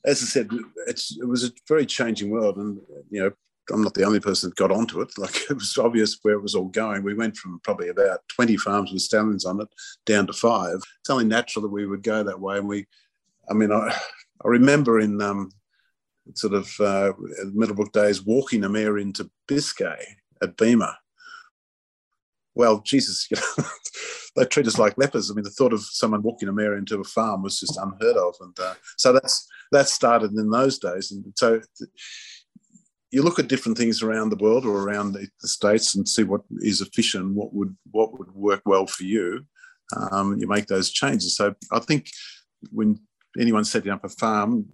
as 0.06 0.22
I 0.22 0.26
said, 0.26 0.50
it 0.88 1.28
was 1.28 1.44
a 1.44 1.52
very 1.68 1.86
changing 1.86 2.30
world, 2.30 2.58
and 2.58 2.80
you 3.10 3.24
know, 3.24 3.32
I'm 3.72 3.82
not 3.82 3.96
the 3.96 4.04
only 4.04 4.20
person 4.20 4.50
that 4.50 4.56
got 4.56 4.72
onto 4.72 5.02
it. 5.02 5.12
Like 5.18 5.36
it 5.50 5.56
was 5.56 5.78
obvious 5.78 6.20
where 6.22 6.36
it 6.36 6.42
was 6.42 6.56
all 6.56 6.68
going. 6.68 7.04
We 7.04 7.16
went 7.16 7.38
from 7.38 7.60
probably 7.64 7.90
about 7.90 8.20
20 8.30 8.58
farms 8.58 8.92
with 8.92 9.02
stallions 9.02 9.46
on 9.46 9.62
it 9.62 9.68
down 10.06 10.28
to 10.28 10.34
five. 10.34 10.78
It's 11.00 11.10
only 11.10 11.26
natural 11.26 11.64
that 11.64 11.72
we 11.72 11.86
would 11.86 12.04
go 12.04 12.24
that 12.24 12.40
way. 12.40 12.58
And 12.58 12.68
we, 12.68 12.86
I 13.50 13.54
mean, 13.54 13.72
I, 13.72 13.96
I 14.44 14.48
remember 14.48 15.00
in 15.00 15.22
um, 15.22 15.52
sort 16.34 16.54
of 16.54 16.72
uh, 16.80 17.14
Middlebrook 17.54 17.92
days 17.92 18.26
walking 18.26 18.64
a 18.64 18.70
mare 18.70 18.98
into 18.98 19.30
Biscay 19.48 20.18
at 20.42 20.58
Beamer. 20.58 20.94
Well, 22.56 22.82
Jesus, 22.86 23.28
you 23.30 23.38
know, 23.38 23.66
they 24.36 24.46
treat 24.46 24.68
us 24.68 24.80
like 24.80 24.98
lepers. 24.98 25.30
I 25.30 25.34
mean, 25.34 25.44
the 25.44 25.50
thought 25.50 25.74
of 25.74 25.84
someone 25.84 26.24
walking 26.24 26.50
a 26.50 26.54
mare 26.54 26.78
into 26.78 27.00
a 27.00 27.04
farm 27.04 27.44
was 27.44 27.60
just 27.60 27.78
unheard 27.78 28.18
of. 28.18 28.36
And 28.40 28.58
uh, 28.60 28.76
so 28.98 29.14
that's 29.14 29.48
that 29.72 29.88
started 29.88 30.32
in 30.32 30.50
those 30.50 30.80
days. 30.80 31.12
And 31.12 31.26
so 31.36 31.62
you 33.12 33.24
look 33.24 33.40
at 33.40 33.48
different 33.48 33.78
things 33.78 34.02
around 34.02 34.30
the 34.30 34.44
world 34.44 34.66
or 34.66 34.82
around 34.82 35.14
the, 35.14 35.28
the 35.42 35.48
states 35.48 35.96
and 35.96 36.08
see 36.08 36.24
what 36.24 36.42
is 36.60 36.82
efficient, 36.82 37.34
what 37.34 37.54
would 37.54 37.76
what 37.92 38.18
would 38.18 38.34
work 38.34 38.62
well 38.66 38.88
for 38.88 39.04
you. 39.04 39.46
Um, 40.12 40.38
you 40.40 40.48
make 40.48 40.68
those 40.68 40.92
changes. 40.92 41.36
So 41.36 41.54
I 41.72 41.80
think 41.80 42.10
when 42.72 43.00
anyone's 43.40 43.72
setting 43.72 43.92
up 43.92 44.04
a 44.04 44.10
farm, 44.10 44.66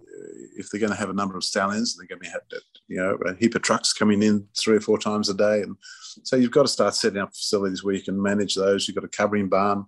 if 0.56 0.70
they're 0.70 0.80
going 0.80 0.92
to 0.92 0.98
have 0.98 1.10
a 1.10 1.14
number 1.14 1.36
of 1.36 1.44
stallions, 1.44 1.96
they're 1.96 2.06
going 2.06 2.22
to 2.22 2.30
have 2.30 2.42
you 2.88 2.96
know 2.96 3.18
a 3.26 3.34
heap 3.34 3.54
of 3.54 3.62
trucks 3.62 3.92
coming 3.92 4.22
in 4.22 4.46
three 4.58 4.76
or 4.76 4.80
four 4.80 4.98
times 4.98 5.28
a 5.28 5.34
day, 5.34 5.62
and 5.62 5.76
so 6.22 6.36
you've 6.36 6.50
got 6.50 6.62
to 6.62 6.68
start 6.68 6.94
setting 6.94 7.20
up 7.20 7.34
facilities 7.34 7.82
where 7.82 7.94
you 7.94 8.02
can 8.02 8.20
manage 8.20 8.54
those. 8.54 8.86
You've 8.86 8.94
got 8.94 9.04
a 9.04 9.08
covering 9.08 9.48
barn, 9.48 9.86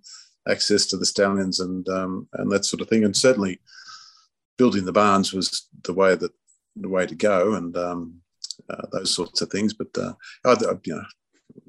access 0.49 0.85
to 0.87 0.97
the 0.97 1.05
stallions, 1.05 1.59
and 1.59 1.87
um, 1.89 2.27
and 2.33 2.51
that 2.51 2.65
sort 2.65 2.81
of 2.81 2.89
thing. 2.89 3.03
And 3.03 3.15
certainly, 3.15 3.59
building 4.57 4.85
the 4.85 4.91
barns 4.91 5.33
was 5.33 5.67
the 5.83 5.93
way 5.93 6.15
that 6.15 6.31
the 6.75 6.89
way 6.89 7.05
to 7.05 7.15
go, 7.15 7.53
and 7.53 7.75
um, 7.77 8.21
uh, 8.69 8.87
those 8.91 9.13
sorts 9.13 9.41
of 9.41 9.49
things. 9.49 9.73
But 9.73 9.97
uh, 9.97 10.13
I, 10.43 10.55
you 10.83 10.95
know, 10.95 11.03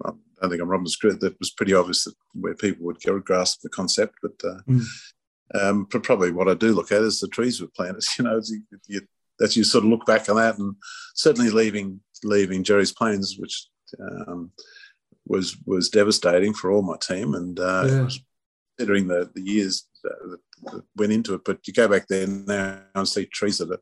I 0.05 0.11
don't 0.41 0.51
think 0.51 0.63
I'm 0.63 0.69
Robin's 0.69 0.97
credit. 0.97 1.21
That 1.21 1.39
was 1.39 1.51
pretty 1.51 1.75
obvious 1.75 2.05
that 2.05 2.15
where 2.35 2.55
people 2.55 2.87
would 2.87 3.01
grasp 3.25 3.61
the 3.63 3.69
concept. 3.69 4.17
But 4.23 4.35
uh, 4.45 4.61
mm. 4.69 4.85
Um, 5.55 5.87
probably 5.87 6.33
what 6.33 6.49
I 6.49 6.55
do 6.55 6.73
look 6.73 6.93
at 6.93 7.03
is 7.03 7.21
the 7.21 7.29
trees 7.29 7.61
were 7.61 7.69
planted. 7.69 8.05
You 8.19 8.25
know, 8.25 8.41
you, 8.45 8.63
you, 8.89 9.01
that 9.39 9.57
you 9.57 9.65
sort 9.65 9.85
of 9.85 9.91
look 9.91 10.07
back 10.07 10.29
on 10.29 10.37
that, 10.37 10.59
and 10.59 10.75
certainly 11.15 11.51
leaving 11.51 12.01
leaving 12.25 12.65
Jerry's 12.65 12.93
Plains, 12.93 13.37
which 13.39 13.67
um, 14.01 14.51
was 15.27 15.57
was 15.67 15.89
devastating 15.89 16.55
for 16.55 16.71
all 16.71 16.83
my 16.83 16.97
team, 16.97 17.35
and 17.35 17.59
uh, 17.61 17.87
yeah. 17.87 18.09
considering 18.79 19.09
the 19.09 19.31
the 19.35 19.43
years 19.43 19.87
that, 20.03 20.39
that, 20.65 20.83
went 20.97 21.13
into 21.13 21.35
it. 21.35 21.43
But 21.45 21.67
you 21.67 21.73
go 21.73 21.89
back 21.89 22.09
there 22.09 22.27
now 22.27 22.81
and 22.95 23.09
see 23.09 23.27
trees 23.27 23.59
that 23.59 23.71
are 23.71 23.81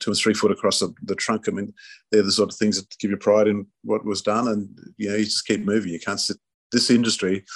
two 0.00 0.12
or 0.12 0.14
three 0.14 0.34
foot 0.34 0.52
across 0.52 0.78
the, 0.78 0.94
the, 1.02 1.14
trunk. 1.14 1.48
I 1.48 1.52
mean, 1.52 1.72
they're 2.10 2.22
the 2.22 2.32
sort 2.32 2.52
of 2.52 2.56
things 2.56 2.76
that 2.76 2.98
give 2.98 3.10
you 3.10 3.16
pride 3.16 3.48
in 3.48 3.66
what 3.82 4.04
was 4.04 4.22
done, 4.22 4.48
and 4.48 4.68
you 4.96 5.08
know 5.08 5.16
you 5.16 5.24
just 5.24 5.46
keep 5.46 5.64
moving. 5.64 5.92
You 5.92 6.00
can't 6.00 6.20
sit. 6.20 6.38
This 6.70 6.90
industry, 6.90 7.46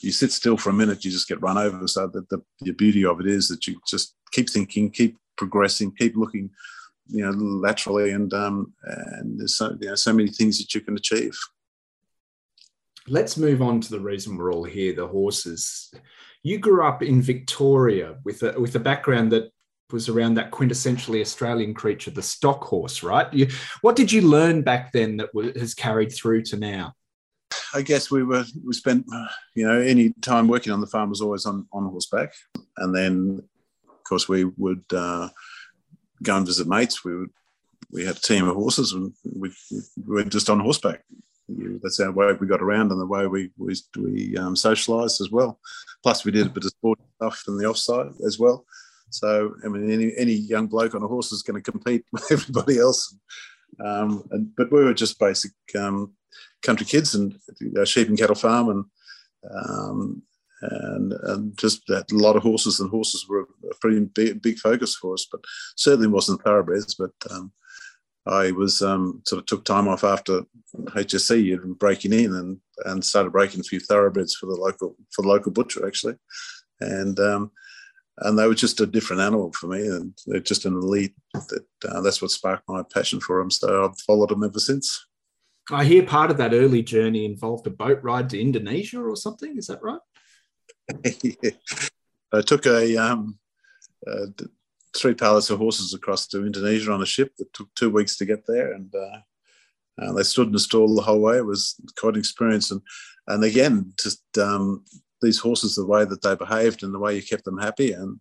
you 0.00 0.12
sit 0.12 0.32
still 0.32 0.56
for 0.56 0.70
a 0.70 0.74
minute, 0.74 1.04
you 1.04 1.10
just 1.10 1.28
get 1.28 1.42
run 1.42 1.58
over. 1.58 1.86
So 1.88 2.06
the, 2.06 2.24
the, 2.30 2.42
the 2.60 2.72
beauty 2.72 3.04
of 3.04 3.20
it 3.20 3.26
is 3.26 3.48
that 3.48 3.66
you 3.66 3.80
just 3.86 4.14
keep 4.32 4.48
thinking, 4.48 4.90
keep 4.90 5.16
progressing, 5.36 5.92
keep 5.92 6.16
looking 6.16 6.50
you 7.08 7.24
know 7.24 7.30
laterally 7.30 8.12
and 8.12 8.32
um, 8.34 8.72
and 8.84 9.40
there's 9.40 9.56
so 9.56 9.76
you 9.80 9.88
know, 9.88 9.94
so 9.94 10.12
many 10.12 10.30
things 10.30 10.58
that 10.58 10.74
you 10.74 10.80
can 10.80 10.96
achieve. 10.96 11.36
Let's 13.08 13.36
move 13.36 13.62
on 13.62 13.80
to 13.80 13.90
the 13.90 14.00
reason 14.00 14.36
we're 14.36 14.52
all 14.52 14.64
here 14.64 14.94
the 14.94 15.06
horses. 15.06 15.92
You 16.42 16.58
grew 16.58 16.86
up 16.86 17.02
in 17.02 17.22
victoria 17.22 18.16
with 18.24 18.42
a 18.42 18.58
with 18.60 18.74
a 18.76 18.80
background 18.80 19.32
that 19.32 19.50
was 19.90 20.10
around 20.10 20.34
that 20.34 20.50
quintessentially 20.50 21.22
australian 21.22 21.72
creature 21.72 22.10
the 22.10 22.22
stock 22.22 22.62
horse 22.62 23.02
right? 23.02 23.32
You, 23.32 23.48
what 23.80 23.96
did 23.96 24.12
you 24.12 24.20
learn 24.20 24.60
back 24.60 24.92
then 24.92 25.16
that 25.16 25.30
has 25.56 25.72
carried 25.72 26.12
through 26.12 26.42
to 26.42 26.58
now 26.58 26.92
I 27.74 27.82
guess 27.82 28.10
we 28.10 28.22
were 28.22 28.44
we 28.64 28.72
spent 28.72 29.06
you 29.54 29.66
know 29.66 29.80
any 29.80 30.12
time 30.22 30.48
working 30.48 30.72
on 30.72 30.80
the 30.80 30.86
farm 30.86 31.10
was 31.10 31.20
always 31.20 31.46
on 31.46 31.66
on 31.72 31.86
horseback, 31.86 32.32
and 32.78 32.94
then 32.94 33.42
of 33.88 34.04
course 34.04 34.28
we 34.28 34.44
would 34.44 34.84
uh, 34.92 35.28
go 36.22 36.36
and 36.36 36.46
visit 36.46 36.66
mates. 36.66 37.04
We 37.04 37.16
would, 37.16 37.30
we 37.90 38.04
had 38.04 38.16
a 38.16 38.20
team 38.20 38.48
of 38.48 38.56
horses 38.56 38.92
and 38.92 39.12
we, 39.24 39.50
we 40.06 40.16
went 40.16 40.32
just 40.32 40.50
on 40.50 40.60
horseback. 40.60 41.02
That's 41.48 42.00
our 42.00 42.12
way 42.12 42.32
we 42.34 42.46
got 42.46 42.60
around 42.60 42.92
and 42.92 43.00
the 43.00 43.06
way 43.06 43.26
we 43.26 43.50
we, 43.56 43.74
we 43.96 44.36
um, 44.36 44.54
socialised 44.54 45.20
as 45.22 45.30
well. 45.30 45.58
Plus, 46.02 46.24
we 46.24 46.30
did 46.30 46.46
a 46.46 46.50
bit 46.50 46.64
of 46.64 46.70
sport 46.70 46.98
stuff 47.16 47.42
in 47.48 47.56
the 47.56 47.64
offside 47.64 48.12
as 48.26 48.38
well. 48.38 48.66
So, 49.10 49.54
I 49.64 49.68
mean, 49.68 49.90
any 49.90 50.12
any 50.18 50.34
young 50.34 50.66
bloke 50.66 50.94
on 50.94 51.02
a 51.02 51.08
horse 51.08 51.32
is 51.32 51.42
going 51.42 51.62
to 51.62 51.70
compete 51.70 52.04
with 52.12 52.26
everybody 52.30 52.78
else. 52.78 53.16
Um, 53.82 54.28
and, 54.30 54.54
but 54.56 54.70
we 54.70 54.84
were 54.84 54.92
just 54.92 55.18
basic 55.18 55.52
um, 55.78 56.12
country 56.62 56.86
kids 56.86 57.14
and 57.14 57.38
a 57.76 57.86
sheep 57.86 58.08
and 58.08 58.18
cattle 58.18 58.34
farm, 58.34 58.68
and 58.68 58.84
um, 59.68 60.22
and, 60.60 61.12
and 61.12 61.58
just 61.58 61.88
a 61.88 62.04
lot 62.10 62.36
of 62.36 62.42
horses 62.42 62.80
and 62.80 62.90
horses 62.90 63.26
were 63.28 63.46
a 63.70 63.74
pretty 63.80 64.00
big, 64.00 64.42
big 64.42 64.58
focus 64.58 64.96
for 64.96 65.14
us, 65.14 65.26
but 65.30 65.40
certainly 65.76 66.08
wasn't 66.08 66.42
thoroughbreds. 66.42 66.94
But 66.94 67.12
um, 67.30 67.52
I 68.26 68.50
was 68.50 68.82
um, 68.82 69.22
sort 69.26 69.40
of 69.40 69.46
took 69.46 69.64
time 69.64 69.88
off 69.88 70.04
after 70.04 70.42
HSC 70.76 71.52
and 71.54 71.78
breaking 71.78 72.12
in 72.12 72.34
and, 72.34 72.58
and 72.84 73.04
started 73.04 73.30
breaking 73.30 73.60
a 73.60 73.64
few 73.64 73.80
thoroughbreds 73.80 74.34
for 74.34 74.46
the 74.46 74.56
local 74.56 74.96
for 75.12 75.22
the 75.22 75.28
local 75.28 75.52
butcher 75.52 75.86
actually, 75.86 76.16
and 76.80 77.18
um, 77.20 77.50
and 78.18 78.38
they 78.38 78.46
were 78.46 78.54
just 78.54 78.80
a 78.80 78.86
different 78.86 79.22
animal 79.22 79.52
for 79.52 79.68
me, 79.68 79.86
and 79.86 80.12
they're 80.26 80.40
just 80.40 80.64
an 80.64 80.74
elite. 80.74 81.14
That 81.34 81.64
uh, 81.88 82.00
that's 82.00 82.20
what 82.20 82.30
sparked 82.30 82.68
my 82.68 82.82
passion 82.92 83.20
for 83.20 83.38
them. 83.38 83.50
So 83.50 83.84
I've 83.84 83.98
followed 84.00 84.30
them 84.30 84.44
ever 84.44 84.58
since. 84.58 85.06
I 85.70 85.84
hear 85.84 86.04
part 86.04 86.30
of 86.30 86.38
that 86.38 86.54
early 86.54 86.82
journey 86.82 87.24
involved 87.24 87.66
a 87.66 87.70
boat 87.70 88.00
ride 88.02 88.30
to 88.30 88.40
Indonesia 88.40 89.00
or 89.00 89.16
something. 89.16 89.56
Is 89.58 89.66
that 89.66 89.82
right? 89.82 90.00
I 92.32 92.40
took 92.40 92.66
a 92.66 92.96
um, 92.96 93.38
uh, 94.06 94.26
three 94.96 95.14
pallets 95.14 95.50
of 95.50 95.58
horses 95.58 95.94
across 95.94 96.26
to 96.28 96.46
Indonesia 96.46 96.92
on 96.92 97.02
a 97.02 97.06
ship 97.06 97.34
that 97.36 97.52
took 97.52 97.68
two 97.74 97.90
weeks 97.90 98.16
to 98.16 98.24
get 98.24 98.46
there, 98.46 98.72
and 98.72 98.92
uh, 98.94 100.12
they 100.12 100.22
stood 100.22 100.46
in 100.46 100.52
the 100.52 100.58
stall 100.58 100.94
the 100.94 101.02
whole 101.02 101.20
way. 101.20 101.36
It 101.38 101.46
was 101.46 101.74
quite 101.98 102.14
an 102.14 102.20
experience, 102.20 102.70
and 102.70 102.80
and 103.26 103.44
again, 103.44 103.92
just 104.00 104.22
um, 104.38 104.84
these 105.20 105.38
horses, 105.38 105.74
the 105.74 105.86
way 105.86 106.04
that 106.04 106.22
they 106.22 106.34
behaved 106.34 106.82
and 106.82 106.94
the 106.94 106.98
way 106.98 107.16
you 107.16 107.22
kept 107.22 107.44
them 107.44 107.58
happy, 107.58 107.92
and 107.92 108.18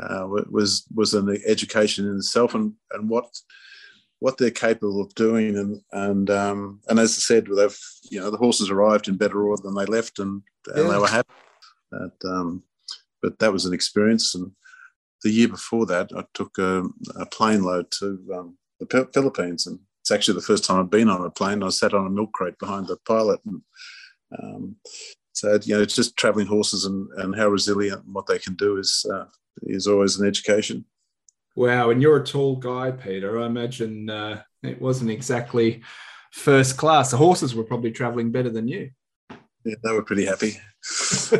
uh, 0.00 0.26
was 0.28 0.86
was 0.94 1.14
an 1.14 1.36
education 1.46 2.06
in 2.06 2.16
itself, 2.16 2.54
and 2.54 2.74
and 2.92 3.08
what 3.08 3.26
what 4.18 4.38
they're 4.38 4.50
capable 4.50 5.00
of 5.00 5.14
doing, 5.14 5.56
and 5.56 5.80
and 5.92 6.30
um, 6.30 6.80
and 6.88 6.98
as 6.98 7.10
I 7.10 7.20
said, 7.20 7.46
they've 7.46 7.78
you 8.10 8.20
know 8.20 8.30
the 8.30 8.36
horses 8.36 8.70
arrived 8.70 9.08
in 9.08 9.16
better 9.16 9.42
order 9.46 9.62
than 9.62 9.74
they 9.74 9.86
left, 9.86 10.18
and 10.18 10.42
and 10.68 10.84
yeah. 10.84 10.92
they 10.92 10.98
were 10.98 11.08
happy. 11.08 11.32
That, 11.92 12.12
um, 12.24 12.62
but 13.22 13.38
that 13.38 13.52
was 13.52 13.64
an 13.64 13.74
experience. 13.74 14.34
And 14.34 14.52
the 15.22 15.30
year 15.30 15.48
before 15.48 15.86
that, 15.86 16.10
I 16.16 16.24
took 16.34 16.58
a, 16.58 16.84
a 17.16 17.26
plane 17.26 17.62
load 17.62 17.90
to 17.98 18.18
um, 18.34 18.58
the 18.80 19.08
Philippines, 19.12 19.66
and 19.66 19.78
it's 20.02 20.10
actually 20.10 20.34
the 20.34 20.46
first 20.46 20.64
time 20.64 20.80
I've 20.80 20.90
been 20.90 21.08
on 21.08 21.24
a 21.24 21.30
plane. 21.30 21.62
I 21.62 21.68
sat 21.68 21.94
on 21.94 22.06
a 22.06 22.10
milk 22.10 22.32
crate 22.32 22.58
behind 22.58 22.86
the 22.86 22.96
pilot, 23.06 23.40
and 23.44 23.62
um, 24.42 24.76
so 25.32 25.58
you 25.64 25.74
know, 25.74 25.82
it's 25.82 25.94
just 25.94 26.16
traveling 26.16 26.46
horses 26.46 26.84
and, 26.86 27.08
and 27.18 27.36
how 27.36 27.48
resilient 27.48 28.04
and 28.04 28.14
what 28.14 28.26
they 28.26 28.38
can 28.38 28.54
do 28.54 28.78
is 28.78 29.04
uh, 29.12 29.26
is 29.62 29.86
always 29.86 30.18
an 30.18 30.26
education. 30.26 30.84
Wow, 31.56 31.88
and 31.88 32.02
you're 32.02 32.18
a 32.18 32.24
tall 32.24 32.56
guy, 32.56 32.90
Peter. 32.90 33.40
I 33.40 33.46
imagine 33.46 34.10
uh, 34.10 34.42
it 34.62 34.78
wasn't 34.78 35.10
exactly 35.10 35.82
first 36.30 36.76
class. 36.76 37.10
The 37.10 37.16
horses 37.16 37.54
were 37.54 37.64
probably 37.64 37.92
traveling 37.92 38.30
better 38.30 38.50
than 38.50 38.68
you. 38.68 38.90
Yeah, 39.64 39.76
they 39.82 39.92
were 39.92 40.02
pretty 40.02 40.26
happy. 40.26 40.58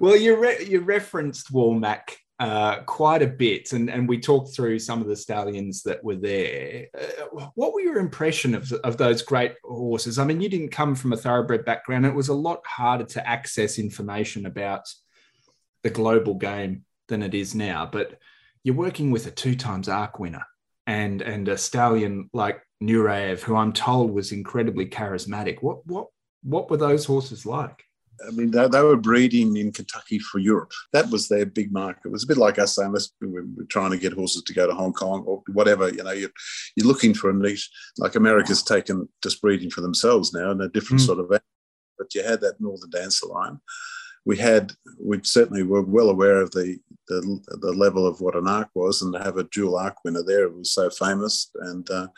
well, 0.00 0.16
you 0.16 0.36
re- 0.36 0.64
you 0.64 0.80
referenced 0.80 1.52
Walmac 1.52 2.16
uh, 2.38 2.80
quite 2.84 3.20
a 3.20 3.26
bit, 3.26 3.74
and, 3.74 3.90
and 3.90 4.08
we 4.08 4.18
talked 4.18 4.56
through 4.56 4.78
some 4.78 5.02
of 5.02 5.06
the 5.06 5.14
stallions 5.14 5.82
that 5.82 6.02
were 6.02 6.16
there. 6.16 6.86
Uh, 6.98 7.48
what 7.54 7.74
were 7.74 7.82
your 7.82 7.98
impression 7.98 8.54
of, 8.54 8.72
of 8.82 8.96
those 8.96 9.20
great 9.20 9.52
horses? 9.62 10.18
I 10.18 10.24
mean, 10.24 10.40
you 10.40 10.48
didn't 10.48 10.70
come 10.70 10.94
from 10.94 11.12
a 11.12 11.18
thoroughbred 11.18 11.66
background. 11.66 12.06
It 12.06 12.14
was 12.14 12.28
a 12.28 12.34
lot 12.34 12.60
harder 12.66 13.04
to 13.04 13.28
access 13.28 13.78
information 13.78 14.46
about 14.46 14.88
the 15.82 15.90
global 15.90 16.34
game 16.34 16.86
than 17.10 17.22
it 17.22 17.34
is 17.34 17.54
now, 17.54 17.84
but 17.84 18.18
you're 18.64 18.74
working 18.74 19.10
with 19.10 19.26
a 19.26 19.30
two 19.30 19.54
times 19.54 19.88
ARC 19.88 20.18
winner 20.18 20.46
and 20.86 21.20
and 21.22 21.48
a 21.48 21.58
stallion 21.58 22.30
like 22.32 22.62
Nureyev, 22.82 23.40
who 23.40 23.56
I'm 23.56 23.72
told 23.72 24.12
was 24.12 24.32
incredibly 24.32 24.86
charismatic. 24.86 25.62
What 25.62 25.86
what 25.86 26.06
what 26.42 26.70
were 26.70 26.78
those 26.78 27.04
horses 27.04 27.44
like? 27.44 27.84
I 28.26 28.30
mean, 28.32 28.50
they, 28.50 28.68
they, 28.68 28.82
were 28.82 28.96
breeding 28.96 29.56
in 29.56 29.72
Kentucky 29.72 30.18
for 30.18 30.38
Europe. 30.38 30.72
That 30.92 31.08
was 31.10 31.28
their 31.28 31.46
big 31.46 31.72
market. 31.72 32.02
It 32.04 32.12
was 32.12 32.24
a 32.24 32.26
bit 32.26 32.36
like 32.36 32.58
us 32.58 32.74
saying, 32.74 32.92
let's, 32.92 33.12
we're 33.22 33.46
trying 33.70 33.92
to 33.92 33.96
get 33.98 34.12
horses 34.12 34.42
to 34.42 34.52
go 34.52 34.66
to 34.66 34.74
Hong 34.74 34.92
Kong 34.92 35.22
or 35.26 35.42
whatever. 35.52 35.88
You 35.88 36.02
know, 36.02 36.10
you're, 36.10 36.30
you're 36.76 36.86
looking 36.86 37.14
for 37.14 37.30
a 37.30 37.34
niche. 37.34 37.70
Like 37.96 38.16
America's 38.16 38.62
taken 38.62 39.08
just 39.22 39.40
breeding 39.40 39.70
for 39.70 39.80
themselves 39.80 40.34
now 40.34 40.50
in 40.50 40.60
a 40.60 40.68
different 40.68 41.00
mm. 41.00 41.06
sort 41.06 41.18
of. 41.18 41.28
But 41.30 42.14
you 42.14 42.22
had 42.22 42.42
that 42.42 42.60
Northern 42.60 42.90
Dancer 42.90 43.26
line. 43.26 43.58
We 44.24 44.36
had, 44.36 44.72
we 45.02 45.20
certainly 45.22 45.62
were 45.62 45.82
well 45.82 46.10
aware 46.10 46.40
of 46.40 46.50
the, 46.50 46.78
the, 47.08 47.40
the 47.60 47.72
level 47.72 48.06
of 48.06 48.20
what 48.20 48.36
an 48.36 48.46
arc 48.46 48.68
was, 48.74 49.02
and 49.02 49.12
to 49.14 49.20
have 49.20 49.38
a 49.38 49.44
dual 49.44 49.76
arc 49.76 49.96
winner 50.04 50.22
there 50.22 50.44
it 50.44 50.54
was 50.54 50.72
so 50.72 50.90
famous. 50.90 51.50
And 51.60 51.88
uh, 51.90 52.08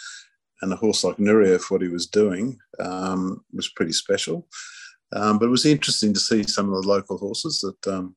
and 0.62 0.72
a 0.72 0.76
horse 0.76 1.04
like 1.04 1.16
Nureyev, 1.16 1.70
what 1.70 1.82
he 1.82 1.88
was 1.88 2.06
doing 2.06 2.56
um, 2.78 3.44
was 3.52 3.68
pretty 3.68 3.92
special. 3.92 4.46
Um, 5.12 5.38
but 5.38 5.46
it 5.46 5.50
was 5.50 5.66
interesting 5.66 6.14
to 6.14 6.20
see 6.20 6.44
some 6.44 6.72
of 6.72 6.80
the 6.80 6.88
local 6.88 7.18
horses 7.18 7.60
that 7.60 7.92
um, 7.92 8.16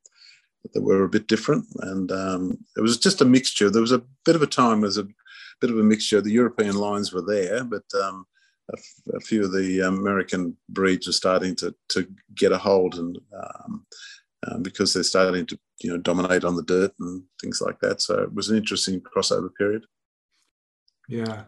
that 0.74 0.82
were 0.82 1.04
a 1.04 1.10
bit 1.10 1.28
different, 1.28 1.66
and 1.82 2.12
um, 2.12 2.58
it 2.78 2.82
was 2.82 2.98
just 2.98 3.22
a 3.22 3.26
mixture. 3.26 3.70
There 3.70 3.82
was 3.82 3.92
a 3.92 4.04
bit 4.26 4.36
of 4.36 4.42
a 4.42 4.48
time, 4.48 4.82
was 4.82 4.98
a 4.98 5.08
bit 5.62 5.70
of 5.70 5.78
a 5.78 5.84
mixture. 5.84 6.22
The 6.22 6.32
European 6.32 6.76
lines 6.76 7.12
were 7.12 7.22
there, 7.22 7.64
but 7.64 7.84
um, 8.02 8.26
a, 8.74 9.20
few 9.20 9.43
of 9.43 9.51
the 9.51 9.82
American 9.82 10.55
breeds 10.70 11.07
are 11.07 11.13
starting 11.13 11.55
to 11.57 11.76
to 11.89 12.07
get 12.36 12.51
a 12.51 12.57
hold, 12.57 12.95
and 12.95 13.18
um, 13.34 13.86
um, 14.47 14.63
because 14.63 14.93
they're 14.93 15.03
starting 15.03 15.45
to 15.47 15.59
you 15.82 15.91
know 15.91 15.97
dominate 15.97 16.43
on 16.43 16.55
the 16.55 16.63
dirt 16.63 16.93
and 16.99 17.24
things 17.41 17.61
like 17.61 17.80
that. 17.80 18.01
So 18.01 18.22
it 18.22 18.34
was 18.34 18.49
an 18.49 18.57
interesting 18.57 19.01
crossover 19.01 19.49
period. 19.57 19.86
Yeah. 21.08 21.43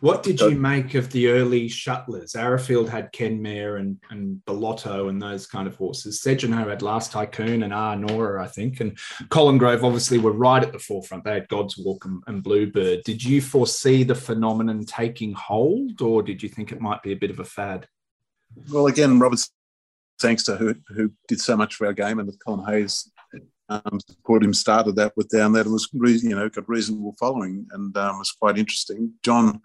What 0.00 0.22
did 0.22 0.40
you 0.40 0.52
make 0.52 0.94
of 0.94 1.10
the 1.10 1.28
early 1.28 1.68
shuttlers? 1.68 2.34
Arrowfield 2.34 2.88
had 2.88 3.12
Kenmare 3.12 3.78
and, 3.78 3.98
and 4.10 4.40
Bellotto 4.46 5.08
and 5.08 5.20
those 5.20 5.46
kind 5.46 5.66
of 5.66 5.76
horses. 5.76 6.20
Segenhoe 6.20 6.68
had 6.68 6.82
Last 6.82 7.12
Tycoon 7.12 7.62
and 7.62 7.74
Ah 7.74 7.94
Nora, 7.94 8.42
I 8.42 8.48
think. 8.48 8.80
And 8.80 8.96
Collingrove 9.28 9.82
obviously 9.82 10.18
were 10.18 10.32
right 10.32 10.62
at 10.62 10.72
the 10.72 10.78
forefront. 10.78 11.24
They 11.24 11.34
had 11.34 11.48
Godswalk 11.48 12.04
and, 12.04 12.22
and 12.26 12.42
Bluebird. 12.42 13.02
Did 13.04 13.22
you 13.22 13.40
foresee 13.40 14.02
the 14.02 14.14
phenomenon 14.14 14.84
taking 14.84 15.32
hold 15.32 16.00
or 16.00 16.22
did 16.22 16.42
you 16.42 16.48
think 16.48 16.72
it 16.72 16.80
might 16.80 17.02
be 17.02 17.12
a 17.12 17.16
bit 17.16 17.30
of 17.30 17.40
a 17.40 17.44
fad? 17.44 17.86
Well, 18.70 18.86
again, 18.86 19.18
Robert 19.18 19.40
Sangster, 20.18 20.56
who, 20.56 20.74
who 20.88 21.12
did 21.28 21.40
so 21.40 21.56
much 21.56 21.74
for 21.74 21.86
our 21.86 21.92
game, 21.92 22.18
and 22.18 22.26
with 22.26 22.42
Colin 22.44 22.64
Hayes 22.66 23.10
um, 23.72 24.00
support 24.00 24.44
him 24.44 24.54
started 24.54 24.96
that 24.96 25.12
with 25.16 25.28
down 25.28 25.52
there 25.52 25.62
and 25.62 25.72
was 25.72 25.88
you 25.92 26.34
know 26.34 26.48
got 26.48 26.68
reasonable 26.68 27.14
following 27.18 27.66
and 27.72 27.96
um, 27.96 28.18
was 28.18 28.32
quite 28.32 28.58
interesting. 28.58 29.12
John 29.22 29.60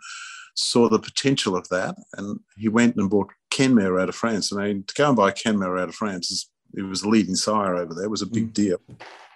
saw 0.55 0.89
the 0.89 0.99
potential 0.99 1.55
of 1.55 1.68
that 1.70 1.95
and 2.18 2.39
he 2.58 2.68
went 2.68 2.95
and 2.95 3.10
bought 3.10 3.30
Kenmare 3.51 4.01
out 4.01 4.10
of 4.10 4.16
France. 4.16 4.51
And 4.51 4.62
I 4.62 4.68
mean, 4.68 4.84
to 4.84 4.93
go 4.95 5.08
and 5.08 5.16
buy 5.16 5.32
Kenmare 5.32 5.80
out 5.80 5.89
of 5.89 5.95
France 5.95 6.32
is 6.32 6.49
it 6.74 6.82
was 6.84 7.03
a 7.03 7.10
leading 7.10 7.36
sire 7.36 7.76
over 7.76 7.93
there. 7.93 8.05
It 8.05 8.12
was 8.12 8.22
a 8.22 8.28
big 8.28 8.49
mm. 8.49 8.53
deal. 8.53 8.78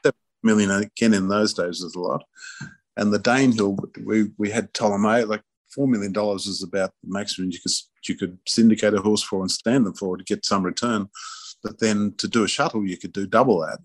That 0.03 0.15
million 0.43 0.71
again 0.71 1.13
in 1.13 1.27
those 1.27 1.53
days 1.53 1.81
was 1.81 1.95
a 1.95 1.99
lot. 1.99 2.23
And 2.97 3.13
the 3.13 3.19
Danehill, 3.19 3.77
we 4.05 4.31
we 4.37 4.49
had 4.49 4.73
Ptolemy, 4.73 5.25
like 5.25 5.43
four 5.73 5.87
million 5.87 6.11
dollars 6.11 6.45
is 6.45 6.63
about 6.63 6.91
the 7.03 7.11
maximum 7.11 7.51
you 7.51 7.59
could 7.59 7.71
you 8.07 8.15
could 8.15 8.37
syndicate 8.47 8.93
a 8.93 9.01
horse 9.01 9.23
for 9.23 9.41
and 9.41 9.51
stand 9.51 9.85
them 9.85 9.93
for 9.93 10.17
to 10.17 10.23
get 10.23 10.45
some 10.45 10.63
return. 10.63 11.07
But 11.63 11.79
then 11.79 12.13
to 12.17 12.27
do 12.27 12.43
a 12.43 12.47
shuttle, 12.47 12.85
you 12.85 12.97
could 12.97 13.13
do 13.13 13.27
double 13.27 13.59
that. 13.61 13.79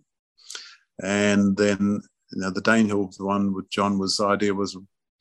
And 1.02 1.56
then 1.56 2.00
you 2.32 2.40
know 2.40 2.50
the 2.50 2.62
Danehill, 2.62 3.16
the 3.16 3.24
one 3.24 3.52
with 3.52 3.70
John 3.70 3.98
was 3.98 4.20
idea 4.20 4.54
was 4.54 4.76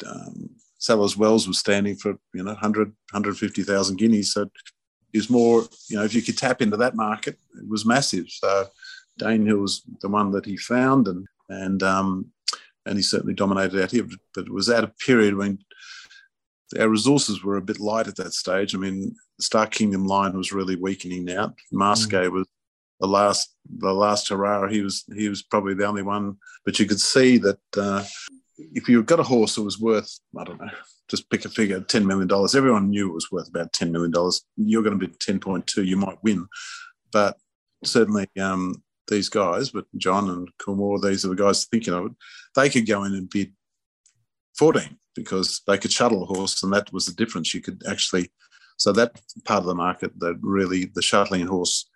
um, 0.05 0.49
Sadler's 0.77 1.17
Wells 1.17 1.47
was 1.47 1.59
standing 1.59 1.95
for 1.95 2.17
you 2.33 2.43
know 2.43 2.51
100 2.51 2.87
150,000 3.11 3.97
guineas. 3.97 4.33
So 4.33 4.49
is 5.13 5.29
more, 5.29 5.63
you 5.87 5.97
know, 5.97 6.03
if 6.03 6.13
you 6.13 6.21
could 6.21 6.37
tap 6.37 6.61
into 6.61 6.77
that 6.77 6.95
market, 6.95 7.39
it 7.55 7.67
was 7.67 7.85
massive. 7.85 8.25
So 8.29 8.67
Danehill 9.19 9.61
was 9.61 9.83
the 10.01 10.09
one 10.09 10.31
that 10.31 10.45
he 10.45 10.57
found, 10.57 11.07
and 11.07 11.25
and 11.49 11.81
um, 11.83 12.27
and 12.85 12.97
he 12.97 13.03
certainly 13.03 13.33
dominated 13.33 13.81
out 13.81 13.91
here. 13.91 14.07
But 14.33 14.47
it 14.47 14.53
was 14.53 14.69
at 14.69 14.83
a 14.83 14.93
period 15.05 15.35
when 15.35 15.59
our 16.79 16.89
resources 16.89 17.43
were 17.43 17.57
a 17.57 17.61
bit 17.61 17.79
light 17.79 18.07
at 18.07 18.17
that 18.17 18.33
stage. 18.33 18.75
I 18.75 18.77
mean, 18.77 19.15
the 19.37 19.43
Star 19.43 19.67
Kingdom 19.67 20.05
line 20.05 20.35
was 20.35 20.51
really 20.51 20.75
weakening 20.75 21.31
out. 21.31 21.53
Marscay 21.73 22.27
mm. 22.27 22.31
was 22.31 22.47
the 22.99 23.07
last 23.07 23.55
the 23.77 23.93
last 23.93 24.29
hurrah. 24.29 24.67
He 24.67 24.81
was 24.81 25.05
he 25.15 25.29
was 25.29 25.41
probably 25.41 25.73
the 25.73 25.85
only 25.85 26.03
one. 26.03 26.37
But 26.65 26.79
you 26.79 26.85
could 26.85 27.01
see 27.01 27.37
that 27.39 27.59
uh, 27.77 28.03
if 28.57 28.87
you 28.87 29.03
got 29.03 29.19
a 29.19 29.23
horse 29.23 29.55
that 29.55 29.63
was 29.63 29.79
worth 29.79 30.19
I 30.37 30.43
don't 30.43 30.59
know 30.59 30.69
just 31.09 31.29
pick 31.29 31.45
a 31.45 31.49
figure, 31.49 31.79
$10 31.79 32.05
million. 32.05 32.29
Everyone 32.55 32.89
knew 32.89 33.09
it 33.09 33.13
was 33.13 33.31
worth 33.31 33.47
about 33.47 33.73
$10 33.73 33.91
million. 33.91 34.11
You're 34.57 34.83
going 34.83 34.99
to 34.99 35.07
be 35.07 35.13
10.2, 35.13 35.85
you 35.85 35.97
might 35.97 36.17
win. 36.23 36.47
But 37.11 37.37
certainly 37.83 38.27
um, 38.39 38.83
these 39.07 39.29
guys, 39.29 39.69
but 39.69 39.85
John 39.97 40.29
and 40.29 40.49
Coolmore, 40.57 41.01
these 41.01 41.25
are 41.25 41.29
the 41.29 41.35
guys 41.35 41.65
thinking 41.65 41.93
of 41.93 42.05
it, 42.07 42.11
they 42.55 42.69
could 42.69 42.87
go 42.87 43.03
in 43.03 43.13
and 43.13 43.29
bid 43.29 43.53
14 44.57 44.97
because 45.15 45.61
they 45.67 45.77
could 45.77 45.91
shuttle 45.91 46.23
a 46.23 46.25
horse 46.25 46.63
and 46.63 46.73
that 46.73 46.91
was 46.91 47.05
the 47.05 47.13
difference. 47.13 47.53
You 47.53 47.61
could 47.61 47.83
actually, 47.87 48.31
so 48.77 48.91
that 48.93 49.19
part 49.45 49.59
of 49.59 49.65
the 49.65 49.75
market 49.75 50.11
that 50.19 50.37
really 50.41 50.85
the 50.85 51.01
shuttling 51.01 51.47
horse 51.47 51.89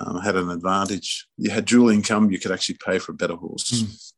um, 0.00 0.20
had 0.20 0.36
an 0.36 0.50
advantage. 0.50 1.26
You 1.36 1.50
had 1.50 1.64
dual 1.64 1.90
income, 1.90 2.30
you 2.30 2.38
could 2.38 2.52
actually 2.52 2.78
pay 2.84 2.98
for 2.98 3.12
a 3.12 3.14
better 3.14 3.36
horse. 3.36 3.70
Mm. 3.72 4.12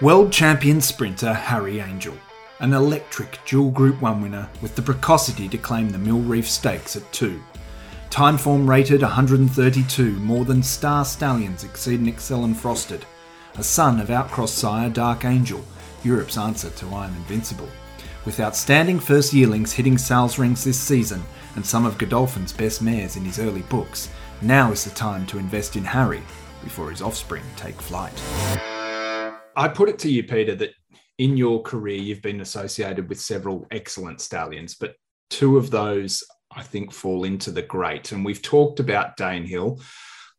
World 0.00 0.32
champion 0.32 0.80
sprinter 0.80 1.32
Harry 1.32 1.80
Angel, 1.80 2.14
an 2.60 2.72
electric 2.72 3.40
dual 3.46 3.72
Group 3.72 4.00
1 4.00 4.22
winner 4.22 4.48
with 4.62 4.76
the 4.76 4.82
precocity 4.82 5.48
to 5.48 5.58
claim 5.58 5.90
the 5.90 5.98
Mill 5.98 6.20
Reef 6.20 6.48
Stakes 6.48 6.94
at 6.94 7.12
2. 7.12 7.42
Timeform 8.10 8.68
rated 8.68 9.02
132, 9.02 10.12
more 10.20 10.44
than 10.44 10.62
star 10.62 11.04
stallions 11.04 11.64
exceed 11.64 11.98
and 11.98 12.08
Excel 12.08 12.44
and 12.44 12.56
Frosted. 12.56 13.04
A 13.56 13.62
son 13.62 13.98
of 13.98 14.08
outcross 14.08 14.50
sire 14.50 14.88
Dark 14.88 15.24
Angel, 15.24 15.64
Europe's 16.04 16.38
answer 16.38 16.70
to 16.70 16.86
I 16.90 17.06
Am 17.06 17.16
Invincible. 17.16 17.68
With 18.24 18.40
outstanding 18.40 18.98
first 18.98 19.32
yearlings 19.32 19.72
hitting 19.72 19.96
sales 19.96 20.38
rings 20.38 20.64
this 20.64 20.78
season 20.78 21.22
and 21.54 21.64
some 21.64 21.86
of 21.86 21.98
Godolphin's 21.98 22.52
best 22.52 22.82
mares 22.82 23.16
in 23.16 23.24
his 23.24 23.38
early 23.38 23.62
books, 23.62 24.10
now 24.42 24.72
is 24.72 24.84
the 24.84 24.90
time 24.90 25.26
to 25.26 25.38
invest 25.38 25.76
in 25.76 25.84
Harry 25.84 26.22
before 26.62 26.90
his 26.90 27.00
offspring 27.00 27.44
take 27.56 27.80
flight. 27.80 28.12
I 29.56 29.68
put 29.68 29.88
it 29.88 29.98
to 30.00 30.10
you, 30.10 30.24
Peter, 30.24 30.54
that 30.56 30.70
in 31.18 31.36
your 31.36 31.62
career 31.62 31.96
you've 31.96 32.22
been 32.22 32.40
associated 32.40 33.08
with 33.08 33.20
several 33.20 33.66
excellent 33.70 34.20
stallions, 34.20 34.74
but 34.74 34.94
two 35.30 35.56
of 35.56 35.70
those 35.70 36.22
I 36.54 36.62
think 36.62 36.92
fall 36.92 37.24
into 37.24 37.50
the 37.50 37.62
great. 37.62 38.12
And 38.12 38.24
we've 38.24 38.42
talked 38.42 38.80
about 38.80 39.16
Danehill. 39.16 39.82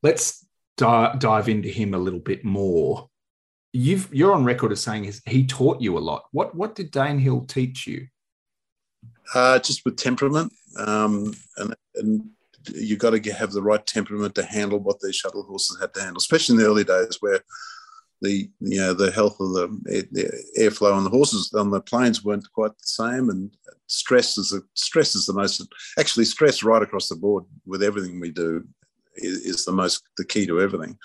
Let's 0.03 0.45
di- 0.77 1.15
dive 1.19 1.49
into 1.49 1.69
him 1.69 1.93
a 1.93 1.99
little 1.99 2.19
bit 2.19 2.43
more. 2.43 3.09
You've 3.71 4.13
you're 4.13 4.33
on 4.33 4.45
record 4.45 4.71
as 4.71 4.81
saying 4.81 5.11
he 5.25 5.45
taught 5.45 5.81
you 5.81 5.97
a 5.97 5.99
lot. 5.99 6.23
What 6.31 6.55
what 6.55 6.75
did 6.75 6.91
Danehill 6.91 7.47
teach 7.47 7.85
you? 7.85 8.07
Uh, 9.35 9.59
just 9.59 9.85
with 9.85 9.95
temperament, 9.95 10.51
um, 10.77 11.35
and, 11.57 11.75
and 11.95 12.29
you 12.73 12.97
got 12.97 13.11
to 13.11 13.31
have 13.31 13.51
the 13.51 13.61
right 13.61 13.85
temperament 13.85 14.33
to 14.35 14.43
handle 14.43 14.79
what 14.79 14.99
these 14.99 15.15
shuttle 15.15 15.43
horses 15.43 15.77
had 15.79 15.93
to 15.93 16.01
handle, 16.01 16.17
especially 16.17 16.55
in 16.55 16.61
the 16.61 16.67
early 16.67 16.83
days 16.83 17.17
where 17.19 17.39
the 18.21 18.49
you 18.59 18.79
know 18.79 18.93
the 18.93 19.11
health 19.11 19.39
of 19.39 19.53
the, 19.53 20.07
the 20.11 20.43
airflow 20.59 20.93
on 20.93 21.03
the 21.03 21.09
horses 21.09 21.53
on 21.53 21.69
the 21.69 21.81
planes 21.81 22.23
weren't 22.23 22.51
quite 22.53 22.71
the 22.71 22.87
same, 22.87 23.29
and 23.29 23.55
stress 23.87 24.37
is 24.37 24.49
the 24.49 24.61
stress 24.73 25.15
is 25.15 25.25
the 25.25 25.33
most 25.33 25.65
actually 25.97 26.25
stress 26.25 26.63
right 26.63 26.81
across 26.81 27.07
the 27.07 27.15
board 27.15 27.45
with 27.65 27.81
everything 27.81 28.19
we 28.19 28.31
do 28.31 28.65
is, 29.15 29.45
is 29.45 29.65
the 29.65 29.71
most 29.71 30.03
the 30.17 30.25
key 30.25 30.45
to 30.45 30.59
everything. 30.59 30.97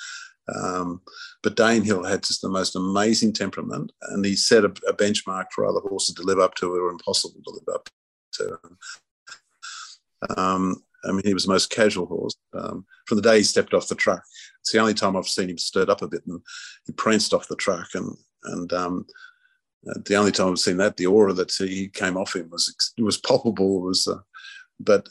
Um, 0.53 1.01
but 1.43 1.57
Danehill 1.57 2.09
had 2.09 2.23
just 2.23 2.43
the 2.43 2.49
most 2.49 2.77
amazing 2.77 3.33
temperament, 3.33 3.93
and 4.03 4.25
he 4.25 4.37
set 4.37 4.65
a, 4.65 4.69
a, 4.89 4.93
benchmark 4.93 5.47
for 5.55 5.65
other 5.65 5.81
horses 5.81 6.15
to 6.17 6.23
live 6.23 6.39
up 6.39 6.55
to, 6.57 6.75
or 6.75 6.91
impossible 6.91 7.41
to 7.45 7.51
live 7.51 7.75
up 7.75 7.89
to. 8.33 8.59
Um, 10.37 10.83
I 11.05 11.13
mean, 11.13 11.23
he 11.25 11.35
was 11.35 11.45
the 11.45 11.53
most 11.53 11.71
casual 11.71 12.07
horse 12.07 12.35
um, 12.55 12.85
from 13.07 13.17
the 13.17 13.23
day 13.23 13.39
he 13.39 13.43
stepped 13.43 13.75
off 13.75 13.89
the 13.89 13.95
truck. 13.95 14.23
It's 14.61 14.73
the 14.73 14.79
only 14.79 14.95
time 14.95 15.17
I've 15.17 15.29
seen 15.29 15.51
him 15.51 15.59
stirred 15.59 15.91
up 15.91 16.03
a 16.03 16.09
bit, 16.09 16.23
and 16.27 16.41
he 16.87 16.93
pranced 16.93 17.33
off 17.33 17.49
the 17.49 17.57
truck. 17.57 17.89
And 17.95 18.17
and 18.45 18.73
um, 18.73 19.07
uh, 19.89 19.99
the 20.05 20.17
only 20.17 20.33
time 20.33 20.51
I've 20.51 20.59
seen 20.59 20.77
that, 20.79 20.97
the 20.97 21.07
aura 21.07 21.33
that 21.35 21.53
he 21.53 21.89
came 21.89 22.17
off 22.17 22.37
him 22.37 22.51
was 22.51 22.75
was 22.99 23.19
palpable. 23.19 23.81
Was 23.81 24.07
uh, 24.07 24.19
but 24.81 25.09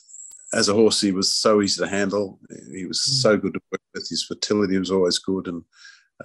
as 0.53 0.69
a 0.69 0.73
horse, 0.73 1.01
he 1.01 1.11
was 1.11 1.33
so 1.33 1.61
easy 1.61 1.83
to 1.83 1.89
handle. 1.89 2.39
He 2.71 2.85
was 2.85 2.99
mm. 2.99 3.21
so 3.21 3.37
good 3.37 3.53
to 3.53 3.61
work 3.71 3.81
with. 3.93 4.07
His 4.07 4.23
fertility 4.23 4.77
was 4.77 4.91
always 4.91 5.19
good, 5.19 5.47
and 5.47 5.63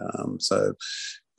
um, 0.01 0.39
so 0.39 0.75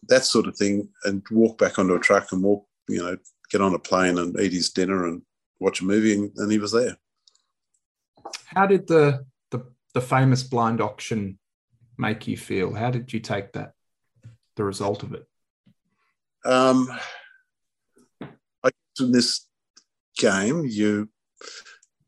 that 0.07 0.25
sort 0.25 0.47
of 0.47 0.57
thing. 0.57 0.89
And 1.03 1.23
walk 1.31 1.57
back 1.57 1.77
onto 1.77 1.95
a 1.95 1.99
truck 1.99 2.31
and 2.31 2.43
walk, 2.43 2.65
you 2.87 2.99
know, 2.99 3.17
get 3.51 3.61
on 3.61 3.75
a 3.75 3.79
plane 3.79 4.17
and 4.17 4.37
eat 4.39 4.53
his 4.53 4.71
dinner 4.71 5.07
and 5.07 5.21
watch 5.59 5.81
a 5.81 5.85
movie, 5.85 6.13
and, 6.13 6.31
and 6.37 6.51
he 6.51 6.57
was 6.57 6.71
there. 6.71 6.97
How 8.45 8.65
did 8.65 8.87
the, 8.87 9.25
the 9.51 9.65
the 9.93 10.01
famous 10.01 10.43
blind 10.43 10.81
auction 10.81 11.37
make 11.97 12.27
you 12.27 12.37
feel? 12.37 12.73
How 12.73 12.89
did 12.89 13.13
you 13.13 13.19
take 13.19 13.53
that, 13.53 13.73
the 14.55 14.63
result 14.63 15.03
of 15.03 15.13
it? 15.13 15.25
Um, 16.45 16.89
I 18.63 18.71
in 18.99 19.11
this 19.11 19.47
game, 20.17 20.65
you 20.65 21.09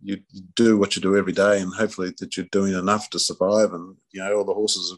you 0.02 0.18
do 0.56 0.78
what 0.78 0.96
you 0.96 1.02
do 1.02 1.18
every 1.18 1.34
day, 1.34 1.62
and 1.62 1.74
hopefully 1.74 2.14
that 2.20 2.36
you're 2.36 2.46
doing 2.52 2.74
enough 2.74 3.10
to 3.12 3.20
survive. 3.20 3.74
And 3.74 3.96
you 4.12 4.22
know 4.22 4.38
all 4.38 4.46
the 4.46 4.54
horses, 4.54 4.98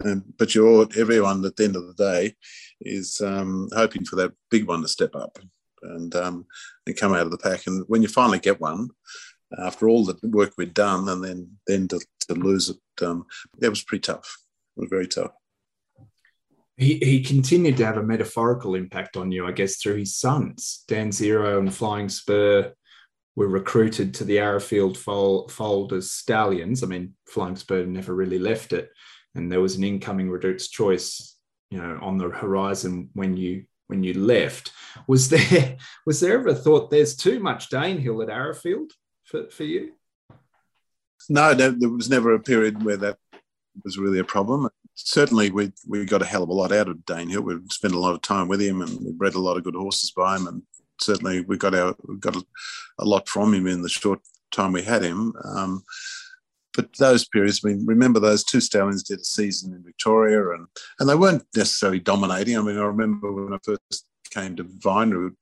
and 0.00 0.22
but 0.38 0.54
you're 0.54 0.86
everyone 0.96 1.44
at 1.44 1.56
the 1.56 1.64
end 1.64 1.76
of 1.76 1.86
the 1.86 1.94
day 1.94 2.34
is 2.80 3.20
um, 3.20 3.68
hoping 3.74 4.04
for 4.04 4.16
that 4.16 4.32
big 4.50 4.66
one 4.66 4.82
to 4.82 4.88
step 4.88 5.14
up 5.14 5.38
and 5.82 6.14
um, 6.14 6.46
and 6.86 6.96
come 6.96 7.12
out 7.12 7.26
of 7.26 7.30
the 7.30 7.38
pack. 7.38 7.66
And 7.66 7.84
when 7.88 8.02
you 8.02 8.08
finally 8.08 8.38
get 8.38 8.60
one, 8.60 8.88
after 9.58 9.88
all 9.88 10.04
the 10.04 10.18
work 10.22 10.52
we'd 10.56 10.74
done, 10.74 11.08
and 11.08 11.22
then 11.22 11.50
then 11.66 11.88
to, 11.88 12.00
to 12.28 12.34
lose 12.34 12.70
it, 12.70 13.04
um, 13.04 13.26
that 13.58 13.70
was 13.70 13.82
pretty 13.82 14.02
tough. 14.02 14.38
It 14.76 14.80
was 14.80 14.90
very 14.90 15.08
tough. 15.08 15.32
He, 16.76 16.94
he 16.94 17.22
continued 17.22 17.76
to 17.76 17.84
have 17.84 17.98
a 17.98 18.02
metaphorical 18.02 18.74
impact 18.74 19.18
on 19.18 19.30
you, 19.30 19.46
I 19.46 19.52
guess, 19.52 19.76
through 19.76 19.96
his 19.96 20.16
sons. 20.16 20.82
Danzero 20.88 21.58
and 21.58 21.74
Flying 21.74 22.08
Spur 22.08 22.72
were 23.36 23.48
recruited 23.48 24.14
to 24.14 24.24
the 24.24 24.38
Arrowfield 24.38 24.98
fold, 24.98 25.92
as 25.92 26.12
stallions. 26.12 26.82
I 26.82 26.86
mean, 26.86 27.14
Flying 27.26 27.56
Spur 27.56 27.86
never 27.86 28.14
really 28.14 28.38
left 28.38 28.72
it, 28.72 28.90
and 29.34 29.50
there 29.50 29.60
was 29.60 29.76
an 29.76 29.84
incoming 29.84 30.30
Reduced 30.30 30.72
choice, 30.72 31.36
you 31.70 31.78
know, 31.78 31.98
on 32.02 32.18
the 32.18 32.28
horizon 32.28 33.10
when 33.14 33.36
you 33.36 33.64
when 33.86 34.02
you 34.02 34.14
left. 34.14 34.72
Was 35.06 35.28
there 35.28 35.76
was 36.06 36.20
there 36.20 36.38
ever 36.38 36.54
thought 36.54 36.90
there's 36.90 37.16
too 37.16 37.40
much 37.40 37.70
Danehill 37.70 38.22
at 38.22 38.30
Arrowfield? 38.30 38.92
for, 39.30 39.48
for 39.48 39.64
you? 39.64 39.92
No, 41.28 41.54
there, 41.54 41.70
there 41.70 41.88
was 41.88 42.10
never 42.10 42.34
a 42.34 42.40
period 42.40 42.82
where 42.82 42.96
that 42.96 43.18
was 43.84 43.98
really 43.98 44.18
a 44.18 44.24
problem. 44.24 44.68
Certainly, 44.94 45.52
we 45.52 45.72
we 45.86 46.04
got 46.04 46.22
a 46.22 46.26
hell 46.26 46.42
of 46.42 46.48
a 46.48 46.52
lot 46.52 46.72
out 46.72 46.88
of 46.88 46.96
Danehill. 46.98 47.44
We 47.44 47.58
spent 47.70 47.94
a 47.94 47.98
lot 47.98 48.14
of 48.14 48.22
time 48.22 48.48
with 48.48 48.60
him, 48.60 48.82
and 48.82 48.98
we 49.00 49.12
bred 49.12 49.34
a 49.34 49.40
lot 49.40 49.56
of 49.56 49.64
good 49.64 49.76
horses 49.76 50.10
by 50.10 50.36
him. 50.36 50.46
And 50.46 50.62
certainly, 51.00 51.40
we 51.42 51.56
got 51.56 51.74
our 51.74 51.94
we 52.06 52.16
got 52.16 52.36
a, 52.36 53.04
lot 53.04 53.28
from 53.28 53.54
him 53.54 53.66
in 53.66 53.82
the 53.82 53.88
short 53.88 54.20
time 54.52 54.72
we 54.72 54.82
had 54.82 55.02
him. 55.02 55.32
Um, 55.44 55.82
but 56.74 56.88
those 56.98 57.26
periods, 57.28 57.62
I 57.64 57.68
mean, 57.68 57.84
remember 57.84 58.20
those 58.20 58.44
two 58.44 58.60
stallions 58.60 59.02
did 59.02 59.20
a 59.20 59.24
season 59.24 59.74
in 59.74 59.82
Victoria, 59.82 60.50
and 60.50 60.66
and 60.98 61.08
they 61.08 61.14
weren't 61.14 61.44
necessarily 61.56 62.00
dominating. 62.00 62.56
I 62.58 62.62
mean, 62.62 62.78
I 62.78 62.84
remember 62.84 63.32
when 63.32 63.52
I 63.52 63.58
first 63.62 64.06
came 64.30 64.56
to 64.56 64.66
Vine, 64.78 65.34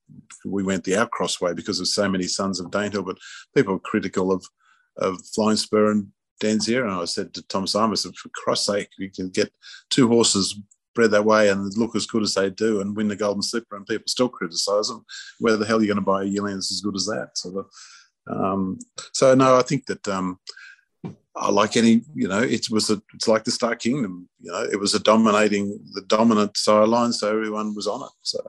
we 0.45 0.63
went 0.63 0.83
the 0.83 0.93
outcross 0.93 1.39
way 1.39 1.53
because 1.53 1.77
there's 1.77 1.93
so 1.93 2.09
many 2.09 2.25
sons 2.25 2.59
of 2.59 2.71
Danehill, 2.71 3.05
but 3.05 3.17
people 3.55 3.73
were 3.73 3.79
critical 3.79 4.31
of, 4.31 4.45
of 4.97 5.19
Flying 5.33 5.57
Spur 5.57 5.91
and 5.91 6.07
Danzero, 6.41 6.83
and 6.83 7.01
I 7.01 7.05
said 7.05 7.33
to 7.33 7.43
Tom 7.43 7.67
Simons, 7.67 8.03
for 8.03 8.29
Christ's 8.29 8.65
sake, 8.65 8.89
we 8.97 9.09
can 9.09 9.29
get 9.29 9.51
two 9.89 10.07
horses 10.07 10.59
bred 10.99 11.11
that 11.11 11.23
way 11.23 11.47
and 11.49 11.75
look 11.77 11.95
as 11.95 12.05
good 12.05 12.23
as 12.23 12.33
they 12.33 12.49
do 12.49 12.81
and 12.81 12.95
win 12.95 13.07
the 13.07 13.15
Golden 13.15 13.41
Slipper, 13.41 13.77
and 13.77 13.87
people 13.87 14.03
still 14.07 14.27
criticise 14.27 14.89
them. 14.89 15.05
Where 15.39 15.55
the 15.55 15.65
hell 15.65 15.77
are 15.77 15.81
you 15.81 15.87
going 15.87 15.95
to 15.95 16.01
buy 16.01 16.23
a 16.23 16.25
yearling 16.25 16.55
that's 16.55 16.71
as 16.71 16.81
good 16.81 16.95
as 16.95 17.05
that? 17.05 17.29
So, 17.35 17.49
the, 17.51 18.33
um, 18.33 18.79
so 19.13 19.33
no, 19.33 19.57
I 19.57 19.61
think 19.61 19.85
that 19.85 20.05
um, 20.09 20.39
like 21.51 21.77
any, 21.77 22.01
you 22.13 22.27
know, 22.27 22.41
it 22.41 22.69
was 22.69 22.89
a, 22.89 23.01
it's 23.13 23.29
like 23.29 23.45
the 23.45 23.51
Star 23.51 23.75
Kingdom. 23.75 24.27
You 24.41 24.51
know, 24.51 24.63
it 24.63 24.77
was 24.79 24.93
a 24.93 24.99
dominating, 24.99 25.79
the 25.93 26.01
dominant 26.01 26.57
sideline, 26.57 27.13
so 27.13 27.29
everyone 27.29 27.73
was 27.75 27.87
on 27.87 28.01
it. 28.01 28.11
So, 28.23 28.39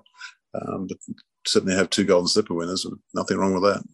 um, 0.60 0.88
but 0.88 0.98
certainly 1.46 1.76
have 1.76 1.90
two 1.90 2.04
Golden 2.04 2.26
Slipper 2.26 2.54
winners. 2.54 2.84
Nothing 3.14 3.38
wrong 3.38 3.54
with 3.54 3.62
that. 3.62 3.84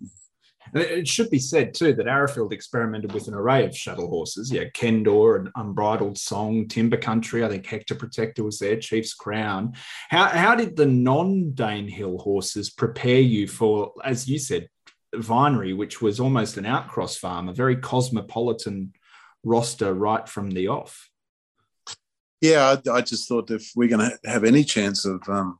It 0.74 1.06
should 1.06 1.30
be 1.30 1.38
said 1.38 1.74
too 1.74 1.94
that 1.94 2.06
Arrowfield 2.06 2.52
experimented 2.52 3.12
with 3.12 3.28
an 3.28 3.34
array 3.34 3.64
of 3.64 3.76
shuttle 3.76 4.08
horses. 4.08 4.50
Yeah, 4.50 4.64
Kendor 4.64 5.38
and 5.38 5.50
Unbridled 5.54 6.18
Song, 6.18 6.68
Timber 6.68 6.96
Country. 6.96 7.44
I 7.44 7.48
think 7.48 7.66
Hector 7.66 7.94
Protector 7.94 8.42
was 8.42 8.58
there, 8.58 8.76
Chief's 8.76 9.14
Crown. 9.14 9.74
How 10.08 10.26
how 10.26 10.54
did 10.54 10.76
the 10.76 10.86
non 10.86 11.52
Danehill 11.54 12.20
horses 12.20 12.70
prepare 12.70 13.20
you 13.20 13.46
for, 13.46 13.92
as 14.04 14.28
you 14.28 14.38
said, 14.38 14.68
Vinery, 15.14 15.76
which 15.76 16.02
was 16.02 16.20
almost 16.20 16.56
an 16.56 16.66
outcross 16.66 17.16
farm, 17.16 17.48
a 17.48 17.54
very 17.54 17.76
cosmopolitan 17.76 18.92
roster 19.44 19.94
right 19.94 20.28
from 20.28 20.50
the 20.50 20.68
off? 20.68 21.08
Yeah, 22.40 22.76
I, 22.86 22.90
I 22.90 23.00
just 23.00 23.28
thought 23.28 23.50
if 23.50 23.70
we're 23.74 23.88
going 23.88 24.10
to 24.10 24.30
have 24.30 24.44
any 24.44 24.64
chance 24.64 25.04
of 25.06 25.22
um, 25.28 25.58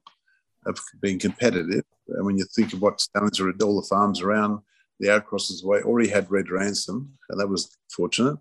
of 0.67 0.79
being 1.01 1.19
competitive, 1.19 1.85
and 2.09 2.27
when 2.27 2.37
you 2.37 2.45
think 2.55 2.73
of 2.73 2.83
what 2.83 3.01
stallions 3.01 3.41
are 3.41 3.51
all 3.63 3.81
the 3.81 3.87
farms 3.89 4.21
around 4.21 4.61
the 5.01 5.09
outcrosses 5.09 5.65
way 5.65 5.83
already 5.83 6.09
had 6.09 6.31
Red 6.31 6.51
Ransom, 6.51 7.11
and 7.29 7.41
that 7.41 7.49
was 7.49 7.77
fortunate. 7.91 8.39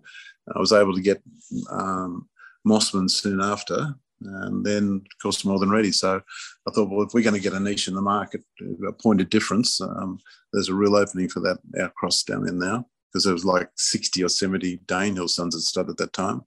I 0.54 0.58
was 0.58 0.72
able 0.72 0.94
to 0.94 1.00
get 1.00 1.22
um, 1.70 2.28
Mossman 2.66 3.10
soon 3.10 3.40
after, 3.40 3.94
and 4.20 4.64
then 4.64 5.02
of 5.04 5.22
course 5.22 5.44
more 5.44 5.58
than 5.58 5.70
ready. 5.70 5.92
So 5.92 6.20
I 6.66 6.70
thought, 6.70 6.90
well, 6.90 7.06
if 7.06 7.12
we're 7.12 7.22
going 7.22 7.34
to 7.34 7.40
get 7.40 7.52
a 7.52 7.60
niche 7.60 7.88
in 7.88 7.94
the 7.94 8.02
market, 8.02 8.42
a 8.86 8.92
point 8.92 9.20
of 9.20 9.28
difference, 9.28 9.80
um, 9.80 10.18
there's 10.52 10.68
a 10.68 10.74
real 10.74 10.96
opening 10.96 11.28
for 11.28 11.40
that 11.40 11.58
outcross 11.78 12.24
down 12.24 12.48
in 12.48 12.58
now 12.58 12.86
because 13.12 13.24
there 13.24 13.32
was 13.32 13.44
like 13.44 13.70
60 13.76 14.22
or 14.24 14.28
70 14.28 14.78
Danehill 14.86 15.28
sons 15.28 15.54
that 15.54 15.60
started 15.62 15.92
at 15.92 15.96
that 15.98 16.12
time. 16.12 16.42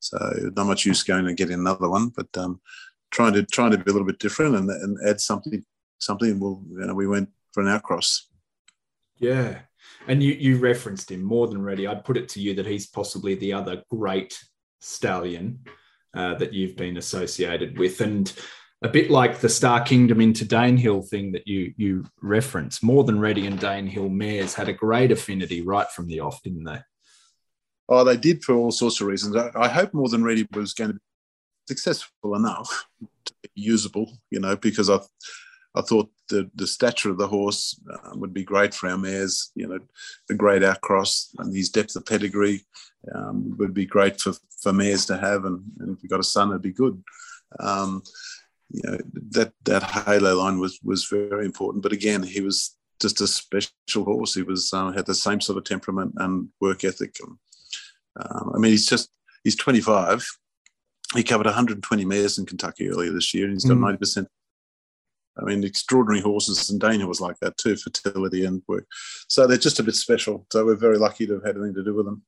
So 0.00 0.18
not 0.56 0.66
much 0.66 0.84
use 0.84 1.02
going 1.02 1.26
and 1.26 1.36
getting 1.36 1.54
another 1.54 1.88
one, 1.88 2.10
but 2.10 2.28
um, 2.36 2.60
trying 3.10 3.32
to 3.34 3.42
trying 3.44 3.70
to 3.70 3.78
be 3.78 3.90
a 3.90 3.92
little 3.92 4.06
bit 4.06 4.18
different 4.18 4.54
and, 4.54 4.70
and 4.70 4.98
add 5.08 5.20
something 5.20 5.64
something. 5.98 6.38
Well, 6.38 6.62
you 6.70 6.86
know, 6.86 6.94
we 6.94 7.06
went 7.06 7.30
for 7.52 7.62
an 7.62 7.68
outcross. 7.68 8.22
Yeah. 9.24 9.60
And 10.06 10.22
you, 10.22 10.32
you 10.32 10.58
referenced 10.58 11.10
him 11.10 11.22
more 11.22 11.46
than 11.48 11.62
ready. 11.62 11.86
I'd 11.86 12.04
put 12.04 12.16
it 12.16 12.28
to 12.30 12.40
you 12.40 12.54
that 12.54 12.66
he's 12.66 12.86
possibly 12.86 13.34
the 13.34 13.54
other 13.54 13.82
great 13.90 14.38
stallion 14.80 15.60
uh, 16.14 16.34
that 16.34 16.52
you've 16.52 16.76
been 16.76 16.98
associated 16.98 17.78
with. 17.78 18.00
And 18.02 18.30
a 18.82 18.88
bit 18.88 19.10
like 19.10 19.40
the 19.40 19.48
Star 19.48 19.82
Kingdom 19.82 20.20
into 20.20 20.44
Danehill 20.44 21.08
thing 21.08 21.32
that 21.32 21.46
you 21.46 21.72
you 21.78 22.04
reference, 22.20 22.82
more 22.82 23.02
than 23.04 23.18
Ready 23.18 23.46
and 23.46 23.58
Danehill 23.58 24.10
mares 24.10 24.52
had 24.52 24.68
a 24.68 24.74
great 24.74 25.10
affinity 25.10 25.62
right 25.62 25.90
from 25.90 26.06
the 26.06 26.20
off, 26.20 26.42
didn't 26.42 26.64
they? 26.64 26.80
Oh, 27.88 28.04
they 28.04 28.18
did 28.18 28.44
for 28.44 28.54
all 28.54 28.70
sorts 28.70 29.00
of 29.00 29.06
reasons. 29.06 29.36
I, 29.36 29.50
I 29.56 29.68
hope 29.68 29.94
more 29.94 30.10
than 30.10 30.22
Ready 30.22 30.46
was 30.52 30.74
going 30.74 30.90
to 30.90 30.94
be 30.94 31.00
successful 31.66 32.34
enough 32.34 32.86
to 33.24 33.34
be 33.42 33.48
usable, 33.54 34.18
you 34.30 34.40
know, 34.40 34.56
because 34.56 34.90
I 34.90 34.98
I 35.74 35.82
thought 35.82 36.10
the, 36.28 36.50
the 36.54 36.66
stature 36.66 37.10
of 37.10 37.18
the 37.18 37.26
horse 37.26 37.78
uh, 37.92 38.10
would 38.14 38.32
be 38.32 38.44
great 38.44 38.74
for 38.74 38.88
our 38.88 38.98
mares. 38.98 39.50
You 39.54 39.66
know, 39.66 39.78
the 40.28 40.34
great 40.34 40.62
outcross 40.62 41.30
and 41.38 41.54
his 41.54 41.68
depth 41.68 41.96
of 41.96 42.06
pedigree 42.06 42.64
um, 43.14 43.56
would 43.58 43.74
be 43.74 43.86
great 43.86 44.20
for, 44.20 44.34
for 44.60 44.72
mares 44.72 45.06
to 45.06 45.16
have. 45.16 45.44
And, 45.44 45.62
and 45.80 45.96
if 45.96 46.02
we 46.02 46.08
got 46.08 46.20
a 46.20 46.24
son, 46.24 46.50
it'd 46.50 46.62
be 46.62 46.72
good. 46.72 47.02
Um, 47.58 48.02
you 48.70 48.82
know, 48.84 48.98
that, 49.30 49.52
that 49.64 49.82
halo 49.82 50.36
line 50.36 50.58
was, 50.58 50.78
was 50.82 51.06
very 51.06 51.44
important. 51.44 51.82
But 51.82 51.92
again, 51.92 52.22
he 52.22 52.40
was 52.40 52.76
just 53.00 53.20
a 53.20 53.26
special 53.26 54.04
horse. 54.04 54.34
He 54.34 54.42
was 54.42 54.72
uh, 54.72 54.92
had 54.92 55.06
the 55.06 55.14
same 55.14 55.40
sort 55.40 55.58
of 55.58 55.64
temperament 55.64 56.14
and 56.16 56.48
work 56.60 56.84
ethic. 56.84 57.16
Um, 57.22 58.52
I 58.54 58.58
mean, 58.58 58.70
he's 58.70 58.86
just, 58.86 59.10
he's 59.42 59.56
25. 59.56 60.24
He 61.14 61.22
covered 61.22 61.46
120 61.46 62.04
mares 62.04 62.38
in 62.38 62.46
Kentucky 62.46 62.88
earlier 62.88 63.12
this 63.12 63.34
year, 63.34 63.44
and 63.44 63.54
he's 63.54 63.64
got 63.64 63.76
mm. 63.76 63.98
90% 63.98 64.26
I 65.38 65.44
mean, 65.44 65.64
extraordinary 65.64 66.20
horses, 66.20 66.70
and 66.70 66.80
Dana 66.80 67.06
was 67.06 67.20
like 67.20 67.38
that 67.40 67.56
too, 67.56 67.76
fertility 67.76 68.44
and 68.44 68.62
work. 68.68 68.86
So 69.28 69.46
they're 69.46 69.56
just 69.56 69.80
a 69.80 69.82
bit 69.82 69.96
special. 69.96 70.46
So 70.52 70.64
we're 70.64 70.76
very 70.76 70.98
lucky 70.98 71.26
to 71.26 71.34
have 71.34 71.44
had 71.44 71.56
anything 71.56 71.74
to 71.74 71.84
do 71.84 71.94
with 71.94 72.06
them. 72.06 72.22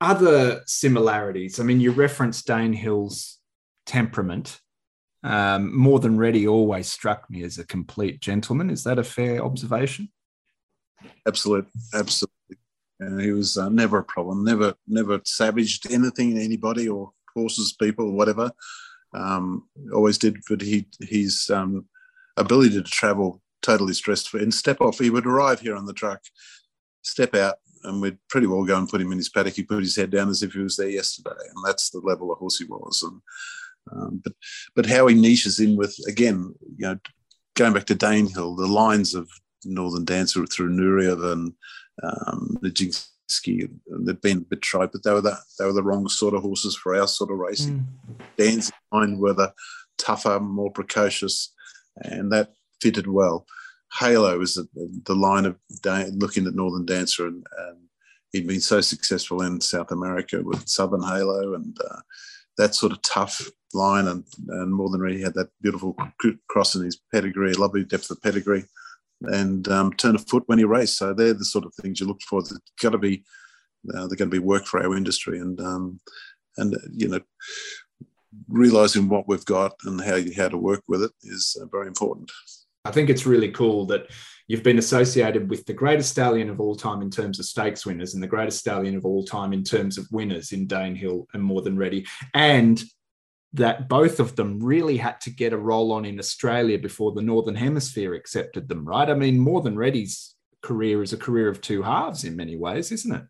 Other 0.00 0.62
similarities. 0.66 1.60
I 1.60 1.62
mean, 1.62 1.80
you 1.80 1.92
referenced 1.92 2.46
Danehill's 2.46 3.38
temperament. 3.86 4.60
Um, 5.24 5.76
more 5.76 6.00
than 6.00 6.18
ready 6.18 6.48
always 6.48 6.88
struck 6.90 7.30
me 7.30 7.44
as 7.44 7.56
a 7.58 7.64
complete 7.64 8.20
gentleman. 8.20 8.70
Is 8.70 8.82
that 8.84 8.98
a 8.98 9.04
fair 9.04 9.42
observation? 9.42 10.10
Absolutely, 11.26 11.70
absolutely. 11.94 12.58
And 12.98 13.20
he 13.20 13.30
was 13.30 13.56
uh, 13.56 13.68
never 13.68 13.98
a 13.98 14.04
problem. 14.04 14.44
Never, 14.44 14.74
never 14.88 15.20
savaged 15.24 15.90
anything, 15.90 16.36
anybody, 16.36 16.88
or 16.88 17.12
horses, 17.34 17.72
people, 17.72 18.06
or 18.06 18.12
whatever 18.12 18.50
um, 19.14 19.68
always 19.92 20.18
did, 20.18 20.38
but 20.48 20.60
he 20.60 20.86
his 21.00 21.50
um, 21.50 21.86
ability 22.36 22.70
to 22.70 22.82
travel 22.82 23.40
totally 23.62 23.94
stressed 23.94 24.28
free 24.28 24.42
and 24.42 24.52
step 24.52 24.80
off. 24.80 24.98
He 24.98 25.10
would 25.10 25.26
arrive 25.26 25.60
here 25.60 25.76
on 25.76 25.86
the 25.86 25.92
truck, 25.92 26.20
step 27.02 27.34
out, 27.34 27.56
and 27.84 28.00
we'd 28.00 28.18
pretty 28.28 28.46
well 28.46 28.64
go 28.64 28.76
and 28.76 28.88
put 28.88 29.00
him 29.00 29.12
in 29.12 29.18
his 29.18 29.28
paddock. 29.28 29.54
He 29.54 29.62
put 29.62 29.82
his 29.82 29.96
head 29.96 30.10
down 30.10 30.28
as 30.28 30.42
if 30.42 30.52
he 30.52 30.60
was 30.60 30.76
there 30.76 30.88
yesterday, 30.88 31.30
and 31.30 31.64
that's 31.64 31.90
the 31.90 32.00
level 32.00 32.32
of 32.32 32.38
horse 32.38 32.58
he 32.58 32.64
was. 32.64 33.02
And 33.02 33.20
um, 33.92 34.20
but 34.22 34.32
but 34.74 34.86
how 34.86 35.06
he 35.06 35.14
niches 35.14 35.60
in 35.60 35.76
with 35.76 35.96
again, 36.08 36.54
you 36.76 36.86
know, 36.86 36.98
going 37.54 37.72
back 37.72 37.86
to 37.86 37.94
Danehill, 37.94 38.56
the 38.56 38.66
lines 38.66 39.14
of 39.14 39.28
Northern 39.64 40.04
Dancer 40.04 40.44
through 40.46 40.70
Nureyev 40.70 41.32
and 41.32 41.52
um, 42.02 42.58
the 42.62 42.70
Jinx 42.70 43.12
ski. 43.28 43.68
They'd 43.86 44.20
been 44.20 44.38
a 44.38 44.40
bit 44.40 44.62
tried, 44.62 44.92
but 44.92 45.02
they 45.02 45.12
were 45.12 45.20
the 45.20 45.38
they 45.58 45.64
were 45.64 45.72
the 45.72 45.82
wrong 45.82 46.08
sort 46.08 46.34
of 46.34 46.42
horses 46.42 46.76
for 46.76 46.96
our 46.96 47.06
sort 47.06 47.30
of 47.30 47.38
racing. 47.38 47.86
Mm. 48.08 48.26
Dan's 48.36 48.72
line 48.90 49.18
were 49.18 49.32
the 49.32 49.52
tougher, 49.98 50.40
more 50.40 50.70
precocious, 50.70 51.52
and 51.96 52.32
that 52.32 52.52
fitted 52.80 53.06
well. 53.06 53.46
Halo 53.98 54.40
is 54.40 54.54
the, 54.54 54.66
the 55.04 55.14
line 55.14 55.44
of 55.44 55.56
looking 56.14 56.46
at 56.46 56.54
Northern 56.54 56.86
Dancer, 56.86 57.26
and, 57.26 57.46
and, 57.58 57.78
he'd 58.32 58.46
been 58.46 58.62
so 58.62 58.80
successful 58.80 59.42
in 59.42 59.60
South 59.60 59.90
America 59.90 60.40
with 60.42 60.66
Southern 60.66 61.02
Halo 61.02 61.52
and 61.52 61.76
uh, 61.90 61.98
that 62.56 62.74
sort 62.74 62.90
of 62.90 63.02
tough 63.02 63.46
line, 63.74 64.08
and, 64.08 64.24
and 64.48 64.72
more 64.72 64.88
than 64.88 65.02
really 65.02 65.20
had 65.20 65.34
that 65.34 65.50
beautiful 65.60 65.94
cross 66.48 66.74
in 66.74 66.82
his 66.82 66.98
pedigree, 67.12 67.52
lovely 67.52 67.84
depth 67.84 68.10
of 68.10 68.22
pedigree 68.22 68.64
and 69.26 69.68
um, 69.68 69.92
turn 69.94 70.14
a 70.14 70.18
foot 70.18 70.44
when 70.46 70.58
he 70.58 70.64
raced. 70.64 70.96
So 70.96 71.12
they're 71.12 71.34
the 71.34 71.44
sort 71.44 71.64
of 71.64 71.74
things 71.74 72.00
you 72.00 72.06
look 72.06 72.22
for. 72.22 72.42
They've 72.42 72.58
got 72.80 72.90
to 72.90 72.98
be 72.98 73.24
uh, 73.92 74.06
they're 74.06 74.16
going 74.16 74.30
to 74.30 74.36
be 74.36 74.38
work 74.38 74.66
for 74.66 74.82
our 74.82 74.96
industry, 74.96 75.38
and 75.38 75.60
um, 75.60 76.00
and 76.56 76.76
you 76.92 77.08
know 77.08 77.20
realizing 78.48 79.08
what 79.08 79.28
we've 79.28 79.44
got 79.44 79.72
and 79.84 80.00
how 80.00 80.14
you, 80.14 80.32
how 80.34 80.48
to 80.48 80.56
work 80.56 80.82
with 80.88 81.02
it 81.02 81.12
is 81.22 81.56
uh, 81.60 81.66
very 81.66 81.86
important. 81.86 82.30
I 82.84 82.90
think 82.90 83.10
it's 83.10 83.26
really 83.26 83.50
cool 83.50 83.86
that 83.86 84.06
you've 84.48 84.62
been 84.62 84.78
associated 84.78 85.48
with 85.48 85.64
the 85.66 85.72
greatest 85.72 86.10
stallion 86.10 86.50
of 86.50 86.60
all 86.60 86.74
time 86.74 87.00
in 87.00 87.10
terms 87.10 87.38
of 87.38 87.44
stakes 87.44 87.86
winners 87.86 88.14
and 88.14 88.22
the 88.22 88.28
greatest 88.28 88.58
stallion 88.58 88.96
of 88.96 89.04
all 89.04 89.24
time 89.24 89.52
in 89.52 89.62
terms 89.62 89.98
of 89.98 90.08
winners 90.10 90.52
in 90.52 90.66
Danehill 90.66 91.26
and 91.32 91.42
More 91.42 91.62
Than 91.62 91.76
Ready, 91.76 92.06
and 92.34 92.82
that 93.54 93.88
both 93.88 94.18
of 94.18 94.36
them 94.36 94.60
really 94.60 94.96
had 94.96 95.20
to 95.20 95.30
get 95.30 95.52
a 95.52 95.58
roll 95.58 95.92
on 95.92 96.04
in 96.04 96.18
Australia 96.18 96.78
before 96.78 97.12
the 97.12 97.22
Northern 97.22 97.54
Hemisphere 97.54 98.14
accepted 98.14 98.68
them, 98.68 98.84
right? 98.84 99.10
I 99.10 99.14
mean, 99.14 99.38
More 99.38 99.60
Than 99.60 99.76
Ready's 99.76 100.34
career 100.62 101.02
is 101.02 101.12
a 101.12 101.18
career 101.18 101.48
of 101.48 101.60
two 101.60 101.82
halves 101.82 102.24
in 102.24 102.36
many 102.36 102.56
ways, 102.56 102.90
isn't 102.92 103.14
it? 103.14 103.24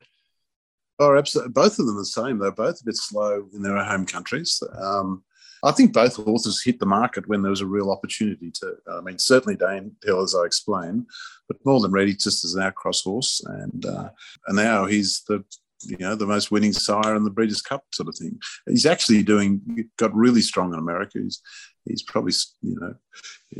Oh, 0.99 1.16
absolutely. 1.16 1.53
Both 1.53 1.79
of 1.79 1.87
them 1.87 1.97
the 1.97 2.05
same. 2.05 2.39
They're 2.39 2.53
both 2.53 2.81
a 2.81 2.85
bit 2.85 2.97
slow 2.97 3.49
in 3.53 3.62
their 3.62 3.83
home 3.83 4.07
countries. 4.07 4.62
Um, 4.81 5.25
I 5.64 5.73
think 5.73 5.93
both 5.93 6.18
authors 6.18 6.62
hit 6.62 6.79
the 6.79 6.87
market 6.87 7.29
when 7.29 7.43
there 7.43 7.51
was 7.51 7.61
a 7.61 7.66
real 7.66 7.91
opportunity 7.91 8.51
to. 8.53 8.75
I 8.93 9.01
mean, 9.01 9.18
certainly 9.18 9.57
Danehill, 9.57 10.23
as 10.23 10.35
I 10.35 10.45
explained, 10.45 11.07
but 11.49 11.64
more 11.64 11.81
than 11.81 11.93
ready 11.93 12.14
just 12.14 12.45
as 12.45 12.55
an 12.55 12.62
outcross 12.62 13.05
horse, 13.05 13.41
and 13.47 13.87
uh, 13.87 14.11
and 14.49 14.57
now 14.57 14.87
he's 14.87 15.23
the 15.29 15.45
you 15.85 15.97
know, 15.99 16.14
the 16.14 16.26
most 16.26 16.51
winning 16.51 16.72
sire 16.72 17.16
in 17.16 17.24
the 17.24 17.30
Breeders' 17.30 17.62
Cup 17.62 17.85
sort 17.93 18.09
of 18.09 18.16
thing. 18.16 18.39
He's 18.66 18.87
actually 18.87 19.22
doing 19.22 19.89
got 19.99 20.14
really 20.14 20.41
strong 20.41 20.72
in 20.72 20.78
America. 20.78 21.18
He's 21.20 21.41
he's 21.85 22.03
probably 22.03 22.33
you 22.62 22.78
know 22.80 22.95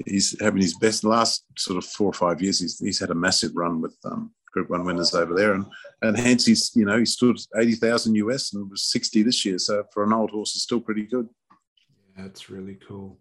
he's 0.06 0.38
having 0.40 0.62
his 0.62 0.76
best 0.78 1.04
last 1.04 1.44
sort 1.58 1.78
of 1.78 1.84
four 1.84 2.08
or 2.08 2.14
five 2.14 2.42
years. 2.42 2.60
He's 2.60 2.78
he's 2.78 2.98
had 2.98 3.10
a 3.10 3.14
massive 3.14 3.52
run 3.54 3.80
with 3.80 3.96
um, 4.04 4.32
Group 4.52 4.70
One 4.70 4.84
winners 4.84 5.14
over 5.14 5.34
there, 5.34 5.54
and 5.54 5.66
and 6.02 6.16
hence 6.16 6.46
he's 6.46 6.70
you 6.74 6.84
know 6.84 6.98
he 6.98 7.06
stood 7.06 7.38
eighty 7.56 7.74
thousand 7.74 8.14
US 8.16 8.52
and 8.52 8.70
was 8.70 8.82
sixty 8.82 9.22
this 9.22 9.44
year. 9.44 9.58
So 9.58 9.84
for 9.92 10.04
an 10.04 10.12
old 10.12 10.30
horse, 10.30 10.54
it's 10.54 10.64
still 10.64 10.80
pretty 10.80 11.04
good. 11.04 11.28
Yeah, 12.16 12.24
that's 12.24 12.50
really 12.50 12.78
cool. 12.86 13.18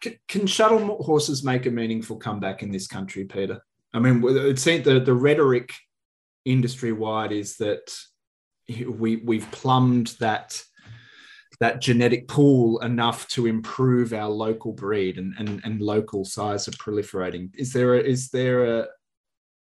Can, 0.00 0.16
can 0.28 0.46
shuttle 0.46 1.02
horses 1.02 1.44
make 1.44 1.66
a 1.66 1.70
meaningful 1.70 2.16
comeback 2.16 2.62
in 2.62 2.72
this 2.72 2.86
country, 2.86 3.24
Peter? 3.24 3.62
I 3.94 4.00
mean, 4.00 4.22
it 4.24 4.58
seems 4.58 4.84
the 4.84 5.00
the 5.00 5.14
rhetoric 5.14 5.72
industry 6.44 6.92
wide 6.92 7.32
is 7.32 7.56
that 7.58 7.94
we 8.86 9.16
we've 9.16 9.50
plumbed 9.50 10.14
that 10.20 10.62
that 11.60 11.80
genetic 11.80 12.26
pool 12.26 12.80
enough 12.80 13.28
to 13.28 13.46
improve 13.46 14.12
our 14.12 14.28
local 14.28 14.72
breed 14.72 15.16
and, 15.16 15.32
and, 15.38 15.60
and 15.64 15.80
local 15.80 16.24
size 16.24 16.66
of 16.66 16.74
proliferating. 16.74 17.50
Is 17.54 17.72
there 17.72 17.94
a, 17.94 18.00
is 18.00 18.30
there 18.30 18.80
a 18.80 18.86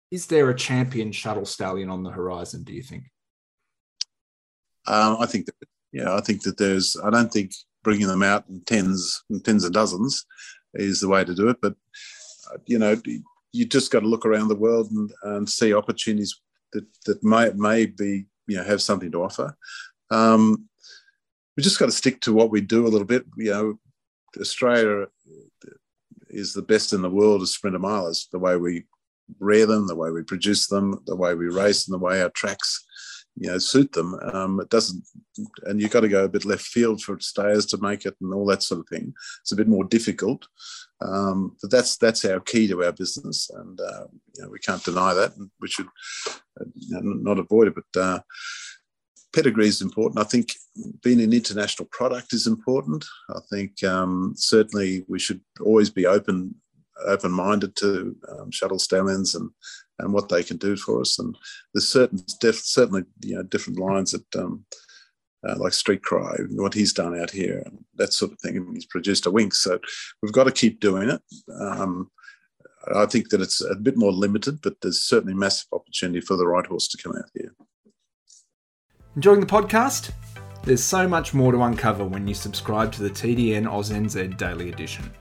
is 0.10 0.28
there 0.28 0.50
a 0.50 0.56
champion 0.56 1.12
shuttle 1.12 1.46
stallion 1.46 1.90
on 1.90 2.04
the 2.04 2.12
horizon? 2.12 2.64
Do 2.64 2.74
you 2.74 2.84
think? 2.84 3.04
Um, 4.88 5.18
I 5.20 5.26
think 5.26 5.48
that 5.48 5.56
yeah, 5.92 6.16
I 6.16 6.22
think 6.22 6.44
that 6.44 6.58
there's. 6.58 6.96
I 7.04 7.10
don't 7.10 7.32
think 7.32 7.52
bringing 7.84 8.08
them 8.08 8.24
out 8.24 8.46
in 8.50 8.62
tens 8.66 9.24
and 9.30 9.44
tens 9.44 9.66
of 9.66 9.74
dozens 9.74 10.26
is 10.76 11.02
the 11.02 11.10
way 11.10 11.24
to 11.24 11.36
do 11.36 11.50
it. 11.50 11.58
But 11.62 11.76
uh, 12.52 12.58
you 12.66 12.80
know, 12.80 13.02
you 13.52 13.66
just 13.66 13.92
got 13.92 14.02
to 14.02 14.08
look 14.08 14.26
around 14.26 14.48
the 14.48 14.56
world 14.56 14.90
and, 14.92 15.12
and 15.24 15.50
see 15.50 15.74
opportunities 15.74 16.40
that 16.74 16.86
that 17.06 17.24
may 17.24 17.52
may 17.56 17.86
be 17.86 18.26
you 18.52 18.58
know 18.58 18.64
have 18.64 18.82
something 18.82 19.12
to 19.12 19.24
offer. 19.24 19.56
Um, 20.10 20.68
we 21.56 21.64
just 21.64 21.80
got 21.80 21.86
to 21.86 21.92
stick 21.92 22.20
to 22.22 22.34
what 22.34 22.52
we 22.52 22.60
do 22.60 22.86
a 22.86 22.90
little 22.94 23.08
bit. 23.08 23.24
You 23.38 23.52
know, 23.52 23.80
Australia 24.40 25.08
is 26.30 26.54
the 26.54 26.62
best 26.62 26.92
in 26.94 27.02
the 27.02 27.10
world 27.10 27.42
as 27.42 27.52
sprinter 27.52 27.80
milers. 27.80 28.30
The 28.30 28.40
way 28.40 28.58
we 28.58 28.84
rear 29.40 29.66
them, 29.66 29.88
the 29.88 29.96
way 29.96 30.12
we 30.12 30.24
produce 30.24 30.68
them, 30.68 31.02
the 31.06 31.16
way 31.16 31.34
we 31.34 31.48
race, 31.48 31.88
and 31.88 31.94
the 31.94 32.06
way 32.06 32.22
our 32.22 32.30
tracks, 32.30 32.86
you 33.38 33.50
know, 33.50 33.58
suit 33.58 33.94
them. 33.94 34.16
Um, 34.34 34.60
it 34.60 34.70
doesn't, 34.70 35.04
and 35.64 35.80
you've 35.80 35.92
got 35.92 36.02
to 36.02 36.10
go 36.10 36.26
a 36.26 36.30
bit 36.30 36.44
left 36.44 36.64
field 36.64 37.02
for 37.02 37.18
stayers 37.20 37.66
to 37.68 37.78
make 37.78 38.06
it, 38.06 38.16
and 38.20 38.34
all 38.34 38.46
that 38.48 38.64
sort 38.64 38.82
of 38.82 38.88
thing. 38.90 39.14
It's 39.42 39.54
a 39.54 39.58
bit 39.62 39.70
more 39.70 39.86
difficult, 39.86 40.46
um, 41.02 41.56
but 41.62 41.72
that's 41.72 41.98
that's 41.98 42.26
our 42.26 42.40
key 42.40 42.68
to 42.68 42.84
our 42.84 42.92
business, 42.92 43.50
and 43.54 43.80
uh, 43.80 44.06
you 44.36 44.44
know, 44.44 44.50
we 44.50 44.60
can't 44.60 44.84
deny 44.84 45.14
that, 45.14 45.36
and 45.36 45.50
we 45.60 45.68
should 45.68 45.88
uh, 46.60 46.66
not 47.02 47.40
avoid 47.40 47.68
it. 47.68 47.76
But 47.76 48.02
uh, 48.02 48.20
pedigree 49.34 49.68
is 49.68 49.82
important. 49.82 50.20
I 50.20 50.28
think 50.28 50.54
being 51.04 51.22
an 51.22 51.34
international 51.34 51.88
product 51.92 52.34
is 52.34 52.48
important. 52.48 53.06
I 53.30 53.40
think 53.50 53.84
um, 53.84 54.34
certainly 54.36 55.06
we 55.08 55.20
should 55.20 55.42
always 55.62 55.90
be 55.90 56.06
open 56.06 56.56
open 57.08 57.32
minded 57.32 57.76
to 57.76 58.16
um, 58.30 58.52
shuttle 58.52 58.80
stallions 58.80 59.34
and 59.34 59.50
and 60.00 60.14
what 60.14 60.30
they 60.30 60.44
can 60.44 60.58
do 60.58 60.76
for 60.76 61.02
us. 61.02 61.18
And 61.20 61.36
there's 61.74 61.88
certain 61.88 62.20
def, 62.40 62.58
certainly 62.58 63.04
you 63.24 63.36
know 63.36 63.44
different 63.44 63.80
lines 63.80 64.12
that. 64.12 64.36
Um, 64.36 64.66
uh, 65.48 65.56
like 65.58 65.74
Street 65.74 66.04
Cry, 66.04 66.36
what 66.52 66.74
he's 66.74 66.94
done 66.94 67.20
out 67.20 67.32
here, 67.32 67.66
that 67.96 68.14
sort 68.14 68.32
of 68.32 68.40
thing. 68.40 68.70
He's 68.74 68.86
produced 68.86 69.26
a 69.26 69.32
Winx, 69.32 69.56
so 69.56 69.80
we've 70.22 70.32
got 70.32 70.46
to 70.46 70.52
keep 70.52 70.80
doing 70.80 71.10
it. 71.10 71.22
Um, 71.60 72.12
I 72.96 73.06
think 73.06 73.30
that 73.30 73.42
it's 73.42 73.62
a 73.62 73.76
bit 73.76 73.98
more 73.98 74.12
limited, 74.12 74.62
but 74.62 74.82
there's 74.82 75.04
certainly 75.04 75.34
massive 75.34 75.68
opportunity 75.72 76.22
for 76.22 76.36
the 76.36 76.48
right 76.48 76.66
horse 76.66 76.88
to 76.90 77.02
come 77.02 77.16
out 77.16 77.30
here. 77.34 77.54
Enjoying 79.16 79.40
the 79.40 79.46
podcast? 79.46 80.12
There's 80.64 80.84
so 80.84 81.08
much 81.08 81.34
more 81.34 81.52
to 81.52 81.62
uncover 81.64 82.06
when 82.06 82.28
you 82.28 82.34
subscribe 82.34 82.92
to 82.94 83.04
the 83.04 83.10
TDN 83.10 83.66
AusNZ 83.66 84.38
Daily 84.38 84.70
Edition. 84.70 85.12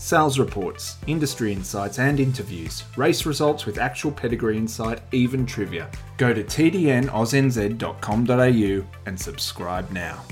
Sales 0.00 0.38
reports, 0.38 0.96
industry 1.06 1.52
insights 1.52 1.98
and 1.98 2.20
interviews, 2.20 2.84
race 2.96 3.26
results 3.26 3.66
with 3.66 3.76
actual 3.76 4.10
pedigree 4.10 4.56
insight, 4.56 5.02
even 5.12 5.44
trivia. 5.44 5.90
Go 6.16 6.32
to 6.32 6.42
tdnausnz.com.au 6.42 8.86
and 9.04 9.20
subscribe 9.20 9.90
now. 9.90 10.24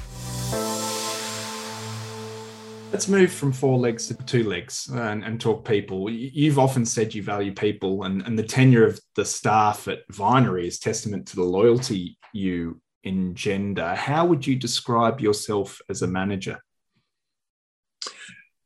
Let's 2.91 3.09
move 3.09 3.31
from 3.31 3.53
four 3.53 3.79
legs 3.79 4.09
to 4.09 4.15
two 4.15 4.45
legs 4.45 4.89
and, 4.91 5.23
and, 5.23 5.39
talk 5.39 5.69
people. 5.69 6.09
You've 6.09 6.59
often 6.59 6.87
said 6.87 7.13
you 7.13 7.23
value 7.23 7.53
people, 7.53 8.05
and, 8.05 8.23
and 8.23 8.39
the 8.39 8.43
tenure 8.43 8.87
of 8.87 8.99
the 9.17 9.27
staff 9.27 9.87
at 9.87 9.99
Vinery 10.11 10.67
is 10.67 10.79
testament 10.79 11.29
to 11.29 11.37
the 11.37 11.45
loyalty 11.45 12.17
you 12.33 12.81
engender. 13.05 13.95
How 13.95 14.25
would 14.25 14.47
you 14.47 14.57
describe 14.57 15.21
yourself 15.21 15.79
as 15.91 16.01
a 16.01 16.07
manager? 16.07 16.59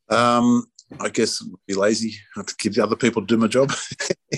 Um, 0.09 0.65
I 0.99 1.09
guess 1.09 1.45
be 1.67 1.73
lazy. 1.73 2.15
I 2.35 2.39
have 2.39 2.47
to 2.47 2.55
give 2.57 2.75
the 2.75 2.83
other 2.83 2.95
people 2.95 3.21
to 3.21 3.27
do 3.27 3.37
my 3.37 3.47
job. 3.47 3.71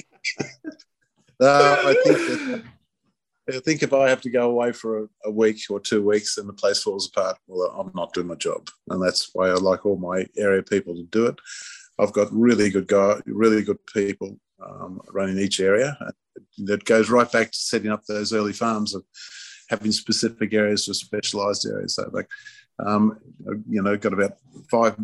uh, 1.41 1.77
I 1.85 1.95
think 2.03 2.17
that, 2.17 2.63
I 3.47 3.59
think 3.59 3.83
if 3.83 3.93
I 3.93 4.09
have 4.09 4.21
to 4.21 4.29
go 4.29 4.49
away 4.49 4.71
for 4.71 5.03
a, 5.03 5.07
a, 5.25 5.31
week 5.31 5.61
or 5.69 5.79
two 5.79 6.03
weeks 6.03 6.37
and 6.37 6.49
the 6.49 6.53
place 6.53 6.81
falls 6.81 7.07
apart, 7.07 7.37
well, 7.47 7.69
I'm 7.69 7.91
not 7.93 8.13
doing 8.13 8.27
my 8.27 8.35
job, 8.35 8.69
and 8.89 9.01
that's 9.01 9.29
why 9.33 9.49
I 9.49 9.53
like 9.53 9.85
all 9.85 9.97
my 9.97 10.25
area 10.37 10.63
people 10.63 10.95
to 10.95 11.03
do 11.03 11.27
it. 11.27 11.35
I've 11.99 12.13
got 12.13 12.33
really 12.33 12.69
good 12.69 12.87
guy, 12.87 13.19
really 13.25 13.63
good 13.63 13.79
people 13.93 14.39
um, 14.65 15.01
running 15.13 15.37
each 15.37 15.59
area. 15.59 15.97
That 16.59 16.85
goes 16.85 17.09
right 17.09 17.31
back 17.31 17.51
to 17.51 17.57
setting 17.57 17.91
up 17.91 18.03
those 18.05 18.33
early 18.33 18.53
farms 18.53 18.95
of 18.95 19.03
having 19.69 19.91
specific 19.91 20.53
areas 20.53 20.85
for 20.85 20.93
specialized 20.93 21.65
areas. 21.67 21.95
So, 21.95 22.09
like, 22.11 22.27
um, 22.79 23.19
you 23.69 23.81
know, 23.81 23.95
got 23.97 24.13
about 24.13 24.33
five 24.69 24.97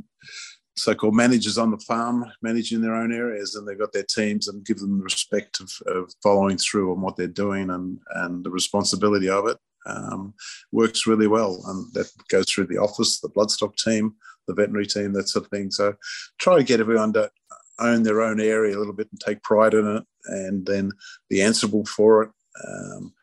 so-called 0.78 1.16
managers 1.16 1.58
on 1.58 1.72
the 1.72 1.78
farm 1.80 2.26
managing 2.42 2.82
their 2.82 2.96
own 2.96 3.14
areas, 3.14 3.56
and 3.56 3.68
they've 3.68 3.80
got 3.80 3.94
their 3.94 4.04
teams 4.04 4.48
and 4.48 4.66
give 4.66 4.80
them 4.80 4.98
the 4.98 5.04
respect 5.04 5.60
of, 5.60 5.72
of 5.88 6.14
following 6.24 6.58
through 6.58 6.92
on 6.94 7.02
what 7.02 7.18
they're 7.18 7.28
doing 7.28 7.70
and 7.70 8.00
and 8.16 8.44
the 8.44 8.52
responsibility 8.52 9.30
of 9.30 9.48
it. 9.48 9.58
Um, 9.86 10.34
works 10.72 11.08
really 11.08 11.28
well, 11.28 11.62
and 11.68 11.92
that 11.94 12.12
goes 12.30 12.50
through 12.50 12.68
the 12.68 12.78
office, 12.78 13.20
the 13.20 13.30
bloodstock 13.30 13.76
team, 13.76 14.14
the 14.48 14.54
veterinary 14.54 14.86
team, 14.86 15.14
that 15.14 15.28
sort 15.28 15.46
of 15.46 15.52
thing. 15.52 15.72
So, 15.72 15.96
try 16.40 16.58
to 16.58 16.64
get 16.64 16.80
everyone 16.80 17.14
to 17.14 17.32
own 17.80 18.04
their 18.04 18.22
own 18.22 18.40
area 18.40 18.76
a 18.76 18.80
little 18.80 18.94
bit 18.94 19.08
and 19.12 19.20
take 19.20 19.42
pride 19.44 19.74
in 19.74 19.98
it, 19.98 20.04
and 20.26 20.66
then 20.66 20.92
be 21.30 21.42
answerable 21.42 21.86
for 21.86 22.24
it. 22.24 22.30
Um, 22.68 23.14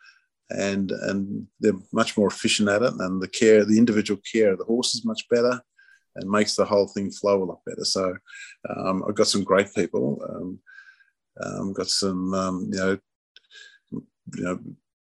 and 0.51 0.91
and 0.91 1.47
they're 1.61 1.75
much 1.93 2.17
more 2.17 2.29
efficient 2.29 2.69
at 2.69 2.83
it. 2.83 2.95
And 2.99 3.23
the 3.23 3.29
care, 3.29 3.65
the 3.65 3.79
individual 3.79 4.21
care 4.31 4.53
of 4.53 4.59
the 4.59 4.65
horse 4.65 4.95
is 4.95 5.05
much 5.05 5.29
better, 5.29 5.61
and 6.21 6.31
makes 6.31 6.57
the 6.57 6.65
whole 6.65 6.89
thing 6.89 7.11
flow 7.11 7.43
a 7.43 7.45
lot 7.45 7.61
better. 7.65 7.85
So 7.85 8.15
um, 8.69 9.05
I've 9.09 9.15
got 9.15 9.29
some 9.29 9.45
great 9.45 9.73
people. 9.75 10.21
Um, 10.29 10.61
um, 11.41 11.73
got 11.73 11.89
some 11.89 12.35
um, 12.35 12.69
you 12.73 12.79
know 12.79 12.99
you 13.93 14.43
know 14.43 14.59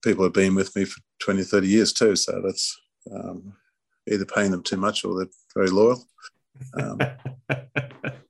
people 0.04 0.24
have 0.24 0.34
been 0.34 0.56
with 0.56 0.76
me 0.76 0.86
for 0.86 1.00
20 1.20 1.44
30 1.44 1.68
years 1.68 1.94
too 1.94 2.16
so 2.16 2.42
that's 2.44 2.80
um, 3.14 3.54
either 4.12 4.26
paying 4.26 4.52
them 4.52 4.64
too 4.64 4.78
much 4.78 5.06
or 5.06 5.16
they're 5.16 5.34
very 5.56 5.70
loyal 5.70 6.04
um, 6.80 7.00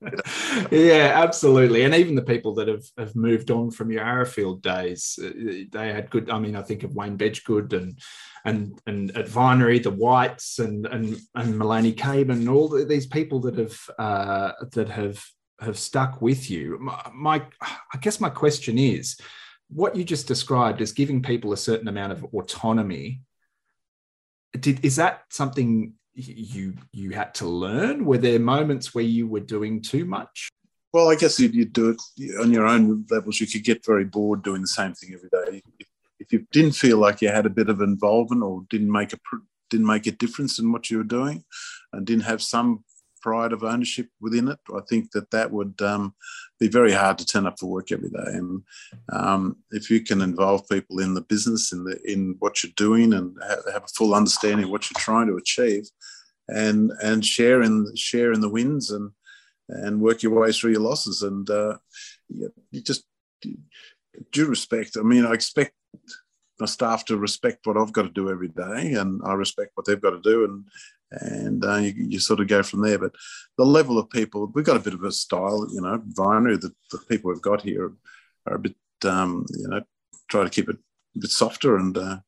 yeah, 0.70 1.12
absolutely. 1.14 1.84
And 1.84 1.94
even 1.94 2.14
the 2.14 2.22
people 2.22 2.54
that 2.54 2.68
have, 2.68 2.84
have 2.98 3.16
moved 3.16 3.50
on 3.50 3.70
from 3.70 3.90
your 3.90 4.04
Arrowfield 4.04 4.62
days, 4.62 5.18
uh, 5.22 5.30
they 5.70 5.92
had 5.92 6.10
good. 6.10 6.30
I 6.30 6.38
mean, 6.38 6.56
I 6.56 6.62
think 6.62 6.82
of 6.82 6.94
Wayne 6.94 7.18
Bedggood 7.18 7.72
and 7.72 7.98
and 8.44 8.78
and 8.86 9.16
at 9.16 9.28
Vinery, 9.28 9.82
the 9.82 9.90
Whites 9.90 10.58
and 10.58 10.86
and 10.86 11.16
and 11.34 11.58
Melanie 11.58 11.94
Caban, 11.94 12.52
all 12.52 12.68
the, 12.68 12.84
these 12.84 13.06
people 13.06 13.40
that 13.40 13.58
have 13.58 13.78
uh, 13.98 14.52
that 14.72 14.88
have 14.88 15.24
have 15.60 15.78
stuck 15.78 16.20
with 16.20 16.50
you. 16.50 16.78
My, 16.80 17.10
my, 17.14 17.42
I 17.60 17.98
guess 18.00 18.20
my 18.20 18.30
question 18.30 18.78
is, 18.78 19.16
what 19.68 19.96
you 19.96 20.04
just 20.04 20.28
described 20.28 20.82
as 20.82 20.92
giving 20.92 21.22
people 21.22 21.52
a 21.52 21.56
certain 21.56 21.88
amount 21.88 22.12
of 22.12 22.24
autonomy. 22.34 23.22
Did, 24.52 24.84
is 24.84 24.96
that 24.96 25.22
something 25.30 25.94
you 26.14 26.74
you 26.92 27.10
had 27.10 27.34
to 27.34 27.46
learn? 27.46 28.04
Were 28.04 28.18
there 28.18 28.38
moments 28.38 28.94
where 28.94 29.04
you 29.04 29.26
were 29.26 29.40
doing 29.40 29.80
too 29.80 30.04
much? 30.04 30.50
Well, 30.92 31.08
I 31.08 31.14
guess 31.14 31.40
you'd, 31.40 31.54
you'd 31.54 31.72
do 31.72 31.90
it 31.90 32.40
on 32.40 32.52
your 32.52 32.66
own 32.66 33.06
levels. 33.10 33.40
You 33.40 33.46
could 33.46 33.64
get 33.64 33.84
very 33.84 34.04
bored 34.04 34.42
doing 34.42 34.60
the 34.60 34.66
same 34.66 34.92
thing 34.92 35.14
every 35.14 35.30
day. 35.30 35.62
If 36.20 36.32
you 36.32 36.46
didn't 36.52 36.72
feel 36.72 36.98
like 36.98 37.22
you 37.22 37.28
had 37.28 37.46
a 37.46 37.50
bit 37.50 37.70
of 37.70 37.80
involvement 37.80 38.42
or 38.42 38.62
didn't 38.68 38.92
make 38.92 39.12
a 39.12 39.18
didn't 39.70 39.86
make 39.86 40.06
a 40.06 40.12
difference 40.12 40.58
in 40.58 40.70
what 40.70 40.90
you 40.90 40.98
were 40.98 41.04
doing, 41.04 41.44
and 41.92 42.06
didn't 42.06 42.24
have 42.24 42.42
some 42.42 42.84
pride 43.22 43.52
of 43.52 43.62
ownership 43.62 44.08
within 44.20 44.48
it, 44.48 44.58
I 44.74 44.80
think 44.88 45.12
that 45.12 45.30
that 45.30 45.50
would 45.50 45.80
um, 45.80 46.14
be 46.60 46.68
very 46.68 46.92
hard 46.92 47.18
to 47.18 47.26
turn 47.26 47.46
up 47.46 47.58
for 47.58 47.66
work 47.66 47.92
every 47.92 48.10
day. 48.10 48.32
And 48.32 48.62
um, 49.12 49.56
if 49.70 49.90
you 49.90 50.02
can 50.02 50.20
involve 50.20 50.68
people 50.68 51.00
in 51.00 51.14
the 51.14 51.22
business, 51.22 51.72
in 51.72 51.84
the 51.84 51.98
in 52.04 52.36
what 52.40 52.62
you're 52.62 52.72
doing, 52.76 53.12
and 53.12 53.36
have, 53.48 53.60
have, 53.72 53.84
a 53.84 53.94
full 53.96 54.14
understanding 54.14 54.64
of 54.64 54.70
what 54.70 54.90
you're 54.90 55.00
trying 55.00 55.28
to 55.28 55.36
achieve, 55.36 55.88
and 56.48 56.92
and 57.02 57.24
share 57.24 57.62
in 57.62 57.86
share 57.96 58.32
in 58.32 58.40
the 58.40 58.50
wins 58.50 58.90
and 58.90 59.10
and 59.68 60.00
work 60.00 60.22
your 60.22 60.38
way 60.38 60.52
through 60.52 60.72
your 60.72 60.80
losses, 60.80 61.22
and 61.22 61.48
uh, 61.48 61.76
you, 62.28 62.52
you 62.70 62.82
just 62.82 63.04
due 64.32 64.46
respect. 64.46 64.96
I 64.98 65.02
mean, 65.02 65.24
I 65.24 65.32
expect 65.32 65.72
my 66.60 66.66
staff 66.66 67.04
to 67.06 67.16
respect 67.16 67.66
what 67.66 67.76
I've 67.76 67.92
got 67.92 68.02
to 68.02 68.08
do 68.10 68.30
every 68.30 68.48
day, 68.48 68.94
and 68.94 69.20
I 69.24 69.32
respect 69.32 69.72
what 69.74 69.86
they've 69.86 70.00
got 70.00 70.10
to 70.10 70.20
do, 70.20 70.44
and 70.44 70.64
and 71.20 71.64
uh, 71.64 71.76
you, 71.76 71.94
you, 71.96 72.18
sort 72.18 72.40
of 72.40 72.48
go 72.48 72.62
from 72.62 72.82
there. 72.82 72.98
But 72.98 73.14
the 73.58 73.64
level 73.64 73.98
of 73.98 74.10
people, 74.10 74.50
we've 74.54 74.64
got 74.64 74.76
a 74.76 74.80
bit 74.80 74.94
of 74.94 75.02
a 75.04 75.12
style, 75.12 75.66
you 75.72 75.80
know, 75.80 76.02
Vinery, 76.14 76.60
the, 76.60 76.72
the 76.90 76.98
people 77.08 77.30
we've 77.30 77.42
got 77.42 77.62
here 77.62 77.92
are 78.46 78.54
a 78.54 78.58
bit, 78.58 78.76
um, 79.04 79.46
you 79.56 79.68
know, 79.68 79.82
try 80.28 80.44
to 80.44 80.50
keep 80.50 80.68
it 80.68 80.76
a 81.16 81.18
bit 81.18 81.30
softer 81.30 81.76
and, 81.76 81.96
uh, 81.98 82.18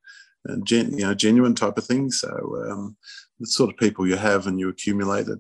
and 0.47 0.67
gen, 0.67 0.97
you 0.97 1.05
know, 1.05 1.15
genuine 1.15 1.55
type 1.55 1.79
of 1.79 1.87
thing. 1.87 2.11
So 2.11 2.29
um, 2.71 2.97
the 3.41 3.47
sort 3.47 3.71
of 3.71 3.79
people 3.79 4.07
you 4.07 4.17
have 4.17 4.47
and 4.47 4.61
you 4.61 4.69
accumulate 4.69 5.29
it 5.29 5.39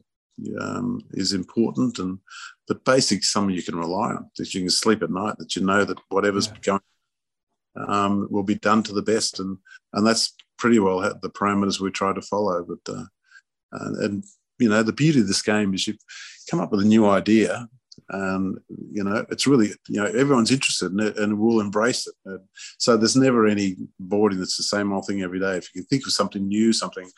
um, 0.60 1.02
is 1.12 1.32
important. 1.32 1.98
And 1.98 2.18
but 2.66 2.84
basic, 2.84 3.24
someone 3.24 3.54
you 3.54 3.62
can 3.62 3.76
rely 3.76 4.10
on, 4.10 4.30
that 4.36 4.54
you 4.54 4.62
can 4.62 4.70
sleep 4.70 5.02
at 5.02 5.10
night, 5.10 5.36
that 5.38 5.54
you 5.54 5.62
know 5.62 5.84
that 5.84 5.98
whatever's 6.08 6.48
yeah. 6.48 6.60
going 6.62 6.80
um, 7.88 8.28
will 8.30 8.42
be 8.42 8.54
done 8.54 8.82
to 8.84 8.92
the 8.92 9.02
best, 9.02 9.38
and 9.38 9.58
and 9.92 10.06
that's 10.06 10.34
pretty 10.58 10.78
well 10.78 11.00
the 11.00 11.30
parameters 11.30 11.80
we 11.80 11.90
try 11.90 12.12
to 12.12 12.22
follow. 12.22 12.64
But 12.64 12.92
uh, 12.92 13.04
and 13.74 14.24
you 14.58 14.68
know 14.68 14.82
the 14.82 14.92
beauty 14.92 15.20
of 15.20 15.26
this 15.26 15.42
game 15.42 15.74
is 15.74 15.86
you 15.86 15.94
come 16.50 16.60
up 16.60 16.70
with 16.70 16.80
a 16.80 16.86
new 16.86 17.08
idea 17.08 17.68
and 18.10 18.58
you 18.92 19.02
know 19.02 19.24
it's 19.30 19.46
really 19.46 19.68
you 19.88 20.00
know 20.00 20.06
everyone's 20.06 20.50
interested 20.50 20.92
in 20.92 21.00
it 21.00 21.16
and 21.16 21.38
will 21.38 21.60
embrace 21.60 22.06
it. 22.06 22.40
So 22.78 22.96
there's 22.96 23.16
never 23.16 23.46
any 23.46 23.76
boarding 23.98 24.38
that's 24.38 24.56
the 24.56 24.62
same 24.62 24.92
old 24.92 25.06
thing 25.06 25.22
every 25.22 25.40
day. 25.40 25.56
If 25.56 25.74
you 25.74 25.82
can 25.82 25.88
think 25.88 26.06
of 26.06 26.12
something 26.12 26.46
new 26.46 26.72
something 26.72 27.10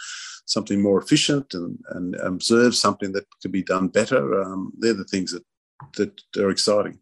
something 0.47 0.81
more 0.81 1.01
efficient 1.01 1.55
and, 1.55 1.79
and 1.91 2.15
observe 2.17 2.75
something 2.75 3.13
that 3.13 3.25
could 3.43 3.51
be 3.51 3.63
done 3.63 3.89
better 3.89 4.43
um, 4.43 4.73
they're 4.79 4.95
the 4.95 5.05
things 5.05 5.33
that 5.33 5.45
that 5.97 6.43
are 6.43 6.51
exciting. 6.51 6.99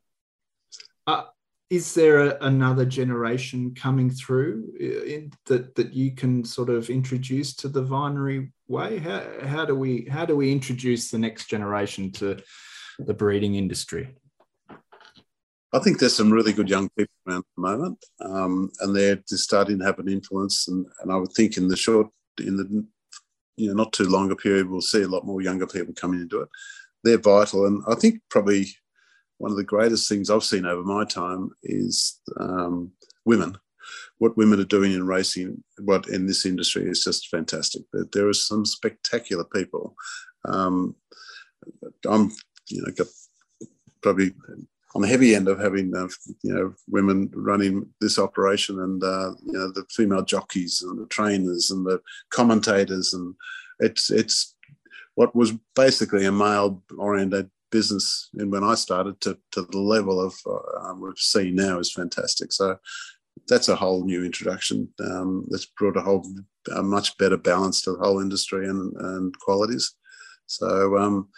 Uh, 1.07 1.24
is 1.70 1.94
there 1.94 2.20
a, 2.20 2.38
another 2.42 2.84
generation 2.84 3.74
coming 3.74 4.11
through 4.11 4.72
uh, 4.80 5.05
in, 5.05 5.32
that 5.46 5.74
that 5.74 5.92
you 5.92 6.12
can 6.12 6.44
sort 6.44 6.70
of 6.70 6.88
introduce 6.88 7.55
to 7.57 7.68
the 7.68 7.82
vinery 7.82 8.52
way 8.68 8.98
how, 8.98 9.22
how 9.42 9.64
do 9.64 9.74
we 9.74 10.06
how 10.10 10.24
do 10.24 10.36
we 10.36 10.50
introduce 10.50 11.10
the 11.10 11.18
next 11.18 11.46
generation 11.46 12.10
to 12.12 12.38
the 12.98 13.14
breeding 13.14 13.56
industry? 13.56 14.14
I 15.72 15.80
think 15.80 15.98
there's 15.98 16.16
some 16.16 16.30
really 16.30 16.52
good 16.52 16.68
young 16.68 16.88
people 16.96 17.12
around 17.26 17.38
at 17.38 17.44
the 17.56 17.62
moment, 17.62 18.04
um, 18.20 18.70
and 18.80 18.94
they're 18.94 19.16
just 19.28 19.42
starting 19.42 19.80
to 19.80 19.84
have 19.84 19.98
an 19.98 20.08
influence. 20.08 20.68
And, 20.68 20.86
and 21.00 21.10
I 21.10 21.16
would 21.16 21.32
think 21.32 21.56
in 21.56 21.66
the 21.66 21.76
short, 21.76 22.06
in 22.38 22.56
the 22.56 22.86
you 23.56 23.68
know 23.68 23.74
not 23.74 23.92
too 23.92 24.04
long 24.04 24.30
a 24.30 24.36
period, 24.36 24.68
we'll 24.68 24.80
see 24.80 25.02
a 25.02 25.08
lot 25.08 25.26
more 25.26 25.42
younger 25.42 25.66
people 25.66 25.92
coming 25.94 26.20
into 26.20 26.40
it. 26.40 26.48
They're 27.02 27.18
vital, 27.18 27.66
and 27.66 27.82
I 27.88 27.96
think 27.96 28.20
probably 28.30 28.68
one 29.38 29.50
of 29.50 29.56
the 29.56 29.64
greatest 29.64 30.08
things 30.08 30.30
I've 30.30 30.44
seen 30.44 30.64
over 30.64 30.82
my 30.82 31.04
time 31.04 31.50
is 31.64 32.20
um, 32.38 32.92
women. 33.24 33.58
What 34.18 34.36
women 34.36 34.60
are 34.60 34.64
doing 34.64 34.92
in 34.92 35.06
racing, 35.06 35.62
what 35.82 36.08
in 36.08 36.26
this 36.26 36.46
industry 36.46 36.88
is 36.88 37.02
just 37.04 37.28
fantastic. 37.28 37.82
There, 38.12 38.28
are 38.28 38.32
some 38.32 38.64
spectacular 38.64 39.44
people. 39.44 39.96
Um, 40.44 40.94
I'm 42.08 42.30
you 42.68 42.82
know, 42.82 42.92
got 42.96 43.08
probably 44.02 44.32
on 44.94 45.02
the 45.02 45.08
heavy 45.08 45.34
end 45.34 45.48
of 45.48 45.58
having 45.58 45.94
uh, 45.94 46.08
you 46.42 46.54
know 46.54 46.74
women 46.88 47.30
running 47.34 47.86
this 48.00 48.18
operation 48.18 48.80
and 48.80 49.02
uh, 49.02 49.32
you 49.44 49.52
know 49.52 49.72
the 49.72 49.84
female 49.90 50.22
jockeys 50.22 50.82
and 50.82 50.98
the 50.98 51.06
trainers 51.06 51.70
and 51.70 51.84
the 51.84 52.00
commentators 52.30 53.12
and 53.12 53.34
it's 53.80 54.10
it's 54.10 54.54
what 55.16 55.34
was 55.34 55.52
basically 55.74 56.24
a 56.24 56.32
male 56.32 56.82
oriented 56.98 57.50
business 57.70 58.30
and 58.34 58.52
when 58.52 58.62
I 58.62 58.76
started 58.76 59.20
to, 59.22 59.36
to 59.52 59.62
the 59.62 59.78
level 59.78 60.20
of 60.20 60.34
uh, 60.46 60.94
we've 60.94 61.18
seen 61.18 61.56
now 61.56 61.80
is 61.80 61.92
fantastic 61.92 62.52
so 62.52 62.78
that's 63.49 63.68
a 63.68 63.76
whole 63.76 64.05
new 64.05 64.24
introduction 64.24 64.88
um, 65.01 65.47
that's 65.51 65.66
brought 65.66 65.97
a 65.97 66.01
whole 66.01 66.26
a 66.74 66.82
much 66.82 67.16
better 67.18 67.36
balance 67.36 67.82
to 67.82 67.92
the 67.92 67.99
whole 67.99 68.20
industry 68.20 68.68
and, 68.68 68.95
and 68.97 69.38
qualities 69.38 69.95
so 70.47 70.97
um, 70.99 71.28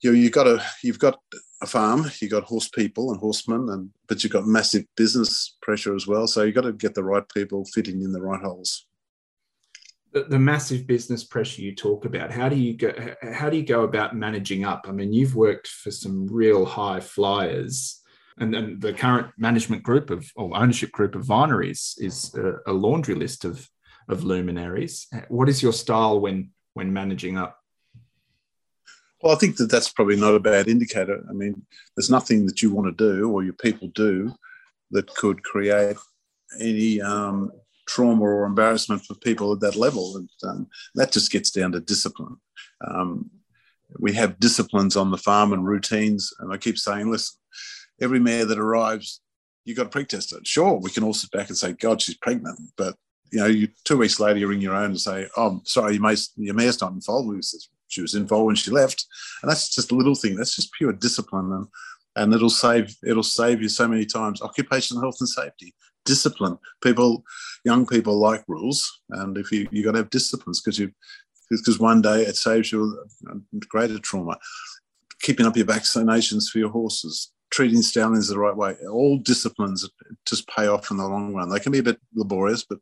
you 0.00 0.12
know, 0.12 0.18
you 0.18 0.30
got 0.30 0.46
a 0.46 0.62
you've 0.82 0.98
got 0.98 1.18
a 1.60 1.66
farm, 1.66 2.10
you've 2.20 2.30
got 2.30 2.44
horse 2.44 2.68
people 2.68 3.10
and 3.10 3.20
horsemen, 3.20 3.68
and 3.70 3.90
but 4.06 4.22
you've 4.22 4.32
got 4.32 4.46
massive 4.46 4.84
business 4.96 5.56
pressure 5.60 5.94
as 5.94 6.06
well. 6.06 6.26
So 6.26 6.42
you've 6.42 6.54
got 6.54 6.62
to 6.62 6.72
get 6.72 6.94
the 6.94 7.04
right 7.04 7.28
people 7.34 7.64
fitting 7.74 8.02
in 8.02 8.12
the 8.12 8.22
right 8.22 8.40
holes. 8.40 8.86
The, 10.12 10.24
the, 10.24 10.38
massive 10.38 10.86
business 10.86 11.22
pressure 11.22 11.60
you 11.60 11.74
talk 11.74 12.06
about, 12.06 12.30
how 12.30 12.48
do 12.48 12.56
you 12.56 12.74
go? 12.74 12.92
How 13.32 13.50
do 13.50 13.56
you 13.56 13.62
go 13.62 13.82
about 13.82 14.16
managing 14.16 14.64
up? 14.64 14.86
I 14.88 14.92
mean, 14.92 15.12
you've 15.12 15.34
worked 15.34 15.68
for 15.68 15.90
some 15.90 16.26
real 16.28 16.64
high 16.64 17.00
flyers. 17.00 18.00
And, 18.40 18.80
the 18.80 18.92
current 18.92 19.28
management 19.36 19.82
group 19.82 20.10
of 20.10 20.30
or 20.36 20.56
ownership 20.56 20.92
group 20.92 21.14
of 21.14 21.24
vineries 21.24 21.94
is 21.98 22.34
a, 22.34 22.70
a 22.70 22.72
laundry 22.72 23.14
list 23.14 23.44
of 23.44 23.68
of 24.08 24.24
luminaries. 24.24 25.06
What 25.28 25.48
is 25.48 25.62
your 25.62 25.72
style 25.72 26.20
when 26.20 26.50
when 26.74 26.92
managing 26.92 27.36
up? 27.36 27.58
Well, 29.20 29.34
I 29.34 29.38
think 29.38 29.56
that 29.56 29.70
that's 29.70 29.92
probably 29.92 30.16
not 30.16 30.34
a 30.34 30.40
bad 30.40 30.68
indicator. 30.68 31.24
I 31.28 31.32
mean, 31.32 31.66
there's 31.96 32.10
nothing 32.10 32.46
that 32.46 32.62
you 32.62 32.72
want 32.72 32.86
to 32.86 33.04
do 33.12 33.30
or 33.30 33.42
your 33.42 33.54
people 33.54 33.88
do 33.88 34.32
that 34.92 35.12
could 35.14 35.42
create 35.42 35.96
any 36.60 37.00
um, 37.00 37.50
trauma 37.88 38.22
or 38.22 38.44
embarrassment 38.44 39.04
for 39.04 39.14
people 39.14 39.52
at 39.52 39.60
that 39.60 39.76
level. 39.76 40.16
And 40.16 40.30
um, 40.44 40.68
that 40.94 41.10
just 41.10 41.32
gets 41.32 41.50
down 41.50 41.72
to 41.72 41.80
discipline. 41.80 42.36
Um, 42.86 43.30
we 43.98 44.12
have 44.12 44.38
disciplines 44.38 44.96
on 44.96 45.10
the 45.10 45.18
farm 45.18 45.52
and 45.52 45.66
routines. 45.66 46.32
And 46.38 46.52
I 46.52 46.56
keep 46.56 46.78
saying, 46.78 47.10
listen, 47.10 47.36
every 48.00 48.20
mare 48.20 48.44
that 48.44 48.58
arrives, 48.58 49.20
you've 49.64 49.76
got 49.76 49.84
to 49.84 49.88
pre-test 49.90 50.32
it. 50.32 50.46
Sure, 50.46 50.74
we 50.74 50.90
can 50.90 51.04
all 51.04 51.14
sit 51.14 51.30
back 51.30 51.48
and 51.48 51.56
say, 51.56 51.72
God, 51.72 52.00
she's 52.00 52.16
pregnant. 52.16 52.58
But 52.76 52.96
you 53.30 53.40
know, 53.40 53.46
you 53.46 53.68
two 53.84 53.98
weeks 53.98 54.20
later, 54.20 54.38
you 54.38 54.48
ring 54.48 54.60
your 54.60 54.74
own 54.74 54.86
and 54.90 55.00
say, 55.00 55.28
"Oh, 55.36 55.60
sorry, 55.64 55.96
your, 55.96 56.14
your 56.36 56.54
mare's 56.54 56.80
not 56.80 56.92
involved." 56.92 57.28
We 57.28 57.42
says, 57.42 57.68
she 57.88 58.00
was 58.00 58.14
involved 58.14 58.46
when 58.46 58.56
she 58.56 58.70
left, 58.70 59.06
and 59.42 59.50
that's 59.50 59.74
just 59.74 59.92
a 59.92 59.94
little 59.94 60.14
thing. 60.14 60.36
That's 60.36 60.56
just 60.56 60.72
pure 60.72 60.92
discipline, 60.92 61.52
and 61.52 61.66
and 62.16 62.34
it'll 62.34 62.50
save 62.50 62.96
it'll 63.04 63.22
save 63.22 63.62
you 63.62 63.68
so 63.68 63.88
many 63.88 64.06
times. 64.06 64.42
Occupational 64.42 65.02
health 65.02 65.16
and 65.20 65.28
safety, 65.28 65.74
discipline. 66.04 66.58
People, 66.82 67.24
young 67.64 67.86
people 67.86 68.18
like 68.18 68.44
rules, 68.48 69.00
and 69.10 69.36
if 69.36 69.52
you 69.52 69.68
you 69.70 69.84
got 69.84 69.92
to 69.92 69.98
have 69.98 70.10
disciplines 70.10 70.60
because 70.60 70.78
you 70.78 70.92
because 71.50 71.78
one 71.78 72.02
day 72.02 72.22
it 72.22 72.36
saves 72.36 72.72
you 72.72 73.04
greater 73.68 73.98
trauma. 73.98 74.36
Keeping 75.20 75.46
up 75.46 75.56
your 75.56 75.66
vaccinations 75.66 76.48
for 76.48 76.58
your 76.58 76.70
horses, 76.70 77.32
treating 77.50 77.82
stallions 77.82 78.28
the 78.28 78.38
right 78.38 78.56
way. 78.56 78.76
All 78.90 79.18
disciplines 79.18 79.88
just 80.26 80.48
pay 80.48 80.66
off 80.66 80.90
in 80.90 80.96
the 80.96 81.06
long 81.06 81.34
run. 81.34 81.48
They 81.48 81.60
can 81.60 81.72
be 81.72 81.78
a 81.78 81.82
bit 81.82 82.00
laborious, 82.14 82.64
but 82.64 82.78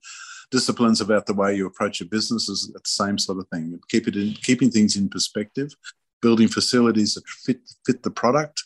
disciplines 0.51 1.01
about 1.01 1.27
the 1.27 1.35
way 1.35 1.55
you 1.55 1.67
approach 1.67 2.01
your 2.01 2.09
business 2.09 2.49
is 2.49 2.71
the 2.73 2.81
same 2.85 3.19
sort 3.19 3.39
of 3.39 3.49
thing. 3.49 3.79
Keep 3.89 4.09
it 4.09 4.17
in, 4.17 4.35
keeping 4.35 4.71
things 4.71 4.97
in 4.97 5.09
perspective, 5.09 5.75
building 6.21 6.49
facilities 6.49 7.15
that 7.15 7.27
fit 7.27 7.61
fit 7.85 8.03
the 8.03 8.11
product, 8.11 8.63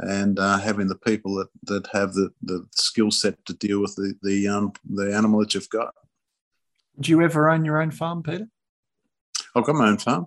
and 0.00 0.38
uh, 0.38 0.58
having 0.58 0.88
the 0.88 0.96
people 0.96 1.34
that, 1.36 1.48
that 1.64 1.86
have 1.92 2.14
the, 2.14 2.30
the 2.42 2.66
skill 2.72 3.10
set 3.10 3.44
to 3.46 3.54
deal 3.54 3.80
with 3.80 3.94
the 3.96 4.14
the 4.22 4.48
um, 4.48 4.72
the 4.88 5.14
animal 5.14 5.40
that 5.40 5.54
you've 5.54 5.70
got. 5.70 5.94
Do 6.98 7.10
you 7.10 7.22
ever 7.22 7.50
own 7.50 7.64
your 7.64 7.82
own 7.82 7.90
farm, 7.90 8.22
Peter? 8.22 8.48
I've 9.54 9.64
got 9.64 9.74
my 9.74 9.88
own 9.88 9.98
farm. 9.98 10.26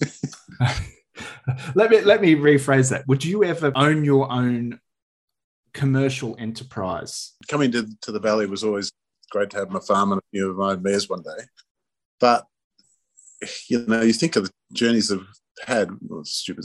let 1.74 1.90
me 1.90 2.00
let 2.00 2.20
me 2.20 2.34
rephrase 2.34 2.90
that. 2.90 3.06
Would 3.06 3.24
you 3.24 3.44
ever 3.44 3.72
own 3.74 4.04
your 4.04 4.30
own 4.30 4.80
commercial 5.72 6.36
enterprise? 6.38 7.32
Coming 7.48 7.72
to, 7.72 7.88
to 8.02 8.12
the 8.12 8.20
valley 8.20 8.46
was 8.46 8.64
always 8.64 8.92
great 9.30 9.50
to 9.50 9.58
have 9.58 9.70
my 9.70 9.80
farm 9.80 10.12
and 10.12 10.20
a 10.20 10.24
few 10.30 10.50
of 10.50 10.56
my 10.56 10.72
own 10.72 10.82
mares 10.82 11.08
one 11.08 11.22
day. 11.22 11.44
But 12.20 12.46
you 13.68 13.84
know, 13.86 14.02
you 14.02 14.12
think 14.12 14.36
of 14.36 14.44
the 14.44 14.52
journeys 14.72 15.12
I've 15.12 15.26
had, 15.64 15.90
well, 16.00 16.24
stupid 16.24 16.64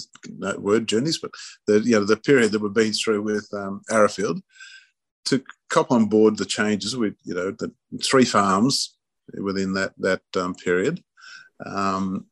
word 0.58 0.88
journeys, 0.88 1.20
but 1.20 1.32
the 1.68 1.80
you 1.80 1.92
know 1.92 2.06
the 2.06 2.18
period 2.18 2.52
that 2.52 2.62
we've 2.62 2.74
been 2.74 2.94
through 2.94 3.22
with 3.22 3.48
um, 3.54 3.82
Arrowfield 3.90 4.42
to 5.26 5.44
cop 5.70 5.92
on 5.92 6.06
board 6.06 6.38
the 6.38 6.46
changes 6.46 6.96
with 6.96 7.16
you 7.24 7.36
know 7.36 7.52
the 7.52 7.72
three 8.04 8.26
farms 8.26 8.98
within 9.42 9.74
that 9.74 9.94
that 9.98 10.22
um, 10.36 10.56
period. 10.56 11.04
Um, 11.66 12.26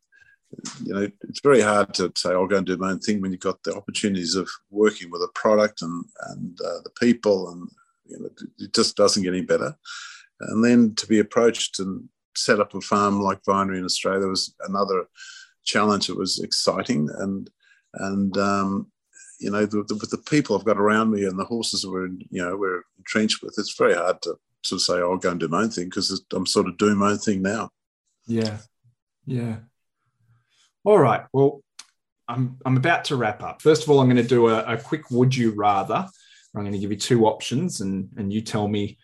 you 0.84 0.94
know, 0.94 1.08
it's 1.22 1.42
very 1.42 1.62
hard 1.62 1.94
to 1.96 2.12
say 2.16 2.32
I'll 2.32 2.48
go 2.48 2.58
and 2.58 2.66
do 2.66 2.78
my 2.78 2.92
own 2.92 3.00
thing 3.00 3.22
when 3.22 3.32
you've 3.32 3.42
got 3.42 3.62
the 3.64 3.76
opportunities 3.76 4.36
of 4.36 4.50
working 4.70 5.10
with 5.10 5.22
a 5.22 5.30
product 5.34 5.82
and 5.82 6.06
and 6.30 6.60
uh, 6.62 6.80
the 6.84 6.92
people, 7.00 7.50
and 7.52 7.70
you 8.06 8.20
know, 8.20 8.30
it 8.60 8.74
just 8.74 8.96
doesn't 8.96 9.24
get 9.24 9.34
any 9.34 9.42
better. 9.42 9.76
And 10.40 10.64
then 10.64 10.96
to 10.96 11.08
be 11.08 11.20
approached 11.20 11.80
and 11.80 12.08
set 12.36 12.60
up 12.60 12.74
a 12.76 12.82
farm 12.82 13.22
like 13.22 13.44
Vinery 13.44 13.80
in 13.80 13.86
Australia 13.86 14.28
was 14.28 14.54
another 14.68 15.08
challenge. 15.64 16.10
It 16.10 16.18
was 16.18 16.40
exciting 16.40 17.10
and 17.18 17.50
and 17.94 18.38
um, 18.38 18.92
you 19.40 19.52
know 19.52 19.66
the, 19.66 19.84
the, 19.84 19.96
with 19.96 20.10
the 20.10 20.24
people 20.30 20.58
I've 20.58 20.66
got 20.66 20.78
around 20.78 21.12
me 21.12 21.26
and 21.26 21.38
the 21.38 21.46
horses 21.46 21.86
we're 21.86 22.08
you 22.08 22.44
know 22.44 22.56
we're 22.58 22.84
entrenched 22.98 23.42
with, 23.42 23.56
it's 23.58 23.78
very 23.78 23.94
hard 23.94 24.22
to 24.24 24.38
of 24.72 24.82
say 24.82 24.96
I'll 24.96 25.18
go 25.18 25.32
and 25.32 25.40
do 25.40 25.48
my 25.48 25.62
own 25.62 25.70
thing 25.70 25.86
because 25.86 26.22
I'm 26.34 26.46
sort 26.46 26.68
of 26.68 26.78
doing 26.78 26.98
my 26.98 27.12
own 27.12 27.18
thing 27.18 27.42
now. 27.42 27.70
Yeah, 28.26 28.58
yeah. 29.26 29.58
All 30.88 30.98
right. 30.98 31.26
Well, 31.34 31.62
I'm 32.30 32.60
I'm 32.66 32.78
about 32.78 33.04
to 33.06 33.18
wrap 33.18 33.44
up. 33.44 33.62
First 33.62 33.84
of 33.84 33.90
all, 33.90 34.00
I'm 34.00 34.08
going 34.08 34.24
to 34.24 34.24
do 34.24 34.48
a, 34.48 34.64
a 34.64 34.78
quick 34.78 35.12
would 35.12 35.36
you 35.36 35.52
rather. 35.52 36.08
I'm 36.56 36.62
going 36.62 36.72
to 36.72 36.80
give 36.80 36.92
you 36.92 36.98
two 36.98 37.26
options, 37.26 37.82
and 37.82 38.08
and 38.16 38.32
you 38.32 38.40
tell 38.40 38.70
me 38.70 38.98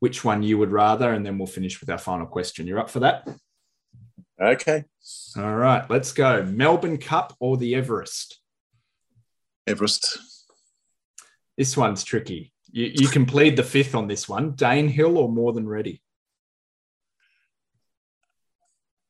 which 0.00 0.22
one 0.22 0.42
you 0.42 0.58
would 0.58 0.70
rather, 0.70 1.14
and 1.14 1.24
then 1.24 1.38
we'll 1.38 1.46
finish 1.46 1.80
with 1.80 1.88
our 1.88 1.96
final 1.96 2.26
question. 2.26 2.66
You're 2.66 2.78
up 2.78 2.90
for 2.90 3.00
that? 3.00 3.26
Okay. 4.38 4.84
All 5.38 5.56
right, 5.56 5.88
let's 5.88 6.12
go. 6.12 6.44
Melbourne 6.44 6.98
Cup 6.98 7.34
or 7.40 7.56
the 7.56 7.74
Everest? 7.74 8.38
Everest. 9.66 10.18
This 11.56 11.74
one's 11.74 12.04
tricky. 12.04 12.52
You, 12.70 12.92
you 12.94 13.08
can 13.08 13.24
plead 13.24 13.56
the 13.56 13.62
fifth 13.62 13.94
on 13.94 14.08
this 14.08 14.28
one. 14.28 14.52
Danehill 14.52 15.16
or 15.16 15.30
more 15.30 15.54
than 15.54 15.66
ready? 15.66 16.02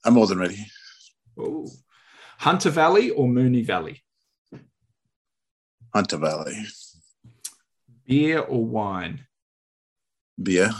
I'm 0.04 0.14
more 0.14 0.28
than 0.28 0.38
ready. 0.38 0.64
Ooh. 1.36 1.66
Hunter 2.40 2.70
Valley 2.70 3.10
or 3.10 3.28
Moonee 3.28 3.66
Valley? 3.66 4.02
Hunter 5.92 6.16
Valley. 6.16 6.56
Beer 8.06 8.38
or 8.38 8.64
wine? 8.64 9.26
Beer. 10.42 10.70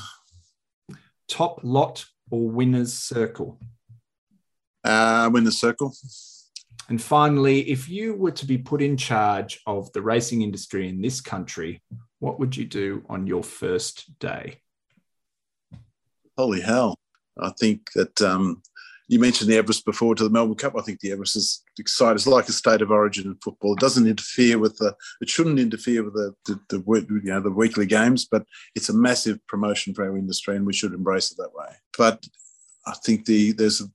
Top 1.29 1.61
lot 1.63 2.07
or 2.31 2.49
winner's 2.49 2.95
circle? 2.95 3.61
Uh, 4.83 5.29
winner's 5.31 5.61
circle. 5.61 5.95
And 6.89 7.01
finally, 7.01 7.69
if 7.69 7.91
you 7.91 8.15
were 8.15 8.33
to 8.33 8.47
be 8.47 8.57
put 8.57 8.81
in 8.81 8.97
charge 8.97 9.61
of 9.67 9.93
the 9.93 10.01
racing 10.01 10.41
industry 10.41 10.89
in 10.89 11.03
this 11.03 11.21
country, 11.21 11.83
what 12.21 12.41
would 12.41 12.57
you 12.57 12.65
do 12.65 13.05
on 13.11 13.27
your 13.27 13.43
first 13.43 14.19
day? 14.19 14.63
Holy 16.39 16.63
hell. 16.63 16.99
I 17.39 17.51
think 17.61 17.93
that 17.95 18.23
um, 18.23 18.63
you 19.11 19.19
mentioned 19.19 19.51
the 19.51 19.57
Everest 19.57 19.85
before 19.85 20.15
to 20.15 20.23
the 20.23 20.31
Melbourne 20.31 20.55
Cup. 20.55 20.75
I 20.79 20.83
think 20.83 21.01
the 21.01 21.11
Everest 21.11 21.35
is 21.35 21.65
exciting. 21.81 22.15
It's 22.15 22.29
like 22.29 22.49
a 22.49 22.53
state 22.53 22.81
of 22.81 22.93
origin 22.93 23.27
in 23.27 23.35
football. 23.43 23.73
It 23.73 23.81
doesn't 23.81 24.07
interfere 24.07 24.57
with 24.57 24.79
the. 24.79 24.95
It 25.21 25.29
shouldn't 25.29 25.59
interfere 25.59 26.05
with 26.05 26.15
the, 26.15 26.33
the, 26.47 26.61
the 26.69 27.21
you 27.25 27.33
know 27.33 27.41
the 27.41 27.51
weekly 27.51 27.87
games, 27.87 28.25
but 28.25 28.45
it's 28.77 28.89
a 28.89 28.95
massive 28.95 29.45
promotion 29.49 29.95
for 29.95 30.05
our 30.05 30.17
industry, 30.17 30.55
and 30.55 30.65
we 30.65 30.73
should 30.73 30.95
embrace 30.95 31.33
it 31.33 31.39
that 31.39 31.53
way. 31.53 31.75
But 31.99 32.25
I 32.87 32.95
think 33.05 33.25
the 33.25 33.51
there's 33.51 33.81
a 33.81 33.87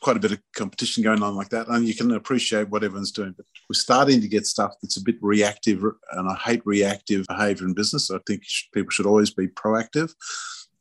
quite 0.00 0.16
a 0.16 0.20
bit 0.20 0.32
of 0.32 0.40
competition 0.56 1.04
going 1.04 1.22
on 1.22 1.36
like 1.36 1.50
that, 1.50 1.68
and 1.68 1.86
you 1.86 1.94
can 1.94 2.10
appreciate 2.12 2.70
what 2.70 2.82
everyone's 2.82 3.12
doing. 3.12 3.34
But 3.36 3.44
we're 3.68 3.74
starting 3.74 4.22
to 4.22 4.28
get 4.28 4.46
stuff 4.46 4.72
that's 4.80 4.96
a 4.96 5.04
bit 5.04 5.16
reactive, 5.20 5.84
and 6.12 6.30
I 6.30 6.34
hate 6.36 6.62
reactive 6.64 7.26
behaviour 7.28 7.66
in 7.66 7.74
business. 7.74 8.10
I 8.10 8.20
think 8.26 8.42
people 8.72 8.90
should 8.90 9.06
always 9.06 9.34
be 9.34 9.48
proactive. 9.48 10.14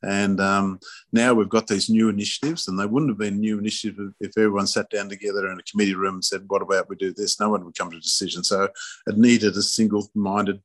And 0.03 0.39
um, 0.39 0.79
now 1.11 1.33
we've 1.33 1.49
got 1.49 1.67
these 1.67 1.89
new 1.89 2.09
initiatives, 2.09 2.67
and 2.67 2.79
they 2.79 2.85
wouldn't 2.85 3.11
have 3.11 3.19
been 3.19 3.39
new 3.39 3.59
initiatives 3.59 4.13
if 4.19 4.37
everyone 4.37 4.67
sat 4.67 4.89
down 4.89 5.09
together 5.09 5.51
in 5.51 5.59
a 5.59 5.63
committee 5.63 5.95
room 5.95 6.15
and 6.15 6.25
said, 6.25 6.45
"What 6.47 6.61
about 6.61 6.89
we 6.89 6.95
do 6.95 7.13
this?" 7.13 7.39
No 7.39 7.49
one 7.49 7.63
would 7.65 7.77
come 7.77 7.91
to 7.91 7.97
a 7.97 8.01
decision. 8.01 8.43
So 8.43 8.69
it 9.07 9.17
needed 9.17 9.55
a 9.55 9.61
single-minded 9.61 10.61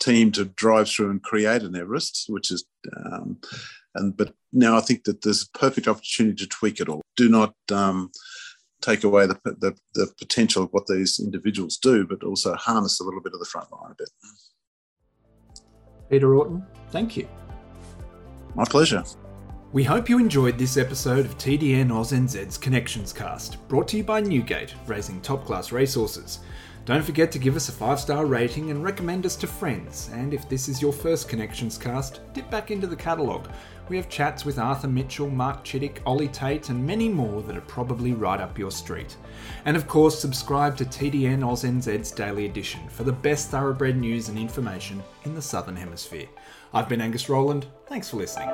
team 0.00 0.32
to 0.32 0.46
drive 0.46 0.88
through 0.88 1.10
and 1.10 1.22
create 1.22 1.62
an 1.62 1.76
Everest, 1.76 2.26
which 2.28 2.50
is 2.50 2.64
um, 3.04 3.38
and 3.94 4.16
but 4.16 4.34
now 4.52 4.76
I 4.76 4.80
think 4.80 5.04
that 5.04 5.22
there's 5.22 5.42
a 5.42 5.58
perfect 5.58 5.88
opportunity 5.88 6.36
to 6.36 6.48
tweak 6.48 6.80
it 6.80 6.88
all. 6.88 7.02
Do 7.16 7.28
not 7.28 7.54
um, 7.70 8.10
take 8.80 9.04
away 9.04 9.26
the, 9.26 9.38
the, 9.44 9.74
the 9.94 10.12
potential 10.18 10.64
of 10.64 10.70
what 10.72 10.86
these 10.86 11.20
individuals 11.20 11.78
do, 11.78 12.06
but 12.06 12.22
also 12.24 12.54
harness 12.54 13.00
a 13.00 13.04
little 13.04 13.20
bit 13.20 13.32
of 13.32 13.38
the 13.38 13.46
front 13.46 13.70
line 13.72 13.92
a 13.92 13.94
bit. 13.94 14.10
Peter 16.10 16.34
Orton, 16.34 16.64
thank 16.90 17.16
you. 17.16 17.26
My 18.54 18.64
pleasure. 18.64 19.02
We 19.72 19.82
hope 19.82 20.10
you 20.10 20.18
enjoyed 20.18 20.58
this 20.58 20.76
episode 20.76 21.24
of 21.24 21.38
TDN 21.38 21.88
AusNZ's 21.88 22.58
Connections 22.58 23.10
Cast, 23.10 23.66
brought 23.66 23.88
to 23.88 23.96
you 23.96 24.04
by 24.04 24.20
Newgate, 24.20 24.74
raising 24.86 25.22
top 25.22 25.46
class 25.46 25.72
resources. 25.72 26.40
Don't 26.84 27.02
forget 27.02 27.32
to 27.32 27.38
give 27.38 27.56
us 27.56 27.70
a 27.70 27.72
5 27.72 27.98
star 27.98 28.26
rating 28.26 28.70
and 28.70 28.84
recommend 28.84 29.24
us 29.24 29.36
to 29.36 29.46
friends. 29.46 30.10
And 30.12 30.34
if 30.34 30.50
this 30.50 30.68
is 30.68 30.82
your 30.82 30.92
first 30.92 31.30
Connections 31.30 31.78
cast, 31.78 32.20
dip 32.34 32.50
back 32.50 32.70
into 32.70 32.86
the 32.86 32.96
catalogue. 32.96 33.48
We 33.88 33.96
have 33.96 34.10
chats 34.10 34.44
with 34.44 34.58
Arthur 34.58 34.88
Mitchell, 34.88 35.30
Mark 35.30 35.64
Chittick, 35.64 35.98
Ollie 36.04 36.28
Tait, 36.28 36.68
and 36.68 36.86
many 36.86 37.08
more 37.08 37.40
that 37.42 37.56
are 37.56 37.62
probably 37.62 38.12
right 38.12 38.40
up 38.40 38.58
your 38.58 38.70
street. 38.70 39.16
And 39.64 39.78
of 39.78 39.88
course, 39.88 40.18
subscribe 40.18 40.76
to 40.76 40.84
TDN 40.84 41.40
AusNZ's 41.40 42.10
Daily 42.10 42.44
Edition 42.44 42.86
for 42.88 43.04
the 43.04 43.12
best 43.12 43.50
thoroughbred 43.50 43.96
news 43.96 44.28
and 44.28 44.38
information 44.38 45.02
in 45.24 45.34
the 45.34 45.42
Southern 45.42 45.76
Hemisphere. 45.76 46.28
I've 46.74 46.88
been 46.88 47.00
Angus 47.00 47.28
Rowland. 47.28 47.66
Thanks 47.86 48.08
for 48.08 48.16
listening. 48.16 48.48